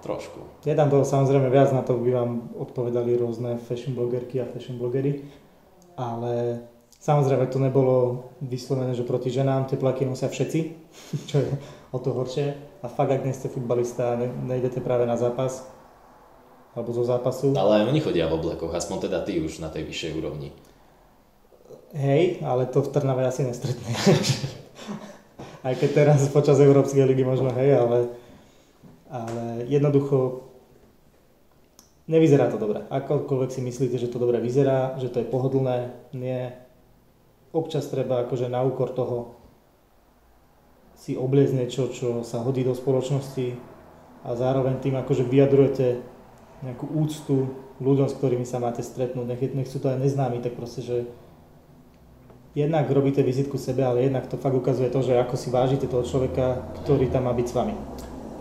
trošku. 0.01 0.41
Je 0.65 0.73
tam 0.73 0.89
toho 0.89 1.05
samozrejme 1.05 1.53
viac, 1.53 1.69
na 1.69 1.85
to 1.85 2.01
by 2.01 2.09
vám 2.09 2.49
odpovedali 2.57 3.13
rôzne 3.13 3.61
fashion 3.61 3.93
blogerky 3.93 4.41
a 4.41 4.49
fashion 4.49 4.81
blogery, 4.81 5.21
ale 5.93 6.65
samozrejme 6.97 7.45
to 7.53 7.61
nebolo 7.61 8.25
vyslovené, 8.41 8.97
že 8.97 9.05
proti 9.05 9.29
ženám 9.29 9.69
tie 9.69 9.77
plaky 9.77 10.09
nosia 10.09 10.25
všetci, 10.25 10.59
čo 11.29 11.45
je 11.45 11.49
o 11.93 12.01
to 12.01 12.09
horšie. 12.09 12.57
A 12.81 12.89
fakt, 12.89 13.13
ak 13.13 13.21
nie 13.21 13.37
ste 13.37 13.53
futbalista 13.53 14.17
a 14.17 14.19
ne, 14.19 14.33
nejdete 14.49 14.81
práve 14.81 15.05
na 15.05 15.13
zápas, 15.13 15.61
alebo 16.73 16.89
zo 16.89 17.05
zápasu. 17.05 17.53
Ale 17.53 17.85
aj 17.85 17.93
oni 17.93 18.01
chodia 18.01 18.25
v 18.25 18.41
oblekoch, 18.41 18.73
aspoň 18.73 19.13
teda 19.13 19.21
ty 19.21 19.37
už 19.37 19.61
na 19.61 19.69
tej 19.69 19.85
vyššej 19.85 20.17
úrovni. 20.17 20.49
Hej, 21.93 22.41
ale 22.41 22.65
to 22.65 22.81
v 22.81 22.89
Trnave 22.89 23.21
asi 23.21 23.45
nestretne. 23.45 23.85
Aj 25.65 25.73
keď 25.77 25.89
teraz 25.93 26.25
počas 26.33 26.57
Európskej 26.57 27.05
ligy 27.05 27.23
možno 27.23 27.53
hej, 27.53 27.79
ale, 27.79 28.11
ale 29.07 29.63
jednoducho 29.71 30.49
nevyzerá 32.09 32.51
to 32.51 32.59
dobre. 32.59 32.83
Akokoľvek 32.91 33.49
si 33.53 33.61
myslíte, 33.63 33.95
že 33.95 34.11
to 34.11 34.19
dobre 34.19 34.43
vyzerá, 34.43 34.99
že 34.99 35.07
to 35.07 35.23
je 35.23 35.31
pohodlné, 35.31 35.93
nie. 36.11 36.51
Občas 37.55 37.87
treba 37.87 38.25
akože 38.27 38.49
na 38.49 38.65
úkor 38.65 38.91
toho 38.91 39.39
si 40.99 41.15
obliecť 41.15 41.55
niečo, 41.55 41.93
čo 41.93 42.27
sa 42.27 42.43
hodí 42.43 42.65
do 42.65 42.75
spoločnosti 42.75 43.55
a 44.25 44.35
zároveň 44.35 44.81
tým 44.81 44.97
akože 44.97 45.23
vyjadrujete 45.29 46.01
nejakú 46.63 46.89
úctu 46.89 47.53
ľuďom, 47.79 48.07
s 48.07 48.17
ktorými 48.17 48.47
sa 48.47 48.59
máte 48.59 48.81
stretnúť, 48.83 49.25
nech, 49.27 49.41
nech 49.51 49.69
sú 49.69 49.83
to 49.83 49.91
aj 49.91 49.99
neznámi, 49.99 50.39
tak 50.39 50.55
proste, 50.55 50.83
že 50.83 50.97
jednak 52.53 52.85
robíte 52.89 53.25
vizitku 53.25 53.57
sebe, 53.57 53.81
ale 53.85 54.05
jednak 54.05 54.29
to 54.29 54.37
fakt 54.37 54.53
ukazuje 54.53 54.89
to, 54.89 55.01
že 55.01 55.17
ako 55.17 55.35
si 55.37 55.49
vážite 55.49 55.89
toho 55.89 56.05
človeka, 56.05 56.61
ktorý 56.85 57.09
tam 57.09 57.25
má 57.25 57.33
byť 57.33 57.47
s 57.49 57.53
vami. 57.57 57.75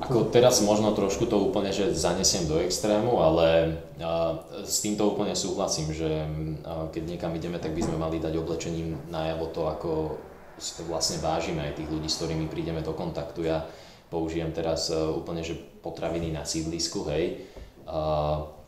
Ako 0.03 0.35
teraz 0.35 0.59
možno 0.67 0.93
trošku 0.99 1.31
to 1.31 1.39
úplne, 1.39 1.71
že 1.71 1.95
zanesiem 1.95 2.51
do 2.51 2.59
extrému, 2.59 3.23
ale 3.23 3.79
uh, 4.03 4.35
s 4.67 4.83
týmto 4.83 5.15
úplne 5.15 5.33
súhlasím, 5.33 5.95
že 5.95 6.11
uh, 6.11 6.91
keď 6.91 7.03
niekam 7.07 7.33
ideme, 7.39 7.63
tak 7.63 7.71
by 7.71 7.87
sme 7.87 7.97
mali 8.03 8.19
dať 8.19 8.35
oblečením 8.35 8.99
najavo 9.15 9.55
to, 9.55 9.63
ako 9.71 9.91
si 10.59 10.75
to 10.75 10.83
vlastne 10.91 11.23
vážime 11.23 11.63
aj 11.63 11.79
tých 11.79 11.89
ľudí, 11.89 12.11
s 12.11 12.19
ktorými 12.19 12.51
prídeme 12.51 12.83
do 12.83 12.93
kontaktu. 12.93 13.47
Ja 13.47 13.63
použijem 14.11 14.51
teraz 14.51 14.91
uh, 14.91 15.15
úplne, 15.15 15.47
že 15.47 15.55
potraviny 15.55 16.35
na 16.35 16.43
sídlisku, 16.43 17.07
hej. 17.07 17.47
Uh, 17.87 18.62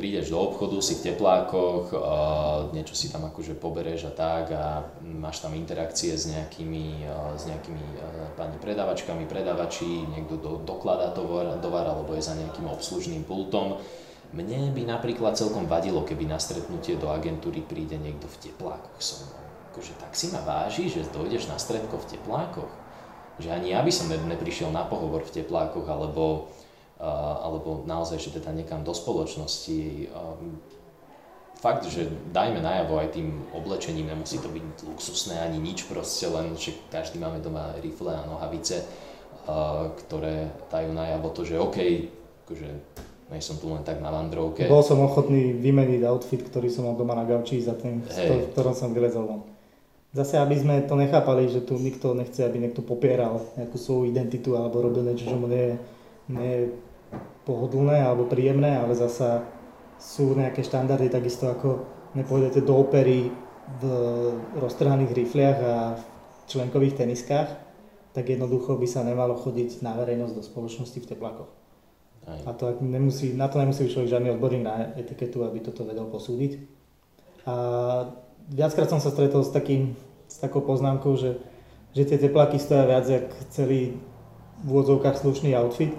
prídeš 0.00 0.32
do 0.32 0.40
obchodu, 0.40 0.80
si 0.80 0.96
v 0.96 1.12
teplákoch, 1.12 1.92
niečo 2.72 2.96
si 2.96 3.12
tam 3.12 3.28
akože 3.28 3.52
pobereš 3.60 4.08
a 4.08 4.12
tak 4.16 4.48
a 4.56 4.80
máš 5.04 5.44
tam 5.44 5.52
interakcie 5.52 6.16
s 6.16 6.24
nejakými, 6.32 7.04
s 7.36 7.44
nejakými 7.44 7.84
pani 8.32 8.56
predavačkami, 8.56 9.28
predavači, 9.28 10.08
niekto 10.08 10.40
do, 10.40 10.64
dokladá 10.64 11.12
tovar, 11.12 11.60
tovar 11.60 11.84
alebo 11.84 12.16
je 12.16 12.24
za 12.24 12.32
nejakým 12.32 12.64
obslužným 12.72 13.28
pultom. 13.28 13.76
Mne 14.32 14.72
by 14.72 14.88
napríklad 14.88 15.36
celkom 15.36 15.68
vadilo, 15.68 16.00
keby 16.00 16.24
na 16.24 16.40
stretnutie 16.40 16.96
do 16.96 17.12
agentúry 17.12 17.60
príde 17.60 18.00
niekto 18.00 18.24
v 18.24 18.48
teplákoch 18.48 18.96
so 19.02 19.28
mnou. 19.28 19.44
Akože 19.74 19.92
tak 20.00 20.16
si 20.16 20.32
ma 20.32 20.40
váži, 20.40 20.88
že 20.88 21.04
dojdeš 21.12 21.52
na 21.52 21.60
stredko 21.60 22.00
v 22.00 22.16
teplákoch? 22.16 22.72
Že 23.36 23.52
ani 23.52 23.76
ja 23.76 23.84
by 23.84 23.92
som 23.92 24.08
neprišiel 24.08 24.72
na 24.72 24.86
pohovor 24.86 25.28
v 25.28 25.42
teplákoch, 25.42 25.84
alebo 25.90 26.48
alebo 27.00 27.82
naozaj, 27.88 28.20
že 28.20 28.30
teda 28.36 28.52
niekam 28.52 28.84
do 28.84 28.92
spoločnosti. 28.92 30.08
Fakt, 31.60 31.84
že 31.92 32.08
dajme 32.32 32.64
najavo 32.64 33.04
aj 33.04 33.20
tým 33.20 33.36
oblečením, 33.52 34.08
nemusí 34.08 34.40
to 34.40 34.48
byť 34.48 34.84
luxusné 34.84 35.36
ani 35.44 35.60
nič 35.60 35.84
proste, 35.88 36.24
len 36.28 36.56
že 36.56 36.72
každý 36.88 37.20
máme 37.20 37.44
doma 37.44 37.76
rifle 37.84 38.16
a 38.16 38.24
nohavice, 38.24 38.80
ktoré 40.04 40.48
dajú 40.72 40.96
najavo 40.96 41.28
to, 41.36 41.44
že 41.44 41.60
OK, 41.60 41.78
akože 42.48 42.68
nie 43.30 43.44
som 43.44 43.60
tu 43.60 43.68
len 43.70 43.84
tak 43.84 44.00
na 44.00 44.08
vandrovke. 44.08 44.66
Bol 44.66 44.82
som 44.82 45.04
ochotný 45.04 45.54
vymeniť 45.54 46.00
outfit, 46.08 46.42
ktorý 46.42 46.72
som 46.72 46.88
mal 46.88 46.96
doma 46.96 47.12
na 47.12 47.28
gauči 47.28 47.60
za 47.60 47.76
ten, 47.76 48.02
hey. 48.08 48.48
v 48.48 48.56
ktorom 48.56 48.74
som 48.74 48.90
vylezol 48.90 49.28
von. 49.28 49.42
Zase, 50.10 50.42
aby 50.42 50.58
sme 50.58 50.82
to 50.82 50.98
nechápali, 50.98 51.46
že 51.46 51.62
tu 51.62 51.78
nikto 51.78 52.18
nechce, 52.18 52.42
aby 52.42 52.58
niekto 52.58 52.82
popieral 52.82 53.46
nejakú 53.54 53.78
svoju 53.78 54.10
identitu 54.10 54.58
alebo 54.58 54.82
robil 54.82 55.06
niečo, 55.06 55.30
čo 55.30 55.38
mu 55.38 55.46
nie, 55.46 55.78
nie 56.26 56.74
pohodlné 57.44 58.04
alebo 58.04 58.30
príjemné, 58.30 58.78
ale 58.78 58.94
zasa 58.94 59.46
sú 60.00 60.32
nejaké 60.32 60.64
štandardy, 60.64 61.12
takisto 61.12 61.50
ako 61.50 61.84
nepôjdete 62.16 62.64
do 62.64 62.74
opery 62.78 63.28
v 63.78 63.84
roztrhaných 64.58 65.12
rifliach 65.14 65.58
a 65.62 65.76
v 65.94 66.02
členkových 66.50 66.98
teniskách, 66.98 67.48
tak 68.10 68.26
jednoducho 68.26 68.74
by 68.74 68.86
sa 68.90 69.06
nemalo 69.06 69.38
chodiť 69.38 69.86
na 69.86 69.94
verejnosť 69.94 70.34
do 70.34 70.42
spoločnosti 70.42 70.98
v 70.98 71.08
teplákoch. 71.14 71.50
Aj. 72.26 72.40
A 72.46 72.50
to 72.52 72.74
nemusí, 72.82 73.32
na 73.38 73.46
to 73.46 73.62
nemusí 73.62 73.86
človek 73.86 74.10
žiadny 74.10 74.34
odborník 74.34 74.64
na 74.66 74.90
etiketu, 74.98 75.46
aby 75.46 75.62
toto 75.62 75.86
vedel 75.86 76.10
posúdiť. 76.10 76.58
A 77.46 77.54
viackrát 78.50 78.90
som 78.90 78.98
sa 78.98 79.14
stretol 79.14 79.46
s, 79.46 79.54
takým, 79.54 79.94
s 80.26 80.42
takou 80.42 80.60
poznámkou, 80.66 81.14
že, 81.16 81.38
že 81.94 82.02
tie 82.04 82.18
tepláky 82.18 82.58
stoja 82.58 82.84
viac 82.84 83.06
ako 83.06 83.38
celý 83.54 83.96
v 84.60 84.66
úvodzovkách 84.66 85.16
slušný 85.16 85.56
outfit, 85.56 85.94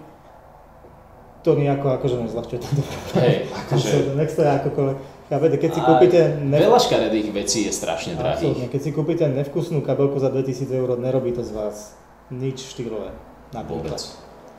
to 1.41 1.57
nejako 1.57 1.97
akože 1.97 2.15
nezľahčuje 2.21 2.59
tento 2.61 2.83
Hej, 3.17 3.49
akože... 3.65 4.13
Nech 4.13 4.31
akokoľvek. 4.37 4.97
Chápete, 5.31 5.57
keď 5.63 5.71
si 5.71 5.81
kúpite... 5.81 6.19
Ne... 6.43 6.59
Veľa 6.59 6.79
škaredých 6.83 7.27
vecí 7.31 7.63
je 7.63 7.71
strašne 7.71 8.19
drahých. 8.19 8.67
Keď 8.67 8.81
si 8.83 8.91
kúpite 8.91 9.23
nevkusnú 9.31 9.79
kabelku 9.79 10.19
za 10.19 10.27
2000 10.27 10.67
eur, 10.75 10.99
nerobí 10.99 11.31
to 11.31 11.39
z 11.39 11.51
vás 11.55 11.95
nič 12.27 12.75
štýlové. 12.75 13.15
Vôbec. 13.55 13.95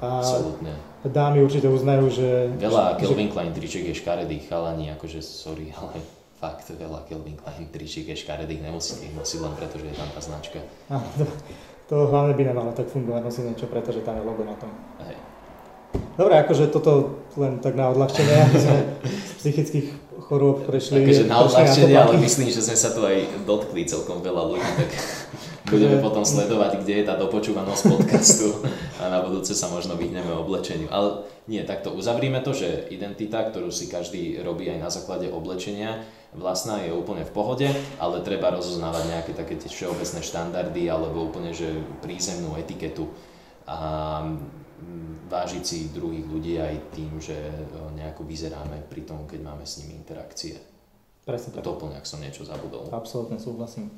A 0.03 0.19
Absolutne. 0.19 0.75
dámy 1.07 1.47
určite 1.47 1.71
uznajú, 1.71 2.11
že... 2.11 2.51
Veľa 2.59 2.99
Kelvin 2.99 3.31
že... 3.31 3.35
Klein 3.39 3.53
triček 3.55 3.85
je 3.87 3.95
škaredých, 3.95 4.51
chalani, 4.51 4.91
akože 4.99 5.23
sorry, 5.23 5.71
ale 5.79 6.03
fakt 6.43 6.67
veľa 6.75 7.07
Kelvin 7.07 7.39
Klein 7.39 7.71
tričiek 7.71 8.11
je 8.11 8.19
škaredých, 8.19 8.67
nemusíte 8.67 9.07
ich 9.07 9.15
nosiť 9.15 9.39
len 9.39 9.55
preto, 9.55 9.79
že 9.79 9.93
je 9.93 9.97
tam 9.97 10.11
tá 10.11 10.19
značka. 10.19 10.59
A, 10.91 10.99
to, 11.15 11.25
to 11.93 11.97
hlavne 12.11 12.35
by 12.35 12.43
nemalo 12.51 12.75
tak 12.75 12.91
fungovať, 12.91 13.23
nosiť 13.23 13.45
niečo, 13.47 13.71
pretože 13.71 14.03
tam 14.03 14.19
je 14.19 14.27
logo 14.27 14.43
na 14.43 14.59
tom. 14.59 14.75
Hej. 15.07 15.15
Dobre, 16.13 16.35
akože 16.45 16.69
toto 16.69 17.25
len 17.41 17.59
tak 17.65 17.73
na 17.73 17.89
odľahčenie, 17.89 18.37
aby 18.45 18.59
sme 18.61 18.79
z 19.01 19.33
psychických 19.41 19.87
chorôb 20.29 20.69
prešli. 20.69 21.01
Takže 21.01 21.25
na 21.29 21.41
odľahčenie, 21.45 21.97
ale 21.97 22.21
myslím, 22.21 22.49
že 22.53 22.61
sme 22.61 22.77
sa 22.77 22.93
tu 22.93 23.01
aj 23.05 23.45
dotkli 23.49 23.89
celkom 23.89 24.21
veľa 24.21 24.43
ľudí, 24.53 24.71
tak 24.77 24.91
budeme 25.73 26.01
potom 26.05 26.25
sledovať, 26.25 26.85
kde 26.85 26.95
je 27.01 27.05
tá 27.09 27.15
dopočúvanosť 27.17 27.83
podcastu 27.89 28.49
a 29.01 29.09
na 29.09 29.25
budúce 29.25 29.57
sa 29.57 29.73
možno 29.73 29.97
vyhneme 29.97 30.29
oblečeniu. 30.37 30.93
Ale 30.93 31.25
nie, 31.49 31.65
takto 31.65 31.91
uzavrime 31.97 32.45
to, 32.45 32.53
že 32.53 32.93
identita, 32.93 33.43
ktorú 33.49 33.73
si 33.73 33.89
každý 33.89 34.41
robí 34.45 34.69
aj 34.69 34.79
na 34.79 34.91
základe 34.93 35.33
oblečenia, 35.33 36.05
vlastná 36.37 36.81
je 36.85 36.93
úplne 36.93 37.25
v 37.25 37.33
pohode, 37.33 37.69
ale 37.97 38.25
treba 38.25 38.53
rozoznávať 38.53 39.05
nejaké 39.09 39.33
také 39.33 39.57
tie 39.57 39.69
všeobecné 39.69 40.21
štandardy 40.21 40.83
alebo 40.89 41.29
úplne 41.29 41.53
že 41.53 41.73
prízemnú 42.05 42.57
etiketu. 42.57 43.09
A 43.69 44.23
vážiť 45.33 45.63
si 45.65 45.89
druhých 45.89 46.29
ľudí 46.29 46.61
aj 46.61 46.93
tým, 46.93 47.17
že 47.17 47.35
e, 47.35 47.57
nejako 47.97 48.29
vyzeráme 48.29 48.85
pri 48.93 49.09
tom, 49.09 49.25
keď 49.25 49.41
máme 49.41 49.65
s 49.65 49.81
nimi 49.81 49.97
interakcie. 49.97 50.61
Presne 51.25 51.57
tak. 51.57 51.65
Doplň, 51.65 52.03
ak 52.03 52.05
som 52.05 52.21
niečo 52.21 52.45
zabudol. 52.45 52.91
Absolutne 52.93 53.41
súhlasím. 53.41 53.89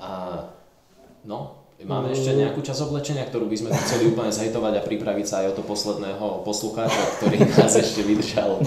A 0.00 0.42
no, 1.22 1.62
máme 1.84 2.10
mm. 2.10 2.16
ešte 2.16 2.32
nejakú 2.34 2.60
časť 2.64 2.88
oblečenia, 2.88 3.28
ktorú 3.28 3.46
by 3.46 3.56
sme 3.60 3.70
chceli 3.76 4.10
úplne 4.10 4.32
zhejtovať 4.32 4.72
a 4.80 4.82
pripraviť 4.82 5.26
sa 5.28 5.34
aj 5.44 5.46
o 5.52 5.56
to 5.60 5.62
posledného 5.62 6.26
poslucháča, 6.42 7.02
ktorý 7.20 7.36
nás 7.46 7.72
ešte 7.78 8.02
vydržal. 8.02 8.58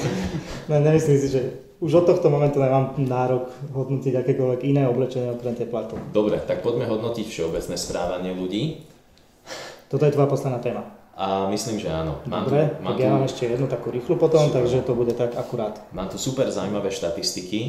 No, 0.66 0.82
nemyslím 0.82 1.22
si, 1.22 1.30
že 1.30 1.42
už 1.78 2.02
od 2.02 2.06
tohto 2.10 2.34
momentu 2.34 2.58
nemám 2.58 2.98
nárok 2.98 3.54
hodnotiť 3.70 4.18
akékoľvek 4.18 4.66
iné 4.66 4.90
oblečenie 4.90 5.30
okrem 5.30 5.54
teplákov. 5.54 6.02
Dobre, 6.10 6.42
tak 6.42 6.66
poďme 6.66 6.90
hodnotiť 6.90 7.22
všeobecné 7.30 7.78
správanie 7.78 8.34
ľudí. 8.34 8.82
Toto 9.86 10.10
je 10.10 10.16
tvoja 10.18 10.26
posledná 10.26 10.58
téma. 10.58 11.05
A 11.16 11.48
myslím, 11.48 11.80
že 11.80 11.88
áno. 11.88 12.20
Mám 12.28 12.44
Dobre, 12.52 12.76
tu, 12.76 12.84
mám 12.84 12.92
tak 12.92 13.00
tu... 13.00 13.04
ja 13.08 13.10
mám 13.16 13.24
ešte 13.24 13.44
jednu 13.48 13.68
takú 13.72 13.88
rýchlu 13.88 14.20
potom, 14.20 14.52
super. 14.52 14.60
takže 14.60 14.84
to 14.84 14.94
bude 15.00 15.16
tak 15.16 15.32
akurát. 15.40 15.80
Mám 15.96 16.12
tu 16.12 16.20
super 16.20 16.52
zaujímavé 16.52 16.92
štatistiky, 16.92 17.60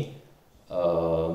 eh, 0.67 1.31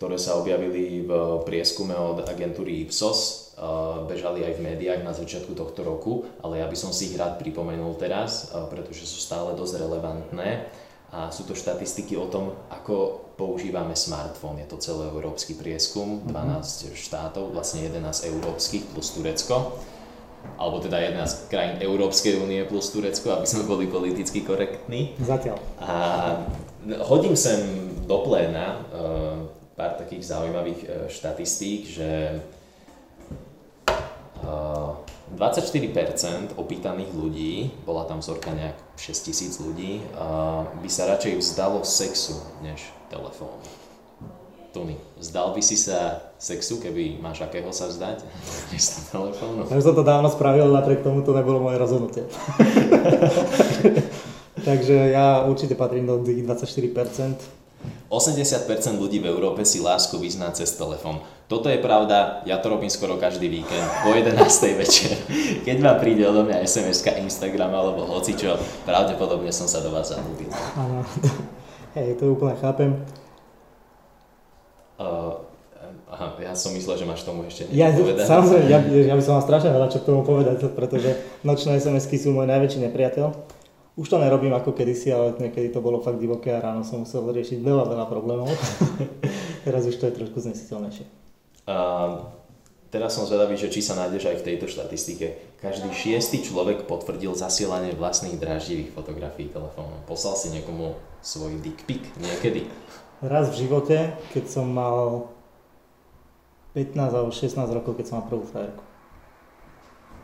ktoré 0.00 0.16
sa 0.16 0.40
objavili 0.40 1.04
v 1.04 1.12
prieskume 1.44 1.92
od 1.92 2.24
agentúry 2.24 2.88
Ipsos. 2.88 3.52
Eh, 3.52 3.60
bežali 4.08 4.48
aj 4.48 4.56
v 4.56 4.64
médiách 4.64 5.04
na 5.04 5.12
začiatku 5.12 5.52
tohto 5.52 5.84
roku, 5.84 6.24
ale 6.40 6.64
ja 6.64 6.66
by 6.66 6.76
som 6.76 6.88
si 6.88 7.12
ich 7.12 7.20
rád 7.20 7.36
pripomenul 7.36 8.00
teraz, 8.00 8.48
eh, 8.48 8.64
pretože 8.72 9.04
sú 9.04 9.20
stále 9.20 9.52
dosť 9.52 9.84
relevantné. 9.84 10.72
A 11.14 11.30
sú 11.30 11.46
to 11.46 11.54
štatistiky 11.54 12.18
o 12.18 12.26
tom, 12.26 12.58
ako 12.72 13.28
používame 13.38 13.94
smartfón. 13.94 14.58
Je 14.58 14.66
to 14.66 14.82
celoeurópsky 14.82 15.54
prieskum, 15.54 16.26
12 16.26 16.34
mm-hmm. 16.90 16.96
štátov, 16.96 17.54
vlastne 17.54 17.86
11 17.86 18.34
európskych 18.34 18.90
plus 18.90 19.14
Turecko 19.14 19.78
alebo 20.58 20.78
teda 20.78 20.98
jedna 21.02 21.24
z 21.26 21.50
krajín 21.50 21.76
Európskej 21.82 22.38
únie 22.38 22.62
plus 22.64 22.90
Turecko, 22.94 23.34
aby 23.34 23.46
sme 23.46 23.66
boli 23.66 23.90
politicky 23.90 24.46
korektní. 24.46 25.18
Zatiaľ. 25.18 25.58
A 25.82 25.94
hodím 27.04 27.34
sem 27.34 27.60
do 28.04 28.22
pléna 28.22 28.78
uh, 28.78 29.48
pár 29.74 29.98
takých 29.98 30.28
zaujímavých 30.28 30.80
uh, 30.84 30.88
štatistík, 31.08 31.80
že 31.88 32.10
uh, 34.44 35.04
24% 35.34 36.54
opýtaných 36.60 37.10
ľudí, 37.16 37.54
bola 37.82 38.04
tam 38.06 38.20
vzorka 38.22 38.54
nejak 38.54 38.76
6000 38.94 39.66
ľudí, 39.66 40.04
by 40.78 40.90
sa 40.92 41.10
radšej 41.10 41.40
vzdalo 41.40 41.82
sexu 41.82 42.38
než 42.62 42.84
telefónu. 43.10 43.64
Tony, 44.74 44.98
vzdal 45.22 45.54
by 45.54 45.62
si 45.62 45.78
sa 45.78 46.18
sexu, 46.34 46.82
keby 46.82 47.22
máš 47.22 47.46
akého 47.46 47.70
sa 47.70 47.86
vzdať? 47.86 48.26
Miesto 48.74 49.06
telefónu? 49.06 49.70
Ja 49.70 49.78
som 49.78 49.94
to 49.94 50.02
dávno 50.02 50.26
spravil, 50.26 50.66
napriek 50.66 51.06
tomu 51.06 51.22
to 51.22 51.30
nebolo 51.30 51.62
moje 51.62 51.78
rozhodnutie. 51.78 52.26
Takže 54.68 55.14
ja 55.14 55.46
určite 55.46 55.78
patrím 55.78 56.10
do 56.10 56.18
tých 56.26 56.42
24%. 56.42 57.38
80% 58.10 58.98
ľudí 58.98 59.22
v 59.22 59.30
Európe 59.30 59.62
si 59.62 59.78
lásku 59.78 60.18
vyzná 60.18 60.50
cez 60.50 60.74
telefón. 60.74 61.22
Toto 61.46 61.70
je 61.70 61.78
pravda, 61.78 62.42
ja 62.42 62.58
to 62.58 62.74
robím 62.74 62.90
skoro 62.90 63.14
každý 63.14 63.46
víkend, 63.46 63.86
po 64.02 64.10
11. 64.10 64.34
večer. 64.74 65.14
Keď 65.70 65.76
ma 65.78 65.94
príde 66.02 66.26
odo 66.26 66.42
mňa 66.42 66.66
sms 66.66 67.06
Instagram 67.22 67.70
alebo 67.70 68.10
hocičo, 68.10 68.58
pravdepodobne 68.82 69.54
som 69.54 69.70
sa 69.70 69.78
do 69.86 69.94
vás 69.94 70.10
zalúbil. 70.10 70.50
Áno, 70.74 71.06
hej, 71.94 72.18
to 72.18 72.34
úplne 72.34 72.58
chápem. 72.58 73.23
Uh, 74.98 75.40
Aha, 76.08 76.38
ja 76.40 76.54
som 76.56 76.72
myslel, 76.72 76.96
že 76.96 77.04
máš 77.04 77.26
tomu 77.26 77.44
ešte 77.44 77.68
Ja, 77.74 77.90
niečo 77.90 78.08
povedať. 78.08 78.24
samozrejme, 78.24 78.66
ja, 78.70 78.78
ja 78.80 79.14
by 79.18 79.22
som 79.24 79.36
mal 79.36 79.44
strašne 79.44 79.70
veľa 79.74 79.88
čo 79.92 79.98
k 80.00 80.08
tomu 80.08 80.22
povedať, 80.24 80.56
pretože 80.72 81.10
nočné 81.44 81.76
SMS-ky 81.76 82.16
sú 82.16 82.32
môj 82.32 82.48
najväčší 82.48 82.88
nepriateľ. 82.88 83.26
Už 83.94 84.06
to 84.10 84.18
nerobím 84.18 84.50
ako 84.54 84.74
kedysi, 84.74 85.14
ale 85.14 85.38
niekedy 85.38 85.70
to 85.70 85.78
bolo 85.78 86.02
fakt 86.02 86.18
divoké 86.18 86.50
a 86.50 86.58
ráno 86.58 86.82
som 86.82 87.06
musel 87.06 87.26
riešiť 87.30 87.62
veľa, 87.62 87.84
veľa 87.86 88.06
problémov. 88.10 88.50
Teraz 89.66 89.86
už 89.86 89.96
to 89.98 90.10
je 90.10 90.18
trošku 90.18 90.38
znesiteľnejšie. 90.44 91.06
A 91.64 91.76
teraz 92.92 93.16
som 93.16 93.24
zvedavý, 93.24 93.56
že 93.56 93.72
či 93.72 93.80
sa 93.80 93.96
nájdeš 93.96 94.28
aj 94.28 94.36
v 94.44 94.46
tejto 94.52 94.68
štatistike. 94.68 95.56
Každý 95.64 95.88
šiestý 95.96 96.44
človek 96.44 96.84
potvrdil 96.84 97.32
zasielanie 97.32 97.96
vlastných 97.96 98.36
dráždivých 98.36 98.92
fotografií 98.92 99.48
telefónom. 99.48 100.04
Poslal 100.04 100.36
si 100.36 100.52
niekomu 100.52 100.92
svoj 101.24 101.56
dick 101.64 101.80
pic 101.88 102.04
niekedy. 102.20 102.68
Raz 103.24 103.48
v 103.48 103.64
živote, 103.64 103.96
keď 104.30 104.44
som 104.46 104.68
mal 104.68 105.32
15 106.76 106.92
alebo 107.08 107.32
16 107.32 107.56
rokov, 107.72 107.96
keď 107.96 108.04
som 108.04 108.20
mal 108.20 108.28
prvú 108.28 108.44
frajerku. 108.44 108.84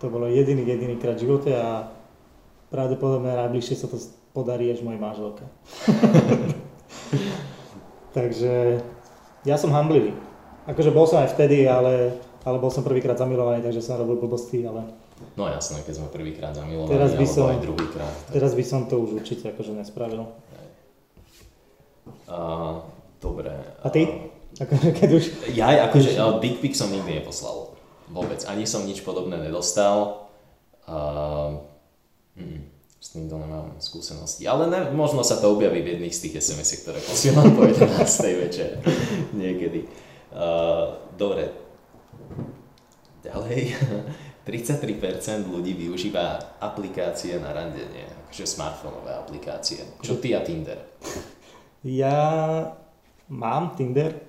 To 0.00 0.06
bolo 0.08 0.28
jediný, 0.28 0.62
jediný 0.62 0.96
krát 0.96 1.16
v 1.16 1.24
živote 1.24 1.50
a 1.50 1.88
pravdepodobne 2.68 3.32
najbližšie 3.32 3.74
sa 3.74 3.88
to 3.88 3.96
podarí 4.30 4.68
až 4.68 4.80
mojej 4.80 5.00
manželke. 5.00 5.44
Takže 8.16 8.80
ja 9.44 9.56
som 9.56 9.70
hamblivý. 9.70 10.12
Akože 10.66 10.92
bol 10.92 11.08
som 11.08 11.24
aj 11.24 11.32
vtedy, 11.32 11.64
ale, 11.64 12.20
ale 12.44 12.56
bol 12.58 12.68
som 12.68 12.82
prvýkrát 12.82 13.16
zamilovaný, 13.16 13.64
takže 13.64 13.80
som 13.80 13.96
robil 13.96 14.18
blbosti, 14.18 14.62
ale 14.62 14.84
No 15.36 15.46
jasné, 15.46 15.84
keď 15.84 15.94
sme 15.94 16.08
prvýkrát 16.08 16.52
zamilovaní, 16.52 16.90
Teraz 16.90 17.12
by 17.12 17.26
som- 17.28 17.48
aj 17.48 17.60
druhýkrát. 17.60 18.12
tak- 18.24 18.34
teraz 18.34 18.52
by 18.56 18.64
som 18.64 18.80
to 18.88 18.98
už 18.98 19.20
určite 19.20 19.46
akože 19.46 19.72
nespravil. 19.72 20.26
A, 22.28 22.38
dobre. 23.20 23.52
A 23.82 23.88
ty? 23.88 24.30
Akože 24.58 24.90
keď 24.92 25.08
už... 25.14 25.24
Ja 25.54 25.86
akože, 25.86 26.16
ale 26.18 26.42
dick 26.42 26.58
pic 26.58 26.74
som 26.74 26.90
nikdy 26.90 27.22
neposlal. 27.22 27.74
Vôbec. 28.10 28.42
Ani 28.50 28.66
som 28.66 28.82
nič 28.82 29.06
podobné 29.06 29.38
nedostal. 29.38 30.26
A, 30.86 31.54
mm, 32.34 32.60
s 33.00 33.08
týmto 33.16 33.38
nemám 33.40 33.78
skúsenosti. 33.80 34.44
Ale 34.44 34.68
ne, 34.68 34.90
možno 34.92 35.24
sa 35.24 35.40
to 35.40 35.54
objaví 35.54 35.80
v 35.80 35.96
jedných 35.96 36.14
z 36.14 36.20
tých 36.28 36.34
sms 36.44 36.84
ktoré 36.84 36.98
posielam 37.00 37.54
po 37.56 37.64
11. 37.64 37.86
večer. 38.44 38.82
Niekedy. 39.32 39.86
A, 40.34 40.46
dobre. 41.14 41.50
Ďalej. 43.24 43.76
33% 44.50 45.46
ľudí 45.46 45.76
využíva 45.76 46.58
aplikácie 46.58 47.38
na 47.38 47.52
randenie, 47.52 48.08
akože 48.26 48.44
smartfónové 48.48 49.12
aplikácie. 49.14 49.84
Čo 50.00 50.18
ty 50.18 50.34
a 50.34 50.40
Tinder? 50.40 50.80
Ja 51.80 52.18
mám 53.30 53.72
Tinder, 53.72 54.20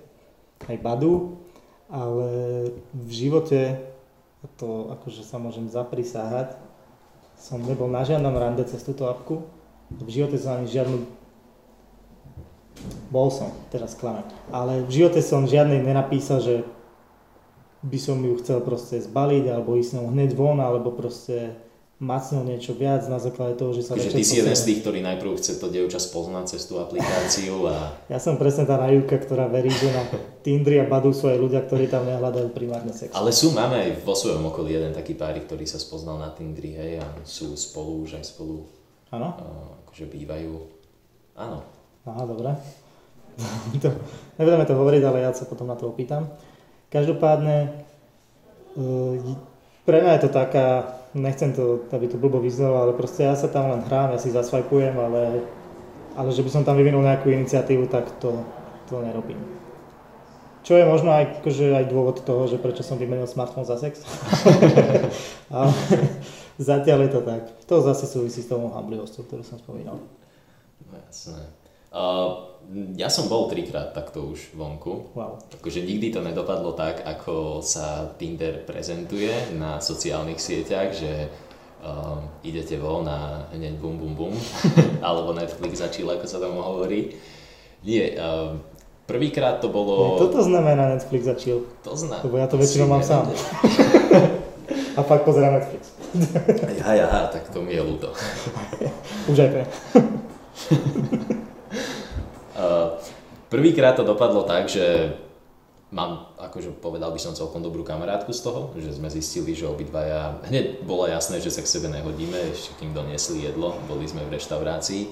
aj 0.70 0.78
Badu, 0.80 1.42
ale 1.92 2.30
v 2.96 3.12
živote, 3.12 3.76
to 4.56 4.96
akože 4.96 5.28
sa 5.28 5.36
môžem 5.36 5.68
zaprisáhať, 5.68 6.56
som 7.36 7.60
nebol 7.60 7.90
na 7.90 8.06
žiadnom 8.06 8.32
rande 8.38 8.64
cez 8.70 8.80
túto 8.86 9.10
apku. 9.10 9.44
V 9.92 10.08
živote 10.08 10.38
som 10.38 10.62
ani 10.62 10.70
žiadnu... 10.70 11.04
Bol 13.12 13.28
som, 13.34 13.52
teraz 13.74 13.98
klamem. 13.98 14.24
Ale 14.54 14.88
v 14.88 15.04
živote 15.04 15.20
som 15.20 15.50
žiadnej 15.50 15.84
nenapísal, 15.84 16.40
že 16.40 16.56
by 17.82 17.98
som 17.98 18.22
ju 18.22 18.38
chcel 18.40 18.62
proste 18.62 19.02
zbaliť, 19.02 19.50
alebo 19.50 19.76
ísť 19.76 19.98
s 19.98 20.06
hneď 20.06 20.32
von, 20.38 20.62
alebo 20.62 20.94
proste 20.94 21.58
ňou 22.02 22.42
niečo 22.42 22.74
viac 22.74 23.06
na 23.06 23.22
základe 23.22 23.62
toho, 23.62 23.78
že 23.78 23.86
sa 23.86 23.94
Takže 23.94 24.18
ty 24.18 24.26
si 24.26 24.42
jeden 24.42 24.58
z 24.58 24.66
tých, 24.66 24.82
ktorý 24.82 25.06
najprv 25.06 25.38
chce 25.38 25.62
to 25.62 25.70
dievča 25.70 26.02
spoznať 26.02 26.58
cez 26.58 26.66
tú 26.66 26.82
aplikáciu 26.82 27.70
a 27.70 27.94
Ja 28.10 28.18
som 28.18 28.42
presne 28.42 28.66
tá 28.66 28.82
naivka, 28.82 29.22
ktorá 29.22 29.46
verí, 29.46 29.70
že 29.70 29.94
na 29.94 30.02
Tindri 30.42 30.82
a 30.82 30.90
Badu 30.90 31.14
sú 31.14 31.30
aj 31.30 31.38
ľudia, 31.38 31.62
ktorí 31.62 31.86
tam 31.86 32.10
nehľadajú 32.10 32.50
primárne 32.58 32.90
sex. 32.90 33.14
Ale 33.14 33.30
sú, 33.30 33.54
máme 33.54 33.78
aj 33.78 34.02
vo 34.02 34.18
svojom 34.18 34.42
okolí 34.50 34.74
jeden 34.74 34.98
taký 34.98 35.14
párik, 35.14 35.46
ktorý 35.46 35.70
sa 35.70 35.78
spoznal 35.78 36.18
na 36.18 36.34
Tindri, 36.34 36.74
hej, 36.74 37.06
a 37.06 37.08
sú 37.22 37.54
spolu, 37.54 38.02
už 38.02 38.18
aj 38.18 38.26
spolu, 38.34 38.66
Áno? 39.14 39.38
uh, 39.38 39.86
akože 39.86 40.10
bývajú. 40.10 40.58
Áno. 41.38 41.62
Aha, 42.10 42.26
dobre. 42.26 42.50
to, 43.84 43.94
nebudeme 44.42 44.66
to 44.66 44.74
hovoriť, 44.74 45.04
ale 45.06 45.22
ja 45.22 45.32
sa 45.38 45.46
potom 45.46 45.70
na 45.70 45.78
to 45.78 45.94
opýtam. 45.94 46.34
Každopádne, 46.90 47.86
uh, 48.74 49.38
pre 49.86 49.98
mňa 50.02 50.18
je 50.18 50.22
to 50.26 50.32
taká, 50.34 51.01
nechcem 51.14 51.54
to, 51.54 51.84
aby 51.92 52.08
to 52.08 52.18
blbo 52.18 52.40
vyznelo, 52.40 52.78
ale 52.88 52.92
proste 52.96 53.28
ja 53.28 53.36
sa 53.36 53.52
tam 53.52 53.72
len 53.72 53.84
hrám, 53.84 54.16
ja 54.16 54.20
si 54.20 54.32
zasvajpujem, 54.32 54.96
ale, 54.96 55.44
ale 56.16 56.30
že 56.32 56.44
by 56.44 56.50
som 56.50 56.64
tam 56.64 56.80
vyvinul 56.80 57.04
nejakú 57.04 57.28
iniciatívu, 57.28 57.92
tak 57.92 58.08
to, 58.24 58.44
to 58.88 59.04
nerobím. 59.04 59.40
Čo 60.62 60.78
je 60.78 60.86
možno 60.86 61.10
aj, 61.10 61.42
akože 61.42 61.74
aj 61.74 61.86
dôvod 61.90 62.22
toho, 62.22 62.46
že 62.46 62.62
prečo 62.62 62.86
som 62.86 63.02
vymenil 63.02 63.26
smartfón 63.26 63.66
za 63.66 63.82
sex. 63.82 64.06
ale 65.50 65.74
zatiaľ 66.62 67.10
je 67.10 67.12
to 67.18 67.22
tak. 67.26 67.44
To 67.66 67.82
zase 67.82 68.06
súvisí 68.06 68.46
s 68.46 68.50
tou 68.52 68.70
hamblivosťou, 68.70 69.26
ktorú 69.26 69.42
som 69.42 69.58
spomínal. 69.58 69.98
No 70.86 70.94
jasné. 71.10 71.61
Uh, 71.92 72.56
ja 72.96 73.12
som 73.12 73.28
bol 73.28 73.52
trikrát 73.52 73.92
takto 73.92 74.32
už 74.32 74.56
vonku. 74.56 75.12
Wow. 75.12 75.44
Akože 75.60 75.84
nikdy 75.84 76.08
to 76.16 76.24
nedopadlo 76.24 76.72
tak, 76.72 77.04
ako 77.04 77.60
sa 77.60 78.16
Tinder 78.16 78.64
prezentuje 78.64 79.32
na 79.60 79.84
sociálnych 79.84 80.40
sieťach, 80.40 80.96
že 80.96 81.28
uh, 81.84 82.24
idete 82.48 82.80
von 82.80 83.04
a 83.12 83.52
hneď 83.52 83.76
bum 83.76 84.00
bum 84.00 84.16
bum, 84.16 84.34
alebo 85.06 85.36
Netflix 85.36 85.84
chill, 85.92 86.08
ako 86.08 86.24
sa 86.24 86.40
tam 86.40 86.56
hovorí. 86.56 87.12
Nie, 87.84 88.16
uh, 88.16 88.56
prvýkrát 89.04 89.60
to 89.60 89.68
bolo... 89.68 90.16
Toto 90.16 90.40
znamená 90.40 90.96
Netflix 90.96 91.28
chill. 91.44 91.68
To 91.84 91.92
zná. 91.92 92.24
Lebo 92.24 92.40
ja 92.40 92.48
to 92.48 92.56
väčšinou 92.56 92.88
mám 92.88 93.04
sám. 93.04 93.28
A 94.96 95.04
fakt 95.04 95.28
pozerám 95.28 95.60
Netflix. 95.60 95.92
Ja, 96.80 96.96
ja, 96.96 97.28
tak 97.28 97.52
to 97.52 97.60
mi 97.64 97.76
je 97.76 97.84
ľúto. 97.84 98.16
Už 99.28 99.40
aj 99.44 99.50
pre. 99.52 99.64
Prvýkrát 103.52 104.00
to 104.00 104.08
dopadlo 104.08 104.48
tak, 104.48 104.72
že 104.72 105.12
mám, 105.92 106.32
akože 106.40 106.72
povedal 106.80 107.12
by 107.12 107.20
som 107.20 107.36
celkom 107.36 107.60
dobrú 107.60 107.84
kamarátku 107.84 108.32
z 108.32 108.48
toho, 108.48 108.72
že 108.80 108.96
sme 108.96 109.12
zistili, 109.12 109.52
že 109.52 109.68
obidvaja, 109.68 110.40
hneď 110.48 110.88
bolo 110.88 111.04
jasné, 111.04 111.44
že 111.44 111.52
sa 111.52 111.60
k 111.60 111.68
sebe 111.68 111.92
nehodíme, 111.92 112.40
ešte 112.48 112.80
kým 112.80 112.96
doniesli 112.96 113.44
jedlo, 113.44 113.76
boli 113.92 114.08
sme 114.08 114.24
v 114.24 114.40
reštaurácii. 114.40 115.04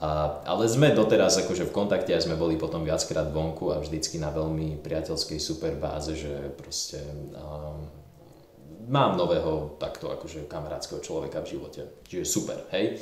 A, 0.00 0.40
ale 0.48 0.64
sme 0.64 0.96
doteraz 0.96 1.36
akože 1.44 1.68
v 1.68 1.76
kontakte 1.76 2.16
a 2.16 2.24
sme 2.24 2.40
boli 2.40 2.56
potom 2.56 2.88
viackrát 2.88 3.28
vonku 3.28 3.76
a 3.76 3.84
vždycky 3.84 4.16
na 4.16 4.32
veľmi 4.32 4.80
priateľskej 4.80 5.36
super 5.36 5.76
báze, 5.76 6.16
že 6.16 6.56
proste 6.56 7.04
um, 7.36 7.84
mám 8.88 9.20
nového 9.20 9.76
takto 9.76 10.08
akože 10.08 10.48
kamarátskeho 10.48 11.04
človeka 11.04 11.44
v 11.44 11.50
živote. 11.56 11.82
Čiže 12.08 12.24
super, 12.24 12.64
hej. 12.72 12.96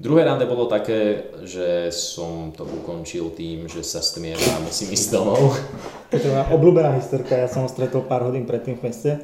Druhé 0.00 0.24
rande 0.24 0.48
bolo 0.48 0.64
také, 0.64 1.28
že 1.44 1.92
som 1.92 2.56
to 2.56 2.64
ukončil 2.64 3.36
tým, 3.36 3.68
že 3.68 3.84
sa 3.84 4.00
stmievam 4.00 4.48
a 4.56 4.64
musím 4.64 4.96
ísť 4.96 5.12
domov. 5.12 5.60
To 6.08 6.16
je 6.16 6.24
moja 6.24 6.48
obľúbená 6.56 6.96
historka, 6.96 7.36
ja 7.36 7.44
som 7.52 7.62
ho 7.62 7.70
stretol 7.70 8.08
pár 8.08 8.24
hodín 8.24 8.48
predtým 8.48 8.80
v 8.80 8.88
meste. 8.88 9.20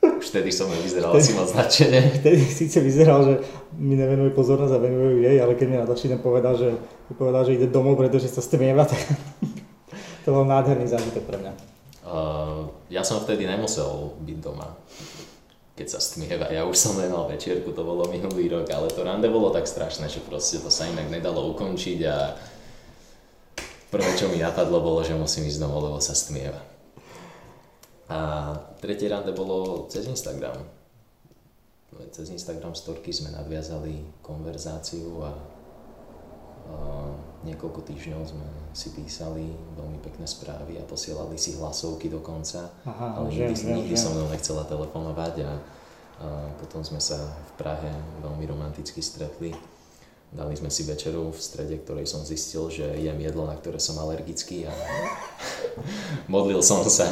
Už 0.00 0.32
vtedy 0.32 0.48
som 0.48 0.64
nevyzeral 0.72 1.12
asi 1.12 1.36
moc 1.36 1.52
nadšene. 1.52 2.24
Vtedy 2.24 2.40
síce 2.48 2.80
vyzeral, 2.80 3.20
že 3.20 3.34
mi 3.76 4.00
nevenuje 4.00 4.32
pozornosť 4.32 4.72
a 4.72 4.80
venuje 4.80 5.28
jej, 5.28 5.36
ale 5.36 5.52
keď 5.52 5.66
mi 5.68 5.76
na 5.76 5.84
ďalší 5.84 6.16
deň 6.16 6.20
povedal, 6.24 6.56
že, 6.56 6.80
povedal, 7.20 7.44
že 7.44 7.60
ide 7.60 7.68
domov, 7.68 8.00
pretože 8.00 8.32
sa 8.32 8.40
stmieva, 8.40 8.88
tak 8.88 8.96
to 10.24 10.28
bol 10.32 10.48
nádherný 10.48 10.88
zážitok 10.88 11.28
pre 11.28 11.36
mňa. 11.36 11.52
Uh, 12.00 12.72
ja 12.88 13.04
som 13.04 13.20
vtedy 13.20 13.44
nemusel 13.44 14.16
byť 14.24 14.38
doma, 14.40 14.72
keď 15.80 15.96
sa 15.96 16.00
stmieva. 16.04 16.52
Ja 16.52 16.68
už 16.68 16.76
som 16.76 17.00
nemal 17.00 17.24
večierku, 17.24 17.72
to 17.72 17.80
bolo 17.80 18.04
minulý 18.12 18.52
rok, 18.52 18.68
ale 18.68 18.92
to 18.92 19.00
rande 19.00 19.24
bolo 19.32 19.48
tak 19.48 19.64
strašné, 19.64 20.12
že 20.12 20.20
proste 20.20 20.60
to 20.60 20.68
sa 20.68 20.84
inak 20.84 21.08
nedalo 21.08 21.56
ukončiť 21.56 21.98
a 22.04 22.36
prvé, 23.88 24.12
čo 24.12 24.28
mi 24.28 24.44
napadlo, 24.44 24.84
bolo, 24.84 25.00
že 25.00 25.16
musím 25.16 25.48
ísť 25.48 25.56
domov, 25.56 25.88
lebo 25.88 25.96
sa 25.96 26.12
stmieva. 26.12 26.60
A 28.12 28.18
tretie 28.76 29.08
rande 29.08 29.32
bolo 29.32 29.88
cez 29.88 30.04
Instagram. 30.04 30.60
Cez 32.12 32.28
Instagram 32.28 32.76
storky 32.76 33.08
sme 33.08 33.32
nadviazali 33.32 34.20
konverzáciu 34.20 35.24
a, 35.24 35.32
a 36.68 36.76
niekoľko 37.40 37.80
týždňov 37.88 38.20
sme 38.28 38.46
si 38.76 38.92
písali 38.92 39.48
veľmi 39.76 39.98
pekné 40.04 40.28
správy 40.28 40.76
a 40.76 40.84
posielali 40.84 41.40
si 41.40 41.56
hlasovky 41.56 42.12
dokonca. 42.12 42.68
Aha, 42.84 43.16
ale 43.16 43.32
viem, 43.32 43.48
nikdy, 43.48 43.64
viem, 43.64 43.76
nikdy 43.80 43.94
viem. 43.96 44.02
so 44.02 44.12
mnou 44.12 44.28
nechcela 44.28 44.62
telefonovať 44.68 45.34
a, 45.48 45.50
a 45.50 45.52
potom 46.60 46.84
sme 46.84 47.00
sa 47.00 47.16
v 47.16 47.52
Prahe 47.56 47.90
veľmi 48.20 48.44
romanticky 48.44 49.00
stretli. 49.00 49.56
Dali 50.30 50.54
sme 50.54 50.70
si 50.70 50.86
večeru 50.86 51.34
v 51.34 51.40
strede, 51.42 51.74
ktorej 51.82 52.06
som 52.06 52.22
zistil, 52.22 52.70
že 52.70 52.86
jem 53.02 53.18
jedlo, 53.18 53.50
na 53.50 53.58
ktoré 53.58 53.82
som 53.82 53.98
alergický 53.98 54.62
a 54.68 54.72
modlil 56.34 56.62
som 56.62 56.86
sa, 56.86 57.08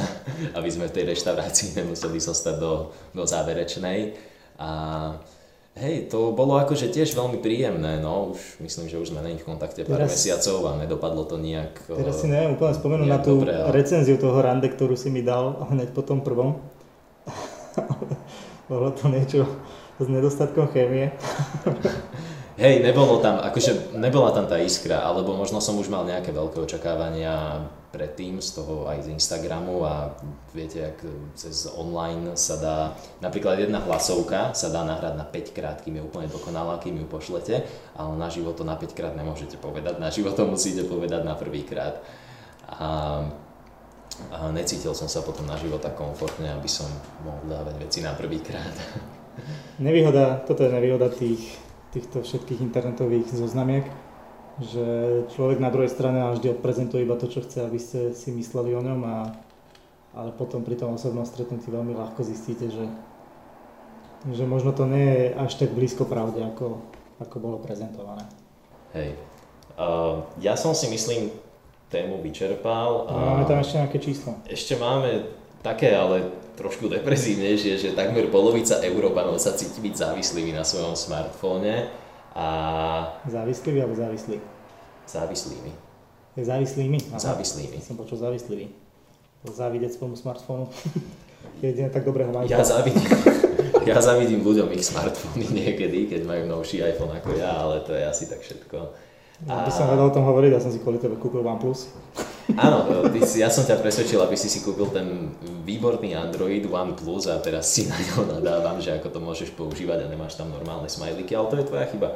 aby 0.54 0.70
sme 0.70 0.86
v 0.86 0.94
tej 0.94 1.04
reštaurácii 1.16 1.74
nemuseli 1.82 2.20
zostať 2.20 2.56
do, 2.60 2.94
do 3.16 3.24
záverečnej. 3.26 4.14
A 4.60 4.70
Hej, 5.78 6.10
to 6.10 6.34
bolo 6.34 6.58
akože 6.58 6.90
tiež 6.90 7.14
veľmi 7.14 7.38
príjemné, 7.38 8.02
no 8.02 8.34
už 8.34 8.58
myslím, 8.66 8.90
že 8.90 8.98
už 8.98 9.14
sme 9.14 9.22
není 9.22 9.38
v 9.38 9.46
kontakte 9.46 9.86
pár 9.86 10.02
teraz, 10.02 10.10
mesiacov 10.10 10.58
a 10.66 10.72
nedopadlo 10.74 11.22
to 11.22 11.38
nejak 11.38 11.78
Teraz 11.86 12.18
si 12.18 12.26
neviem 12.26 12.58
úplne 12.58 12.74
spomenúť 12.74 13.06
na 13.06 13.22
tú 13.22 13.38
dobre, 13.38 13.54
ale... 13.54 13.70
recenziu 13.70 14.18
toho 14.18 14.34
rande, 14.42 14.66
ktorú 14.66 14.98
si 14.98 15.06
mi 15.06 15.22
dal 15.22 15.54
hneď 15.70 15.94
po 15.94 16.02
tom 16.02 16.26
prvom. 16.26 16.58
bolo 18.70 18.90
to 18.90 19.06
niečo 19.06 19.46
s 20.02 20.06
nedostatkom 20.10 20.66
chémie. 20.74 21.14
Hej, 22.58 22.82
nebolo 22.82 23.22
tam, 23.22 23.38
akože 23.38 23.94
nebola 23.94 24.34
tam 24.34 24.50
tá 24.50 24.58
iskra, 24.58 25.06
alebo 25.06 25.30
možno 25.30 25.62
som 25.62 25.78
už 25.78 25.86
mal 25.86 26.02
nejaké 26.02 26.34
veľké 26.34 26.58
očakávania 26.58 27.62
predtým 27.94 28.42
z 28.42 28.58
toho 28.58 28.90
aj 28.90 29.06
z 29.06 29.14
Instagramu 29.14 29.86
a 29.86 30.10
viete, 30.50 30.82
ak 30.82 31.06
cez 31.38 31.70
online 31.70 32.34
sa 32.34 32.58
dá, 32.58 32.78
napríklad 33.22 33.62
jedna 33.62 33.78
hlasovka 33.86 34.58
sa 34.58 34.74
dá 34.74 34.82
nahrať 34.82 35.14
na 35.14 35.22
5 35.22 35.54
krát, 35.54 35.78
kým 35.86 36.02
je 36.02 36.06
úplne 36.10 36.26
dokonalá, 36.26 36.82
kým 36.82 36.98
ju 36.98 37.06
pošlete, 37.06 37.62
ale 37.94 38.12
na 38.18 38.26
život 38.26 38.58
to 38.58 38.66
na 38.66 38.74
5 38.74 38.90
krát 38.90 39.14
nemôžete 39.14 39.54
povedať, 39.62 40.02
na 40.02 40.10
život 40.10 40.34
to 40.34 40.42
musíte 40.42 40.82
povedať 40.90 41.22
na 41.22 41.38
prvý 41.38 41.62
krát. 41.62 42.02
A, 42.66 43.22
a 44.34 44.50
necítil 44.50 44.98
som 44.98 45.06
sa 45.06 45.22
potom 45.22 45.46
na 45.46 45.54
život 45.54 45.78
tak 45.78 45.94
komfortne, 45.94 46.50
aby 46.58 46.66
som 46.66 46.90
mohol 47.22 47.54
dávať 47.54 47.86
veci 47.86 48.02
na 48.02 48.18
prvý 48.18 48.42
krát. 48.42 48.74
Nevýhoda, 49.78 50.42
toto 50.42 50.66
je 50.66 50.74
nevýhoda 50.74 51.06
tých 51.06 51.67
týchto 51.92 52.20
všetkých 52.20 52.60
internetových 52.60 53.32
zoznamiek, 53.32 53.86
že 54.58 54.86
človek 55.32 55.62
na 55.62 55.70
druhej 55.70 55.88
strane 55.88 56.18
nám 56.18 56.36
vždy 56.36 56.58
odprezentuje 56.58 57.06
iba 57.06 57.14
to, 57.14 57.30
čo 57.30 57.46
chce, 57.46 57.62
aby 57.62 57.78
ste 57.78 58.12
si 58.12 58.34
mysleli 58.34 58.74
o 58.74 58.82
ňom, 58.82 59.00
a, 59.06 59.16
ale 60.18 60.30
potom 60.34 60.66
pri 60.66 60.74
tom 60.74 60.98
osobnom 60.98 61.22
stretnutí 61.22 61.70
veľmi 61.70 61.94
ľahko 61.94 62.26
zistíte, 62.26 62.66
že, 62.66 62.86
že 64.34 64.44
možno 64.44 64.74
to 64.74 64.84
nie 64.84 65.06
je 65.06 65.24
až 65.38 65.62
tak 65.62 65.70
blízko 65.72 66.10
pravde, 66.10 66.42
ako, 66.42 66.82
ako 67.22 67.36
bolo 67.38 67.56
prezentované. 67.62 68.26
Hej. 68.92 69.14
Uh, 69.78 70.26
ja 70.42 70.58
som 70.58 70.74
si 70.74 70.90
myslím 70.90 71.30
tému 71.88 72.20
vyčerpal. 72.20 73.06
A 73.08 73.12
máme 73.14 73.44
tam 73.46 73.62
ešte 73.62 73.78
nejaké 73.78 73.98
číslo. 74.02 74.36
Ešte 74.44 74.74
máme 74.74 75.37
také, 75.62 75.94
ale 75.94 76.30
trošku 76.58 76.90
depresívnejšie, 76.90 77.72
že 77.78 77.88
takmer 77.94 78.26
polovica 78.34 78.82
Európanov 78.82 79.38
sa 79.38 79.54
cíti 79.54 79.78
byť 79.78 79.94
závislými 79.94 80.50
na 80.50 80.66
svojom 80.66 80.98
smartfóne 80.98 81.86
a... 82.34 82.46
Závislými 83.30 83.78
alebo 83.78 83.94
závislí? 83.94 84.42
Závislými. 85.06 85.72
Závislými? 86.34 86.98
Aha. 87.14 87.18
Závislými. 87.18 87.78
Som 87.78 87.94
počul 87.94 88.18
závislými. 88.18 88.66
Závidieť 89.46 89.98
svojmu 89.98 90.18
smartfónu. 90.18 90.66
Jedine 91.62 91.90
tak 91.90 92.02
dobrého 92.02 92.30
majú. 92.34 92.50
Ja 92.50 92.62
závidím, 92.62 93.06
ja 93.90 93.98
závidím 94.02 94.42
ľuďom 94.42 94.74
ich 94.74 94.86
smartfóny 94.86 95.46
niekedy, 95.62 96.10
keď 96.10 96.26
majú 96.26 96.42
novší 96.50 96.82
iPhone 96.82 97.14
ako 97.14 97.38
ja, 97.38 97.54
ale 97.54 97.82
to 97.86 97.94
je 97.94 98.02
asi 98.02 98.26
tak 98.26 98.42
všetko. 98.42 98.78
Ja 99.46 99.62
by 99.62 99.70
som 99.70 99.86
vedel 99.86 100.10
o 100.10 100.14
tom 100.14 100.26
hovoriť, 100.26 100.50
ja 100.50 100.58
som 100.58 100.74
si 100.74 100.82
kvôli 100.82 100.98
tebe 100.98 101.14
kúpil 101.14 101.46
OnePlus. 101.46 101.94
Áno, 102.56 102.88
ty 103.12 103.20
si, 103.28 103.44
ja 103.44 103.52
som 103.52 103.60
ťa 103.66 103.76
presvedčil, 103.84 104.16
aby 104.24 104.32
si 104.32 104.48
si 104.48 104.64
kúpil 104.64 104.88
ten 104.88 105.36
výborný 105.68 106.16
Android 106.16 106.64
OnePlus 106.64 107.28
a 107.28 107.36
teraz 107.44 107.68
si 107.68 107.84
na 107.84 107.98
ňo 108.00 108.40
nadávam, 108.40 108.80
že 108.80 108.96
ako 108.96 109.12
to 109.12 109.20
môžeš 109.20 109.52
používať 109.52 110.04
a 110.04 110.10
nemáš 110.10 110.40
tam 110.40 110.48
normálne 110.48 110.88
smajliky, 110.88 111.36
ale 111.36 111.52
to 111.52 111.56
je 111.60 111.68
tvoja 111.68 111.84
chyba. 111.92 112.08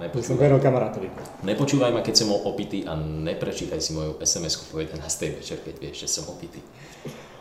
Nepočúvaj. 0.00 0.40
Veril 0.40 0.60
kamarátovi. 0.60 1.08
Nepočúvaj 1.44 1.92
ma, 1.92 2.00
keď 2.00 2.24
som 2.24 2.32
opitý 2.32 2.84
a 2.88 2.96
neprečítaj 2.96 3.80
si 3.80 3.96
moju 3.96 4.16
SMS-ku 4.20 4.72
po 4.72 4.76
11. 4.80 4.96
večer, 5.40 5.60
keď 5.60 5.74
vieš, 5.76 5.96
že 6.04 6.08
som 6.08 6.24
opitý. 6.28 6.60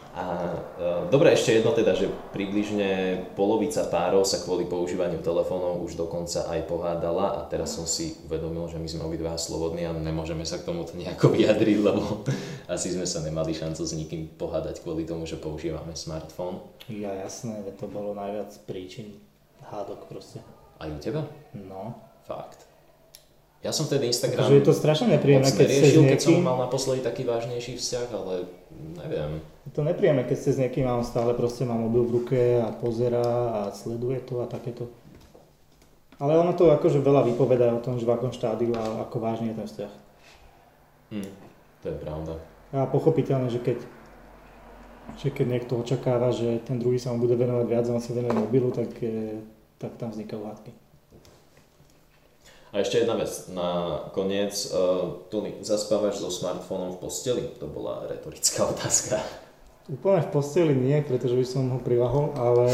A 0.09 0.25
e, 0.25 1.05
dobre, 1.13 1.37
ešte 1.37 1.61
jedno 1.61 1.69
teda, 1.69 1.93
že 1.93 2.09
približne 2.33 3.21
polovica 3.37 3.85
párov 3.85 4.25
sa 4.25 4.41
kvôli 4.41 4.65
používaniu 4.65 5.21
telefónov 5.21 5.85
už 5.85 6.01
dokonca 6.01 6.49
aj 6.49 6.65
pohádala 6.65 7.37
a 7.37 7.45
teraz 7.45 7.77
som 7.77 7.85
si 7.85 8.17
uvedomil, 8.25 8.65
že 8.65 8.81
my 8.81 8.89
sme 8.89 9.05
obidva 9.05 9.37
slobodní 9.37 9.85
a 9.85 9.93
nemôžeme 9.93 10.41
sa 10.49 10.57
k 10.57 10.65
tomuto 10.65 10.97
nejako 10.99 11.29
vyjadriť, 11.37 11.77
lebo 11.85 12.25
asi 12.73 12.89
sme 12.97 13.05
sa 13.05 13.21
nemali 13.21 13.53
šancu 13.53 13.85
s 13.85 13.93
nikým 13.93 14.33
pohádať 14.33 14.81
kvôli 14.81 15.05
tomu, 15.05 15.29
že 15.29 15.37
používame 15.37 15.93
smartfón. 15.93 16.65
Ja 16.89 17.13
jasné, 17.13 17.61
to 17.77 17.85
bolo 17.85 18.17
najviac 18.17 18.49
príčin 18.65 19.21
hádok 19.69 20.09
proste. 20.09 20.41
Aj 20.81 20.89
u 20.89 20.97
teba? 20.97 21.21
No. 21.53 21.93
Fakt. 22.25 22.65
Ja 23.59 23.75
som 23.75 23.91
vtedy 23.91 24.07
Instagram... 24.07 24.47
Takže 24.47 24.55
je 24.55 24.65
to 24.65 24.73
strašne 24.73 25.07
nepríjemné, 25.11 25.51
keď 25.51 25.67
riešil, 25.67 26.03
keď 26.07 26.19
som 26.23 26.39
mal 26.39 26.55
naposledy 26.63 27.03
taký 27.03 27.27
vážnejší 27.27 27.75
vzťah, 27.75 28.07
ale 28.15 28.47
neviem. 28.79 29.41
Je 29.67 29.71
to 29.75 29.83
nepríjemné, 29.85 30.23
keď 30.25 30.37
ste 30.39 30.51
s 30.55 30.61
niekým 30.61 30.87
a 30.89 30.97
on 30.97 31.05
stále 31.05 31.35
proste 31.37 31.67
má 31.67 31.77
mobil 31.77 32.07
v 32.07 32.13
ruke 32.21 32.41
a 32.57 32.73
pozera 32.73 33.21
a 33.21 33.61
sleduje 33.75 34.23
to 34.25 34.41
a 34.41 34.49
takéto. 34.49 34.89
Ale 36.19 36.35
ono 36.35 36.51
to 36.51 36.73
akože 36.73 36.99
veľa 36.99 37.23
vypovedá 37.31 37.71
o 37.71 37.83
tom, 37.83 37.95
že 37.95 38.03
v 38.03 38.11
akom 38.11 38.35
štádiu 38.35 38.75
a 38.75 39.07
ako 39.07 39.17
vážny 39.23 39.51
je 39.51 39.55
ten 39.55 39.67
vzťah. 39.67 39.93
Hm, 41.15 41.31
to 41.79 41.85
je 41.87 41.97
pravda. 42.01 42.33
A 42.75 42.85
pochopiteľné, 42.89 43.47
že 43.47 43.63
keď, 43.63 43.79
že 45.15 45.29
keď 45.31 45.45
niekto 45.47 45.79
očakáva, 45.79 46.35
že 46.35 46.59
ten 46.67 46.75
druhý 46.75 46.99
sa 46.99 47.15
mu 47.15 47.23
bude 47.23 47.39
venovať 47.39 47.65
viac 47.65 47.85
a 47.87 47.95
on 47.95 48.03
sa 48.03 48.11
venuje 48.11 48.35
mobilu, 48.35 48.69
tak, 48.75 48.91
tak 49.79 49.95
tam 49.95 50.11
vznikajú 50.11 50.43
hádky. 50.43 50.71
A 52.69 52.85
ešte 52.85 53.01
jedna 53.01 53.17
vec 53.17 53.29
na 53.49 53.97
koniec. 54.13 54.53
Uh, 54.69 55.25
Tony, 55.33 55.57
zaspávaš 55.65 56.21
so 56.21 56.29
smartfónom 56.29 56.97
v 56.97 57.01
posteli? 57.01 57.43
To 57.57 57.65
bola 57.65 58.05
retorická 58.05 58.69
otázka. 58.69 59.17
Úplne 59.89 60.21
v 60.21 60.29
posteli 60.29 60.73
nie, 60.77 61.01
pretože 61.01 61.33
by 61.33 61.45
som 61.49 61.65
ho 61.73 61.81
privahol, 61.81 62.29
ale 62.37 62.69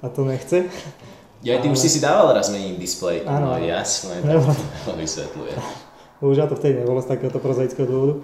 a 0.00 0.08
to 0.08 0.24
nechce. 0.24 0.72
Ja 1.44 1.60
ty 1.60 1.68
ale... 1.68 1.76
už 1.76 1.78
si 1.84 1.88
si 1.92 2.00
dával 2.00 2.32
raz 2.32 2.48
meniť 2.48 2.80
displej. 2.80 3.28
Áno. 3.28 3.52
No 3.52 3.60
jasné, 3.60 4.24
to 4.88 4.96
vysvetľuje. 4.96 5.52
Bohužiaľ 6.18 6.46
to 6.50 6.56
vtedy 6.58 6.82
nebolo 6.82 6.98
z 7.04 7.12
takéhoto 7.12 7.38
prozaického 7.38 7.86
dôvodu. 7.86 8.14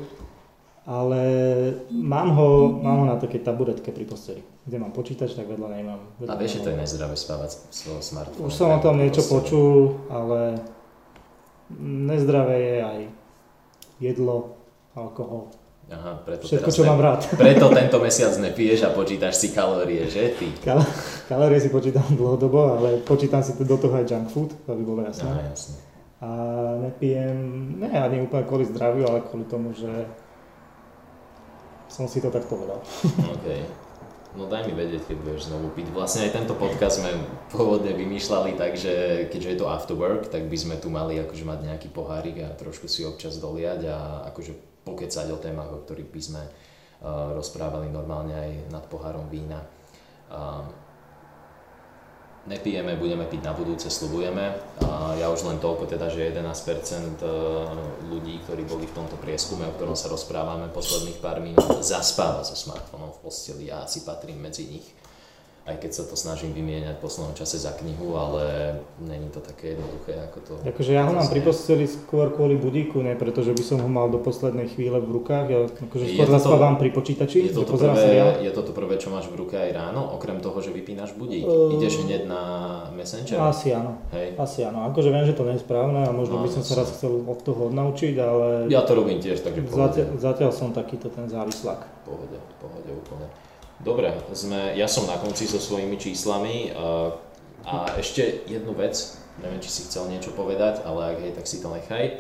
Ale 0.85 1.21
mám 1.89 2.29
ho, 2.37 2.49
mám 2.77 2.97
ho 3.03 3.07
na 3.09 3.17
takej 3.17 3.41
taburetke 3.41 3.89
pri 3.89 4.05
posteli 4.05 4.45
kde 4.65 4.77
mám 4.81 4.93
počítač, 4.97 5.37
tak 5.37 5.45
vedľa 5.45 5.69
nemám. 5.77 6.01
Vedľa 6.17 6.33
a 6.33 6.41
vieš, 6.41 6.53
že 6.57 6.61
to 6.65 6.69
je 6.73 6.81
nezdravé 6.81 7.17
spávať 7.21 7.51
svojho 7.69 8.01
smartfónu? 8.01 8.49
Už 8.49 8.53
som 8.57 8.73
o 8.73 8.81
tom 8.81 8.97
niečo 8.97 9.21
počul, 9.29 10.01
ale 10.09 10.57
nezdravé 11.85 12.57
je 12.57 12.77
aj 12.81 13.01
jedlo, 14.01 14.57
alkohol. 14.97 15.53
Aha, 15.93 16.17
preto 16.25 16.49
Všetko, 16.49 16.73
čo 16.73 16.81
ne, 16.81 16.97
mám 16.97 17.01
rád. 17.05 17.29
Preto 17.37 17.69
tento 17.69 18.01
mesiac 18.01 18.33
nepiješ 18.41 18.89
a 18.89 18.97
počítaš 18.97 19.37
si 19.37 19.53
kalórie, 19.53 20.09
že 20.09 20.33
ty? 20.33 20.49
Kal- 20.65 20.81
kalórie 21.29 21.61
si 21.61 21.69
počítam 21.69 22.09
dlhodobo, 22.17 22.81
ale 22.81 23.05
počítam 23.05 23.45
si 23.45 23.53
do 23.53 23.77
toho 23.77 23.93
aj 23.93 24.09
junk 24.09 24.33
food, 24.33 24.57
aby 24.65 24.81
bolo 24.81 25.05
jasné. 25.05 25.29
Aha, 25.29 25.45
jasne. 25.53 25.77
A 26.25 26.29
nepijem, 26.81 27.37
ne 27.85 27.93
ani 28.01 28.25
úplne 28.25 28.49
kvôli 28.49 28.65
zdraviu, 28.65 29.05
ale 29.05 29.29
kvôli 29.29 29.45
tomu, 29.45 29.77
že 29.77 30.09
som 31.95 32.11
si 32.11 32.19
to 32.19 32.27
tak 32.35 32.43
povedal. 32.51 32.83
Okay. 33.39 33.63
No 34.35 34.51
daj 34.51 34.67
mi 34.67 34.75
vedieť, 34.75 35.07
keď 35.07 35.17
budeš 35.23 35.47
znovu 35.47 35.71
piť. 35.79 35.95
Vlastne 35.95 36.27
aj 36.27 36.35
tento 36.35 36.59
podcast 36.59 36.99
sme 36.99 37.15
pôvodne 37.55 37.95
vymýšľali 37.95 38.59
tak, 38.59 38.75
že 38.75 39.27
keďže 39.31 39.51
je 39.55 39.59
to 39.63 39.71
after 39.71 39.95
work, 39.95 40.27
tak 40.27 40.51
by 40.51 40.59
sme 40.59 40.75
tu 40.83 40.91
mali 40.91 41.23
akože 41.23 41.47
mať 41.47 41.61
nejaký 41.63 41.95
pohárik 41.95 42.43
a 42.43 42.51
trošku 42.59 42.91
si 42.91 43.07
občas 43.07 43.39
doliať 43.39 43.87
a 43.87 44.27
akože 44.35 44.83
pokecať 44.83 45.31
o 45.31 45.39
témach, 45.39 45.71
o 45.71 45.79
ktorých 45.87 46.11
by 46.11 46.21
sme 46.21 46.43
uh, 46.43 47.31
rozprávali 47.39 47.87
normálne 47.95 48.35
aj 48.35 48.51
nad 48.75 48.85
pohárom 48.91 49.31
vína. 49.31 49.63
Uh, 50.27 50.67
nepijeme, 52.47 52.97
budeme 52.97 53.25
piť 53.25 53.41
na 53.45 53.53
budúce, 53.57 53.89
slubujeme. 53.89 54.57
A 54.85 55.17
ja 55.17 55.33
už 55.33 55.45
len 55.49 55.59
toľko 55.61 55.89
teda, 55.89 56.13
že 56.13 56.33
11% 56.33 57.21
e, 57.21 57.29
ľudí, 58.09 58.41
ktorí 58.45 58.65
boli 58.69 58.85
v 58.85 58.97
tomto 58.97 59.17
prieskume, 59.21 59.65
o 59.69 59.75
ktorom 59.77 59.97
sa 59.97 60.13
rozprávame 60.13 60.69
posledných 60.73 61.19
pár 61.21 61.41
minút, 61.41 61.81
zaspáva 61.81 62.45
so 62.45 62.57
smartfónom 62.57 63.17
v 63.17 63.19
posteli 63.25 63.73
ja 63.73 63.85
asi 63.85 64.05
patrím 64.05 64.45
medzi 64.45 64.69
nich 64.69 65.04
aj 65.65 65.81
keď 65.81 65.91
sa 65.97 66.05
to 66.05 66.13
snažím 66.13 66.53
vymieňať 66.53 67.01
v 67.01 67.03
poslednom 67.09 67.33
čase 67.33 67.57
za 67.57 67.73
knihu, 67.81 68.21
ale 68.21 68.77
není 69.01 69.33
to 69.33 69.41
také 69.41 69.73
jednoduché 69.73 70.13
ako 70.29 70.39
to. 70.45 70.53
Akože 70.61 70.93
ja 70.93 71.09
ho 71.09 71.17
mám 71.17 71.25
pri 71.25 71.41
posteli 71.41 71.89
skôr 71.89 72.29
kvôli 72.37 72.61
budíku, 72.61 73.01
ne 73.01 73.17
pretože 73.17 73.57
by 73.57 73.65
som 73.65 73.81
ho 73.81 73.89
mal 73.89 74.13
do 74.13 74.21
poslednej 74.21 74.69
chvíle 74.69 75.01
v 75.01 75.09
rukách, 75.09 75.47
ja 75.49 75.65
akože 75.65 76.05
skôr 76.13 76.29
zaspávam 76.29 76.77
pri 76.77 76.93
počítači, 76.93 77.49
je 77.49 77.57
to, 77.57 77.65
prvé, 77.65 78.45
je 78.45 78.53
to 78.53 78.61
to 78.61 78.73
prvé, 78.77 79.01
čo 79.01 79.09
máš 79.09 79.33
v 79.33 79.41
ruke 79.41 79.57
aj 79.57 79.73
ráno, 79.73 80.05
okrem 80.13 80.37
toho, 80.45 80.61
že 80.61 80.69
vypínaš 80.69 81.17
budík. 81.17 81.49
Uh, 81.49 81.73
Ideš 81.81 82.05
hneď 82.05 82.29
na 82.29 82.43
Messenger? 82.93 83.41
Asi 83.41 83.73
áno, 83.73 84.05
Hej. 84.13 84.37
asi 84.37 84.69
áno. 84.69 84.85
Akože 84.93 85.09
viem, 85.09 85.25
že 85.25 85.33
to 85.33 85.49
nie 85.49 85.57
je 85.57 85.65
správne 85.65 86.05
a 86.05 86.13
možno 86.13 86.41
no, 86.41 86.45
by 86.45 86.49
som 86.53 86.61
sa 86.61 86.85
raz 86.85 86.93
chcel 86.93 87.25
od 87.25 87.41
toho 87.41 87.73
odnaučiť, 87.73 88.15
ale... 88.21 88.69
Ja 88.69 88.85
to 88.85 89.01
robím 89.01 89.17
tiež, 89.17 89.41
takže 89.41 89.65
zatiaľ, 89.65 90.09
zatiaľ 90.21 90.51
som 90.53 90.77
takýto 90.77 91.09
ten 91.09 91.25
závislák. 91.25 92.05
Pohode, 92.05 92.37
pohode 92.61 92.91
úplne. 92.93 93.44
Dobre, 93.83 94.15
sme, 94.31 94.79
ja 94.79 94.87
som 94.87 95.11
na 95.11 95.19
konci 95.19 95.51
so 95.51 95.59
svojimi 95.59 95.99
číslami 95.99 96.71
a, 96.71 97.11
a 97.67 97.75
ešte 97.99 98.47
jednu 98.47 98.71
vec, 98.79 98.95
neviem, 99.43 99.59
či 99.59 99.71
si 99.73 99.83
chcel 99.91 100.07
niečo 100.07 100.31
povedať, 100.31 100.87
ale 100.87 101.17
ak 101.17 101.19
hej, 101.19 101.33
tak 101.35 101.47
si 101.51 101.59
to 101.59 101.73
nechaj. 101.75 102.15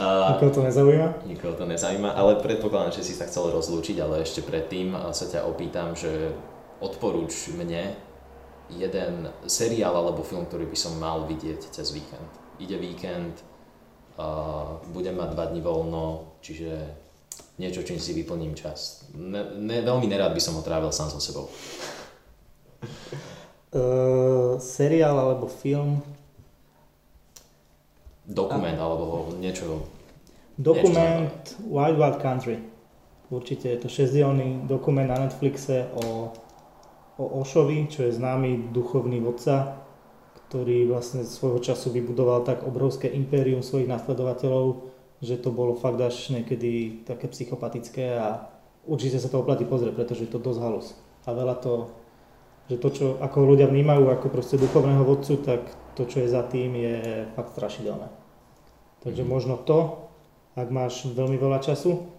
A, 0.00 0.04
nikoho 0.32 0.52
to 0.54 0.62
nezaujíma? 0.64 1.28
Nikoho 1.28 1.52
to 1.52 1.68
nezaujíma, 1.68 2.16
ale 2.16 2.40
predpokladám, 2.40 2.96
že 2.96 3.04
si 3.04 3.12
sa 3.12 3.28
chcel 3.28 3.52
rozlúčiť, 3.52 4.00
ale 4.00 4.24
ešte 4.24 4.40
predtým 4.40 4.96
sa 5.12 5.26
ťa 5.28 5.44
opýtam, 5.44 5.92
že 5.92 6.32
odporúč 6.80 7.52
mne 7.52 7.96
jeden 8.72 9.30
seriál 9.46 9.94
alebo 9.94 10.26
film, 10.26 10.48
ktorý 10.48 10.66
by 10.66 10.78
som 10.78 10.98
mal 10.98 11.28
vidieť 11.30 11.70
cez 11.70 11.94
víkend. 11.94 12.30
Ide 12.58 12.80
víkend, 12.80 13.38
uh, 14.18 14.82
budem 14.90 15.14
mať 15.14 15.28
dva 15.36 15.44
dní 15.52 15.60
voľno, 15.62 16.34
čiže 16.42 17.05
niečo, 17.56 17.82
čím 17.82 18.00
si 18.00 18.12
vyplním 18.12 18.54
čas. 18.54 19.08
Ne, 19.16 19.56
ne, 19.56 19.80
veľmi 19.80 20.04
nerád 20.08 20.32
by 20.36 20.40
som 20.40 20.56
ho 20.56 20.62
trávil 20.64 20.92
sám 20.92 21.08
so 21.12 21.20
sebou. 21.20 21.48
Uh, 23.72 24.56
seriál 24.76 25.16
alebo 25.16 25.48
film? 25.48 26.04
Dokument 28.26 28.76
A... 28.76 28.82
alebo 28.84 29.32
niečo... 29.40 29.86
Dokument 30.56 31.32
niečo 31.32 31.68
Wild 31.68 31.96
Wild 32.00 32.18
Country. 32.20 32.56
Určite 33.26 33.74
je 33.74 33.78
to 33.82 33.88
6 33.90 34.70
dokument 34.70 35.10
na 35.10 35.18
Netflixe 35.18 35.90
o, 35.98 36.30
o 37.18 37.24
Ošovi, 37.42 37.90
čo 37.90 38.06
je 38.06 38.14
známy 38.14 38.70
duchovný 38.70 39.18
vodca, 39.18 39.82
ktorý 40.46 40.86
vlastne 40.86 41.26
svojho 41.26 41.58
času 41.58 41.90
vybudoval 41.90 42.46
tak 42.46 42.62
obrovské 42.62 43.10
impérium 43.10 43.66
svojich 43.66 43.90
nasledovateľov, 43.90 44.94
že 45.24 45.40
to 45.40 45.48
bolo 45.52 45.76
fakt 45.76 46.00
až 46.00 46.32
niekedy 46.32 47.02
také 47.08 47.28
psychopatické 47.30 48.20
a 48.20 48.48
určite 48.84 49.16
sa 49.16 49.32
to 49.32 49.40
oplatí 49.40 49.64
pozrieť, 49.64 49.96
pretože 49.96 50.28
je 50.28 50.30
to 50.32 50.42
dosť 50.42 50.60
halus. 50.60 50.92
A 51.26 51.34
veľa 51.34 51.56
to 51.58 51.90
že 52.66 52.82
to, 52.82 52.88
čo, 52.90 53.06
ako 53.22 53.46
ľudia 53.46 53.70
vnímajú 53.70 54.10
ako 54.10 54.26
proste 54.26 54.58
duchovného 54.58 55.06
vodcu, 55.06 55.38
tak 55.38 55.62
to, 55.94 56.02
čo 56.02 56.26
je 56.26 56.28
za 56.34 56.42
tým, 56.50 56.74
je 56.74 56.96
fakt 57.38 57.54
strašidelné. 57.54 58.10
Takže 59.06 59.22
mm. 59.22 59.28
možno 59.30 59.54
to, 59.54 60.10
ak 60.58 60.68
máš 60.74 61.06
veľmi 61.06 61.38
veľa 61.38 61.62
času. 61.62 62.10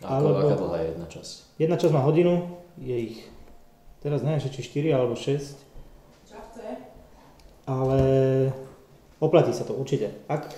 Ako, 0.00 0.08
alebo, 0.08 0.40
aká 0.40 0.56
dlhá 0.56 0.78
je 0.80 0.88
jedna 0.88 1.06
časť? 1.12 1.32
Jedna 1.60 1.76
časť 1.76 1.92
má 1.92 2.00
hodinu, 2.00 2.64
je 2.80 2.96
ich, 2.96 3.16
teraz 4.00 4.24
neviem, 4.24 4.40
či 4.40 4.64
4 4.64 4.96
alebo 4.96 5.14
6. 5.20 5.62
Ale 7.64 8.00
oplatí 9.20 9.52
sa 9.56 9.64
to 9.64 9.72
určite. 9.76 10.12
Ak, 10.28 10.52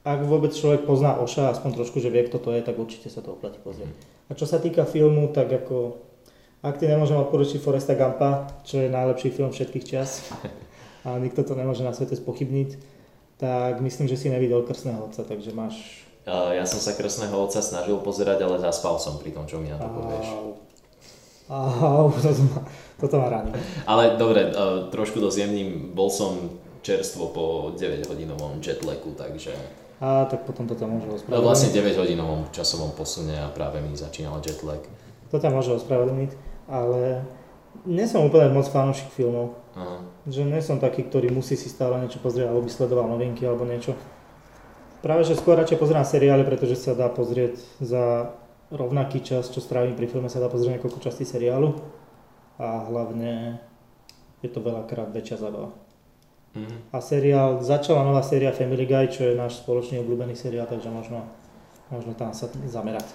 ak 0.00 0.24
vôbec 0.24 0.56
človek 0.56 0.88
pozná 0.88 1.20
Oša, 1.20 1.52
aspoň 1.52 1.76
trošku, 1.76 2.00
že 2.00 2.08
vie, 2.08 2.24
kto 2.24 2.40
to 2.40 2.56
je, 2.56 2.64
tak 2.64 2.76
určite 2.80 3.12
sa 3.12 3.20
to 3.20 3.36
oplatí 3.36 3.60
pozrieť. 3.60 3.92
A 4.28 4.38
čo 4.38 4.48
sa 4.48 4.56
týka 4.56 4.88
filmu, 4.88 5.28
tak 5.28 5.52
ako 5.52 6.00
ak 6.60 6.76
ty 6.76 6.88
nemôžem 6.88 7.16
odporučiť 7.16 7.56
Foresta 7.60 7.96
Gampa, 7.96 8.60
čo 8.68 8.84
je 8.84 8.92
najlepší 8.92 9.32
film 9.32 9.48
všetkých 9.48 9.84
čas, 9.84 10.28
a 11.08 11.16
nikto 11.16 11.44
to 11.44 11.56
nemôže 11.56 11.84
na 11.84 11.92
svete 11.92 12.16
spochybniť, 12.16 12.70
tak 13.40 13.80
myslím, 13.80 14.08
že 14.08 14.20
si 14.20 14.28
nevidel 14.28 14.60
Krstného 14.64 15.08
otca, 15.08 15.24
takže 15.24 15.56
máš... 15.56 16.04
Ja 16.28 16.68
som 16.68 16.76
sa 16.76 16.92
Krstného 16.92 17.32
otca 17.32 17.64
snažil 17.64 17.96
pozerať, 18.04 18.44
ale 18.44 18.60
zaspal 18.60 19.00
som 19.00 19.16
pri 19.16 19.32
tom, 19.32 19.48
čo 19.48 19.56
mi 19.56 19.72
na 19.72 19.80
to 19.80 19.88
povieš. 19.88 20.28
Au, 21.48 22.12
toto 22.14 22.44
ma, 22.44 22.60
toto 23.00 23.16
ma 23.16 23.28
ráni. 23.32 23.56
Ale 23.88 24.20
dobre, 24.20 24.52
trošku 24.92 25.16
dozjemním, 25.16 25.96
bol 25.96 26.12
som 26.12 26.60
čerstvo 26.84 27.32
po 27.32 27.44
9 27.72 28.04
hodinovom 28.04 28.60
jetlagu, 28.60 29.16
takže... 29.16 29.79
A 30.00 30.24
tak 30.24 30.48
potom 30.48 30.64
to 30.64 30.72
tam 30.72 30.96
môže 30.96 31.20
ospravedlniť. 31.20 31.36
No 31.36 31.44
vlastne 31.44 31.76
9 31.76 32.00
hodinovom 32.00 32.48
časovom 32.50 32.96
posune 32.96 33.36
a 33.36 33.52
práve 33.52 33.84
mi 33.84 33.92
začínal 33.92 34.40
jetlag. 34.40 34.80
To 35.28 35.36
tam 35.36 35.60
môže 35.60 35.76
ospravedlniť 35.76 36.50
ale 36.70 37.26
nie 37.82 38.06
som 38.06 38.22
úplne 38.22 38.54
moc 38.54 38.70
fanúšik 38.70 39.10
filmov. 39.10 39.58
Aha. 39.74 40.06
Že 40.30 40.46
nie 40.46 40.62
som 40.62 40.78
taký, 40.78 41.02
ktorý 41.10 41.34
musí 41.34 41.58
si 41.58 41.66
stále 41.66 41.98
niečo 41.98 42.22
pozrieť, 42.22 42.48
alebo 42.48 42.64
by 42.64 42.70
sledoval 42.70 43.10
novinky 43.10 43.42
alebo 43.42 43.66
niečo. 43.66 43.98
Práve, 45.02 45.26
že 45.26 45.34
skôr 45.34 45.58
radšej 45.58 45.82
pozerám 45.82 46.06
seriály, 46.06 46.46
pretože 46.46 46.78
sa 46.78 46.94
dá 46.94 47.10
pozrieť 47.10 47.58
za 47.82 48.36
rovnaký 48.70 49.24
čas, 49.26 49.50
čo 49.50 49.58
strávim 49.58 49.98
pri 49.98 50.06
filme, 50.06 50.30
sa 50.30 50.38
dá 50.38 50.46
pozrieť 50.46 50.78
niekoľko 50.78 51.02
častí 51.02 51.26
seriálu. 51.26 51.74
A 52.60 52.86
hlavne 52.86 53.58
je 54.44 54.48
to 54.52 54.62
veľakrát 54.62 55.10
väčšia 55.10 55.42
zábava. 55.42 55.74
Mm. 56.50 56.90
A 56.92 56.98
seriál, 57.00 57.62
začala 57.62 58.02
nová 58.02 58.22
séria 58.26 58.50
Family 58.50 58.86
Guy, 58.86 59.06
čo 59.06 59.22
je 59.22 59.38
náš 59.38 59.62
spoločný 59.62 60.02
obľúbený 60.02 60.34
seriál, 60.34 60.66
takže 60.66 60.90
možno, 60.90 61.22
možno 61.94 62.10
tam 62.18 62.34
sa 62.34 62.50
zamerať. 62.50 63.06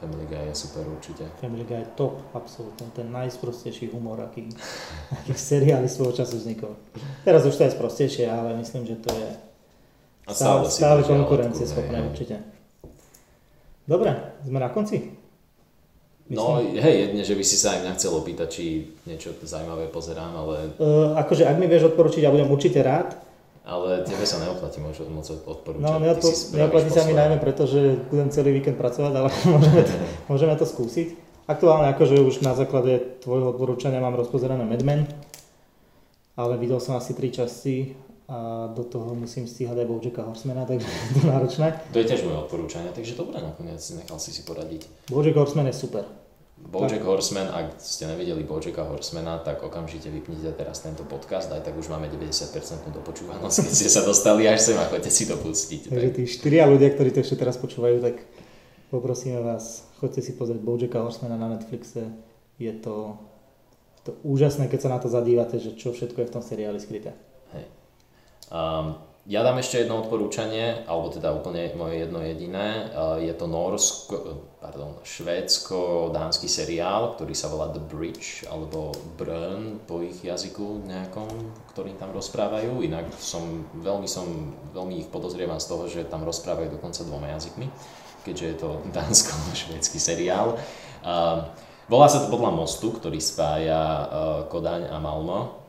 Family 0.00 0.24
Guy 0.30 0.48
je 0.48 0.54
super 0.54 0.86
určite. 0.88 1.26
Family 1.42 1.66
Guy 1.66 1.82
je 1.82 1.88
top, 1.98 2.22
absolútne. 2.32 2.88
Ten 2.96 3.12
najsprostejší 3.12 3.92
humor, 3.92 4.22
aký, 4.22 4.48
aký 5.12 5.32
v 5.34 5.40
seriáli 5.40 5.88
svojho 5.90 6.24
času 6.24 6.40
vznikol. 6.40 6.72
Teraz 7.26 7.44
už 7.44 7.58
to 7.58 7.66
je 7.68 7.76
sprostejšie, 7.76 8.24
ale 8.30 8.56
myslím, 8.56 8.86
že 8.86 8.96
to 8.96 9.12
je 9.12 9.28
A 10.24 10.32
stále, 10.32 10.64
stále, 10.70 11.02
konkurencie 11.04 11.66
schopné 11.66 12.00
určite. 12.06 12.40
Dobre, 13.84 14.14
sme 14.46 14.62
na 14.62 14.70
konci. 14.72 15.19
No 16.30 16.62
hej, 16.62 17.10
jedne, 17.10 17.22
že 17.26 17.34
by 17.34 17.42
si 17.42 17.58
sa 17.58 17.74
aj 17.74 17.80
mňa 17.82 17.92
chcel 17.98 18.12
opýtať, 18.14 18.48
či 18.54 18.64
niečo 19.02 19.34
zaujímavé 19.42 19.90
pozerám, 19.90 20.30
ale... 20.30 20.70
Uh, 20.78 21.18
akože 21.18 21.42
ak 21.42 21.58
mi 21.58 21.66
vieš 21.66 21.90
odporučiť, 21.90 22.22
ja 22.22 22.30
budem 22.30 22.46
určite 22.46 22.78
rád. 22.86 23.18
Ale 23.66 24.06
tebe 24.06 24.22
sa 24.22 24.38
neoplatí 24.38 24.78
moc 24.78 25.26
odporúčať. 25.26 25.82
No, 25.82 25.98
neodpo- 25.98 26.30
neoplatí 26.54 26.90
sa 26.94 27.02
mi 27.02 27.18
najmä 27.18 27.42
preto, 27.42 27.66
že 27.66 27.98
budem 28.08 28.30
celý 28.30 28.54
víkend 28.54 28.78
pracovať, 28.78 29.12
ale 29.12 29.28
môžeme 29.54 29.82
to, 29.82 29.94
môžeme 30.30 30.54
to 30.54 30.66
skúsiť. 30.70 31.08
Aktuálne 31.50 31.90
akože 31.98 32.14
už 32.22 32.46
na 32.46 32.54
základe 32.54 33.18
tvojho 33.26 33.50
odporúčania 33.50 33.98
mám 33.98 34.14
rozpozerané 34.14 34.62
Mad 34.62 34.86
Men, 34.86 35.10
ale 36.38 36.54
videl 36.62 36.78
som 36.78 36.94
asi 36.94 37.10
tri 37.10 37.34
časti 37.34 37.98
a 38.30 38.70
do 38.70 38.86
toho 38.86 39.18
musím 39.18 39.50
stíhať 39.50 39.74
aj 39.74 39.86
Bojacka 39.90 40.22
Horsemana, 40.22 40.62
takže 40.62 40.86
je 41.10 41.10
to 41.18 41.22
náročné. 41.26 41.74
To 41.90 41.98
je 41.98 42.06
tiež 42.06 42.22
moje 42.22 42.38
odporúčanie, 42.46 42.94
takže 42.94 43.18
dobre 43.18 43.42
nakoniec 43.42 43.82
nechal 43.98 44.22
si 44.22 44.30
si 44.30 44.46
poradiť. 44.46 45.10
Bojack 45.10 45.34
Horseman 45.34 45.66
je 45.66 45.74
super. 45.74 46.06
Bojack 46.68 47.02
Horseman, 47.02 47.48
ak 47.50 47.80
ste 47.80 48.06
nevideli 48.06 48.44
Bojacka 48.44 48.84
Horsemana, 48.84 49.40
tak 49.40 49.64
okamžite 49.64 50.12
vypnite 50.12 50.52
teraz 50.54 50.84
tento 50.84 51.02
podcast, 51.08 51.50
aj 51.50 51.66
tak 51.66 51.74
už 51.74 51.88
máme 51.90 52.06
90% 52.06 52.86
dopočúvanosť, 52.94 53.56
keď 53.66 53.74
ste 53.74 53.90
sa 53.90 54.06
dostali 54.06 54.46
až 54.46 54.60
sem 54.70 54.76
a 54.78 54.86
chodite 54.86 55.10
si 55.10 55.26
to 55.26 55.34
pustiť. 55.40 55.90
Takže 55.90 56.08
tí 56.14 56.22
štyria 56.30 56.70
ľudia, 56.70 56.94
ktorí 56.94 57.10
to 57.10 57.24
ešte 57.26 57.40
teraz 57.40 57.58
počúvajú, 57.58 57.98
tak 58.04 58.22
poprosíme 58.94 59.42
vás, 59.42 59.88
chodte 59.98 60.22
si 60.22 60.38
pozrieť 60.38 60.62
Bojacka 60.62 61.02
Horsemana 61.02 61.40
na 61.40 61.58
Netflixe. 61.58 62.06
Je 62.60 62.70
to, 62.78 63.18
to 64.06 64.14
úžasné, 64.22 64.70
keď 64.70 64.80
sa 64.84 64.92
na 64.94 65.02
to 65.02 65.10
zadívate, 65.10 65.58
že 65.58 65.74
čo 65.74 65.90
všetko 65.90 66.22
je 66.22 66.28
v 66.28 66.34
tom 66.38 66.44
seriáli 66.44 66.78
skryté. 66.78 67.16
Hej. 67.56 67.66
Um, 68.52 69.09
ja 69.30 69.46
dám 69.46 69.62
ešte 69.62 69.86
jedno 69.86 70.02
odporúčanie, 70.02 70.82
alebo 70.90 71.06
teda 71.06 71.30
úplne 71.30 71.70
moje 71.78 72.02
jedno 72.02 72.18
jediné. 72.18 72.90
Je 73.22 73.30
to 73.38 73.46
norsko, 73.46 74.42
pardon, 74.58 74.98
švédsko-dánsky 75.06 76.50
seriál, 76.50 77.14
ktorý 77.14 77.30
sa 77.30 77.46
volá 77.46 77.70
The 77.70 77.78
Bridge, 77.78 78.42
alebo 78.50 78.90
Brn 79.14 79.86
po 79.86 80.02
ich 80.02 80.18
jazyku 80.18 80.82
nejakom, 80.82 81.30
ktorým 81.70 81.94
tam 81.94 82.10
rozprávajú. 82.10 82.82
Inak 82.82 83.06
som, 83.22 83.70
veľmi, 83.78 84.10
som, 84.10 84.26
veľmi 84.74 85.06
ich 85.06 85.08
podozrievam 85.14 85.62
z 85.62 85.66
toho, 85.70 85.86
že 85.86 86.10
tam 86.10 86.26
rozprávajú 86.26 86.74
dokonca 86.74 87.06
dvoma 87.06 87.30
jazykmi, 87.38 87.70
keďže 88.26 88.46
je 88.50 88.56
to 88.58 88.82
dánsko-švédsky 88.98 90.02
seriál. 90.02 90.58
Volá 91.86 92.06
sa 92.10 92.18
to 92.18 92.34
podľa 92.34 92.50
mostu, 92.50 92.90
ktorý 92.98 93.22
spája 93.22 94.10
Kodaň 94.50 94.90
a 94.90 94.98
Malmo 94.98 95.62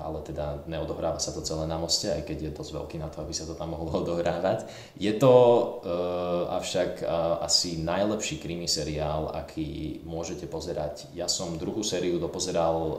ale 0.00 0.22
teda 0.22 0.64
neodohráva 0.64 1.18
sa 1.18 1.34
to 1.34 1.44
celé 1.44 1.66
na 1.66 1.78
moste, 1.78 2.10
aj 2.10 2.24
keď 2.26 2.38
je 2.48 2.56
dosť 2.56 2.70
veľký 2.74 2.96
na 2.98 3.12
to, 3.12 3.22
aby 3.22 3.34
sa 3.34 3.44
to 3.44 3.54
tam 3.58 3.76
mohlo 3.76 3.90
odohrávať. 4.02 4.66
Je 4.98 5.12
to 5.14 5.32
uh, 5.32 6.56
avšak 6.56 7.02
uh, 7.02 7.42
asi 7.44 7.82
najlepší 7.82 8.40
krimi 8.40 8.70
seriál, 8.70 9.30
aký 9.34 10.00
môžete 10.06 10.46
pozerať. 10.46 11.10
Ja 11.12 11.26
som 11.30 11.58
druhú 11.60 11.82
sériu 11.82 12.16
dopozeral 12.22 12.76
uh, 12.76 12.96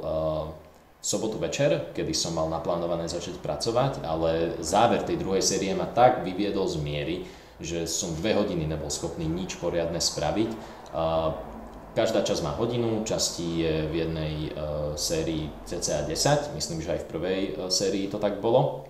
sobotu 1.02 1.38
večer, 1.38 1.94
kedy 1.94 2.14
som 2.18 2.34
mal 2.34 2.50
naplánované 2.50 3.06
začať 3.06 3.38
pracovať, 3.38 4.02
ale 4.02 4.58
záver 4.66 5.06
tej 5.06 5.22
druhej 5.22 5.46
série 5.46 5.72
ma 5.78 5.86
tak 5.86 6.26
vyviedol 6.26 6.66
z 6.66 6.82
miery, 6.82 7.18
že 7.62 7.88
som 7.88 8.12
dve 8.18 8.36
hodiny 8.36 8.68
nebol 8.68 8.92
schopný 8.92 9.24
nič 9.30 9.56
poriadne 9.62 10.02
spraviť. 10.02 10.50
Uh, 10.92 11.55
Každá 11.96 12.28
časť 12.28 12.44
má 12.44 12.52
hodinu, 12.60 13.08
častí 13.08 13.64
je 13.64 13.88
v 13.88 14.04
jednej 14.04 14.52
uh, 14.52 15.00
sérii 15.00 15.48
cca 15.64 16.04
10, 16.04 16.52
myslím, 16.60 16.84
že 16.84 16.92
aj 16.92 17.08
v 17.08 17.08
prvej 17.08 17.42
uh, 17.56 17.72
sérii 17.72 18.12
to 18.12 18.20
tak 18.20 18.44
bolo. 18.44 18.84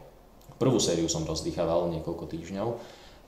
Prvú 0.57 0.81
sériu 0.81 1.05
som 1.05 1.21
rozdýchaval 1.21 1.93
niekoľko 1.93 2.25
týždňov 2.25 2.69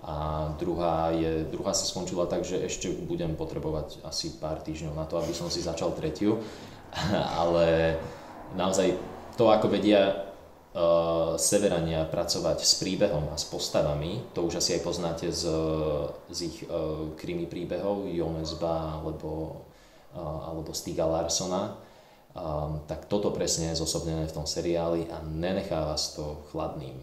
a 0.01 0.49
druhá, 0.57 1.13
je, 1.13 1.45
druhá 1.53 1.78
sa 1.78 1.86
skončila 1.86 2.25
tak, 2.25 2.41
že 2.41 2.57
ešte 2.57 2.89
budem 2.89 3.38
potrebovať 3.38 4.01
asi 4.01 4.34
pár 4.41 4.65
týždňov 4.65 4.97
na 4.97 5.05
to, 5.05 5.21
aby 5.21 5.38
som 5.38 5.45
si 5.53 5.61
začal 5.61 5.93
tretiu, 5.93 6.41
ale 7.45 7.97
naozaj 8.57 8.97
to, 9.38 9.53
ako 9.53 9.69
vedia 9.69 10.09
uh, 10.09 11.38
Severania 11.38 12.01
pracovať 12.09 12.65
s 12.65 12.82
príbehom 12.82 13.30
a 13.30 13.38
s 13.38 13.45
postavami, 13.45 14.25
to 14.34 14.41
už 14.41 14.57
asi 14.57 14.73
aj 14.73 14.82
poznáte 14.82 15.30
z, 15.30 15.53
z 16.34 16.39
ich 16.49 16.65
uh, 16.65 17.13
krimi 17.13 17.45
príbehov, 17.45 18.09
Jonesba 18.09 19.05
alebo, 19.05 19.61
alebo 20.18 20.74
Stiga 20.74 21.05
Larsona, 21.05 21.78
tak 22.86 23.05
toto 23.09 23.34
presne 23.34 23.74
je 23.74 23.82
zosobnené 23.82 24.26
v 24.26 24.36
tom 24.36 24.45
seriáli 24.45 25.09
a 25.09 25.22
nenechá 25.26 25.86
vás 25.86 26.13
to 26.13 26.45
chladným. 26.53 26.97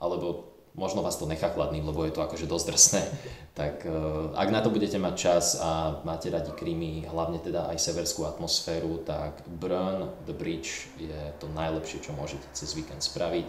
Alebo 0.00 0.50
možno 0.74 1.02
vás 1.02 1.18
to 1.18 1.26
nechá 1.26 1.50
chladný, 1.50 1.82
lebo 1.82 2.06
je 2.06 2.14
to 2.14 2.22
akože 2.22 2.46
dosť 2.46 2.66
drsné, 2.66 3.02
tak 3.60 3.82
uh, 3.86 4.30
ak 4.38 4.48
na 4.54 4.60
to 4.62 4.70
budete 4.70 4.98
mať 4.98 5.14
čas 5.18 5.58
a 5.58 6.00
máte 6.06 6.30
radi 6.30 6.50
Krymy, 6.54 7.06
hlavne 7.10 7.42
teda 7.42 7.70
aj 7.74 7.78
severskú 7.78 8.26
atmosféru, 8.26 9.02
tak 9.02 9.42
Burn 9.46 10.10
the 10.26 10.34
Bridge 10.34 10.90
je 10.96 11.20
to 11.42 11.50
najlepšie, 11.50 12.02
čo 12.02 12.14
môžete 12.14 12.46
cez 12.54 12.70
víkend 12.74 13.02
spraviť. 13.02 13.46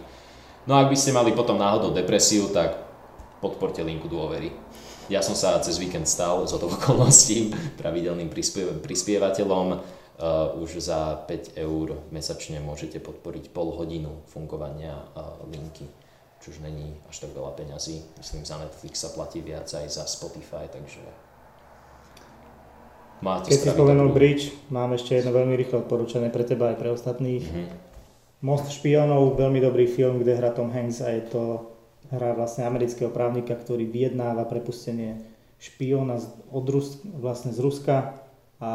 No 0.66 0.78
a 0.78 0.86
ak 0.86 0.94
by 0.94 0.96
ste 0.98 1.14
mali 1.14 1.34
potom 1.34 1.58
náhodou 1.58 1.90
depresiu, 1.90 2.46
tak 2.54 2.78
podporte 3.42 3.82
linku 3.82 4.06
dôvery. 4.06 4.54
Ja 5.12 5.20
som 5.20 5.36
sa 5.36 5.60
cez 5.60 5.76
víkend 5.76 6.08
stal 6.08 6.48
z 6.48 6.56
toho 6.56 6.72
okolností 6.80 7.52
pravidelným 7.76 8.32
prispievateľom. 8.80 10.00
Uh, 10.22 10.54
už 10.62 10.78
za 10.78 11.18
5 11.26 11.58
eur 11.58 11.98
mesačne 12.14 12.62
môžete 12.62 13.02
podporiť 13.02 13.50
pol 13.50 13.74
hodinu 13.74 14.22
fungovania 14.30 14.94
uh, 15.18 15.42
linky 15.50 15.84
čo 16.42 16.50
už 16.50 16.58
není 16.58 16.98
až 17.06 17.22
tak 17.22 17.30
veľa 17.38 17.54
peňazí. 17.54 18.02
Myslím, 18.18 18.42
za 18.42 18.58
Netflix 18.58 18.98
sa 18.98 19.14
platí 19.14 19.38
viac 19.38 19.70
aj 19.70 19.86
za 19.86 20.02
Spotify, 20.10 20.66
takže 20.66 20.98
máte 23.22 23.54
Keď 23.54 23.58
si 23.62 23.70
spomenul. 23.70 24.10
Bridge, 24.10 24.50
mám 24.66 24.90
ešte 24.90 25.14
jedno 25.14 25.30
veľmi 25.30 25.54
rýchle 25.54 25.86
odporúčanie 25.86 26.34
pre 26.34 26.42
teba 26.42 26.74
aj 26.74 26.76
pre 26.82 26.90
ostatných. 26.90 27.46
Mm-hmm. 27.46 27.68
Most 28.42 28.74
špionov, 28.74 29.38
veľmi 29.38 29.62
dobrý 29.62 29.86
film, 29.86 30.18
kde 30.18 30.34
hrá 30.34 30.50
Tom 30.50 30.74
Hanks 30.74 30.98
a 30.98 31.14
je 31.14 31.30
to 31.30 31.71
hra 32.12 32.36
vlastne 32.36 32.68
amerického 32.68 33.08
právnika, 33.08 33.56
ktorý 33.56 33.88
vyjednáva 33.88 34.44
prepustenie 34.44 35.24
špiona 35.56 36.20
od 36.52 36.66
Rus, 36.68 37.00
vlastne 37.16 37.50
z 37.50 37.58
Ruska 37.58 38.20
a 38.60 38.72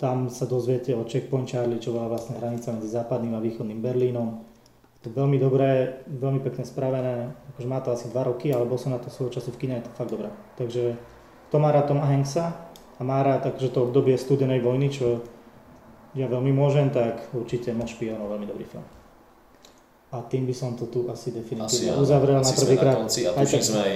tam 0.00 0.32
sa 0.32 0.48
dozviete 0.48 0.96
o 0.96 1.04
Checkpoint 1.04 1.46
Charlie, 1.48 1.78
čo 1.78 1.92
bola 1.92 2.08
vlastne 2.08 2.40
hranica 2.40 2.72
medzi 2.72 2.88
západným 2.88 3.36
a 3.36 3.44
východným 3.44 3.84
Berlínom 3.84 4.50
to 5.00 5.08
veľmi 5.08 5.40
dobré, 5.40 6.04
veľmi 6.12 6.44
pekne 6.44 6.64
spravené, 6.68 7.32
akože 7.52 7.68
má 7.68 7.80
to 7.80 7.96
asi 7.96 8.12
2 8.12 8.20
roky, 8.20 8.52
ale 8.52 8.68
bol 8.68 8.76
som 8.76 8.92
na 8.92 9.00
to 9.00 9.08
svojho 9.08 9.32
času 9.32 9.56
v 9.56 9.64
kine, 9.64 9.80
je 9.80 9.88
to 9.88 9.96
fakt 9.96 10.12
dobré. 10.12 10.28
Takže 10.60 11.00
to 11.48 11.56
má 11.56 11.72
rád 11.72 11.88
Toma 11.88 12.04
Hanksa 12.04 12.68
a 12.96 13.00
má 13.00 13.24
rád 13.24 13.48
takže 13.48 13.72
to 13.72 13.88
obdobie 13.88 14.20
studenej 14.20 14.60
vojny, 14.60 14.92
čo 14.92 15.24
ja 16.12 16.28
veľmi 16.28 16.52
môžem, 16.52 16.92
tak 16.92 17.32
určite 17.32 17.72
Moc 17.72 17.88
špionov, 17.88 18.28
veľmi 18.28 18.44
dobrý 18.44 18.68
film. 18.68 18.84
A 20.10 20.26
tým 20.26 20.42
by 20.46 20.54
som 20.54 20.74
to 20.74 20.90
tu 20.90 21.06
asi 21.06 21.30
definitívne 21.30 21.94
asi, 21.94 22.02
uzavrel 22.02 22.42
na 22.42 22.50
prvýkrát. 22.50 22.98
A 22.98 23.46
tak, 23.46 23.62
sme 23.62 23.78
aj 23.78 23.94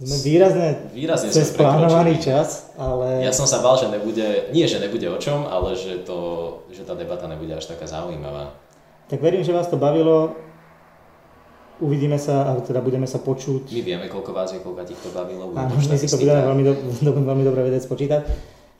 sme 0.00 0.16
výrazne, 0.24 0.68
výrazne 0.96 1.28
cez 1.28 1.52
plánovaný 1.52 2.16
čas, 2.16 2.72
ale... 2.80 3.20
Ja 3.20 3.36
som 3.36 3.44
sa 3.44 3.60
bál, 3.60 3.76
že 3.76 3.92
nebude, 3.92 4.48
nie 4.48 4.64
že 4.64 4.80
nebude 4.80 5.04
o 5.12 5.20
čom, 5.20 5.44
ale 5.44 5.76
že, 5.76 6.00
to, 6.08 6.16
že 6.72 6.88
tá 6.88 6.96
debata 6.96 7.28
nebude 7.28 7.52
až 7.52 7.68
taká 7.68 7.84
zaujímavá. 7.84 8.56
Tak 9.12 9.20
verím, 9.20 9.44
že 9.44 9.52
vás 9.52 9.68
to 9.68 9.76
bavilo. 9.76 10.32
Uvidíme 11.84 12.16
sa, 12.16 12.48
ale 12.48 12.64
teda 12.64 12.80
budeme 12.80 13.04
sa 13.04 13.20
počuť. 13.20 13.68
My 13.76 13.82
vieme, 13.84 14.06
koľko 14.08 14.32
vás 14.32 14.56
je, 14.56 14.64
koľko 14.64 14.88
tých 14.88 15.00
to 15.04 15.12
bavilo. 15.12 15.52
Áno, 15.52 15.72
my 15.76 15.96
si 16.00 16.08
to 16.08 16.16
budeme 16.16 16.48
veľmi, 16.48 16.64
do, 17.04 17.10
veľmi 17.12 17.44
dobre 17.44 17.60
vedieť 17.68 17.84
spočítať. 17.84 18.22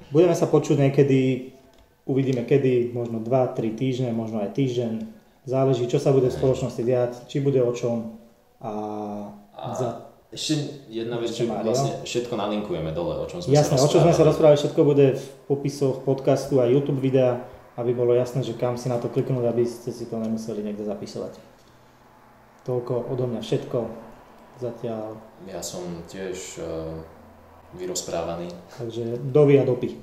Budeme 0.09 0.33
sa 0.33 0.49
počuť 0.49 0.89
niekedy, 0.89 1.53
uvidíme 2.09 2.49
kedy, 2.49 2.97
možno 2.97 3.21
2-3 3.21 3.77
týždne, 3.77 4.09
možno 4.17 4.41
aj 4.41 4.57
týždeň. 4.57 5.20
Záleží, 5.49 5.89
čo 5.89 5.97
sa 5.97 6.13
bude 6.13 6.29
v 6.29 6.37
spoločnosti 6.37 6.83
viac, 6.85 7.13
či 7.27 7.41
bude 7.41 7.61
o 7.65 7.73
čom. 7.73 8.21
A, 8.61 8.73
a 9.57 9.67
za... 9.73 9.89
ešte 10.29 10.85
jedna 10.93 11.17
vec, 11.17 11.33
že 11.33 11.49
vlastne 11.49 12.05
všetko 12.05 12.37
nalinkujeme 12.37 12.93
dole, 12.93 13.17
o 13.21 13.27
čom 13.27 13.41
sme 13.41 13.57
Jasné, 13.57 13.77
sa 13.77 13.81
rozprávali. 13.81 13.89
o 13.89 13.93
čom 13.93 14.01
sme 14.05 14.15
sa 14.15 14.25
rozprávali, 14.29 14.57
všetko 14.61 14.81
bude 14.85 15.07
v 15.17 15.27
popisoch 15.49 16.05
podcastu 16.05 16.61
a 16.61 16.69
YouTube 16.69 17.01
videa 17.01 17.41
aby 17.81 17.97
bolo 17.97 18.13
jasné, 18.13 18.45
že 18.45 18.59
kam 18.59 18.77
si 18.77 18.93
na 18.93 19.01
to 19.01 19.09
kliknúť, 19.09 19.49
aby 19.49 19.65
ste 19.65 19.89
si 19.89 20.05
to 20.05 20.21
nemuseli 20.21 20.61
niekde 20.61 20.85
zapisovať. 20.85 21.41
Toľko 22.69 23.09
odo 23.09 23.25
mňa 23.25 23.41
všetko. 23.41 23.79
Zatiaľ. 24.61 25.17
Ja 25.49 25.65
som 25.65 26.05
tiež 26.05 26.61
uh, 26.61 26.93
vyrozprávaný. 27.73 28.53
Takže 28.77 29.17
dovi 29.33 29.57
a 29.57 29.65
dopy. 29.65 29.97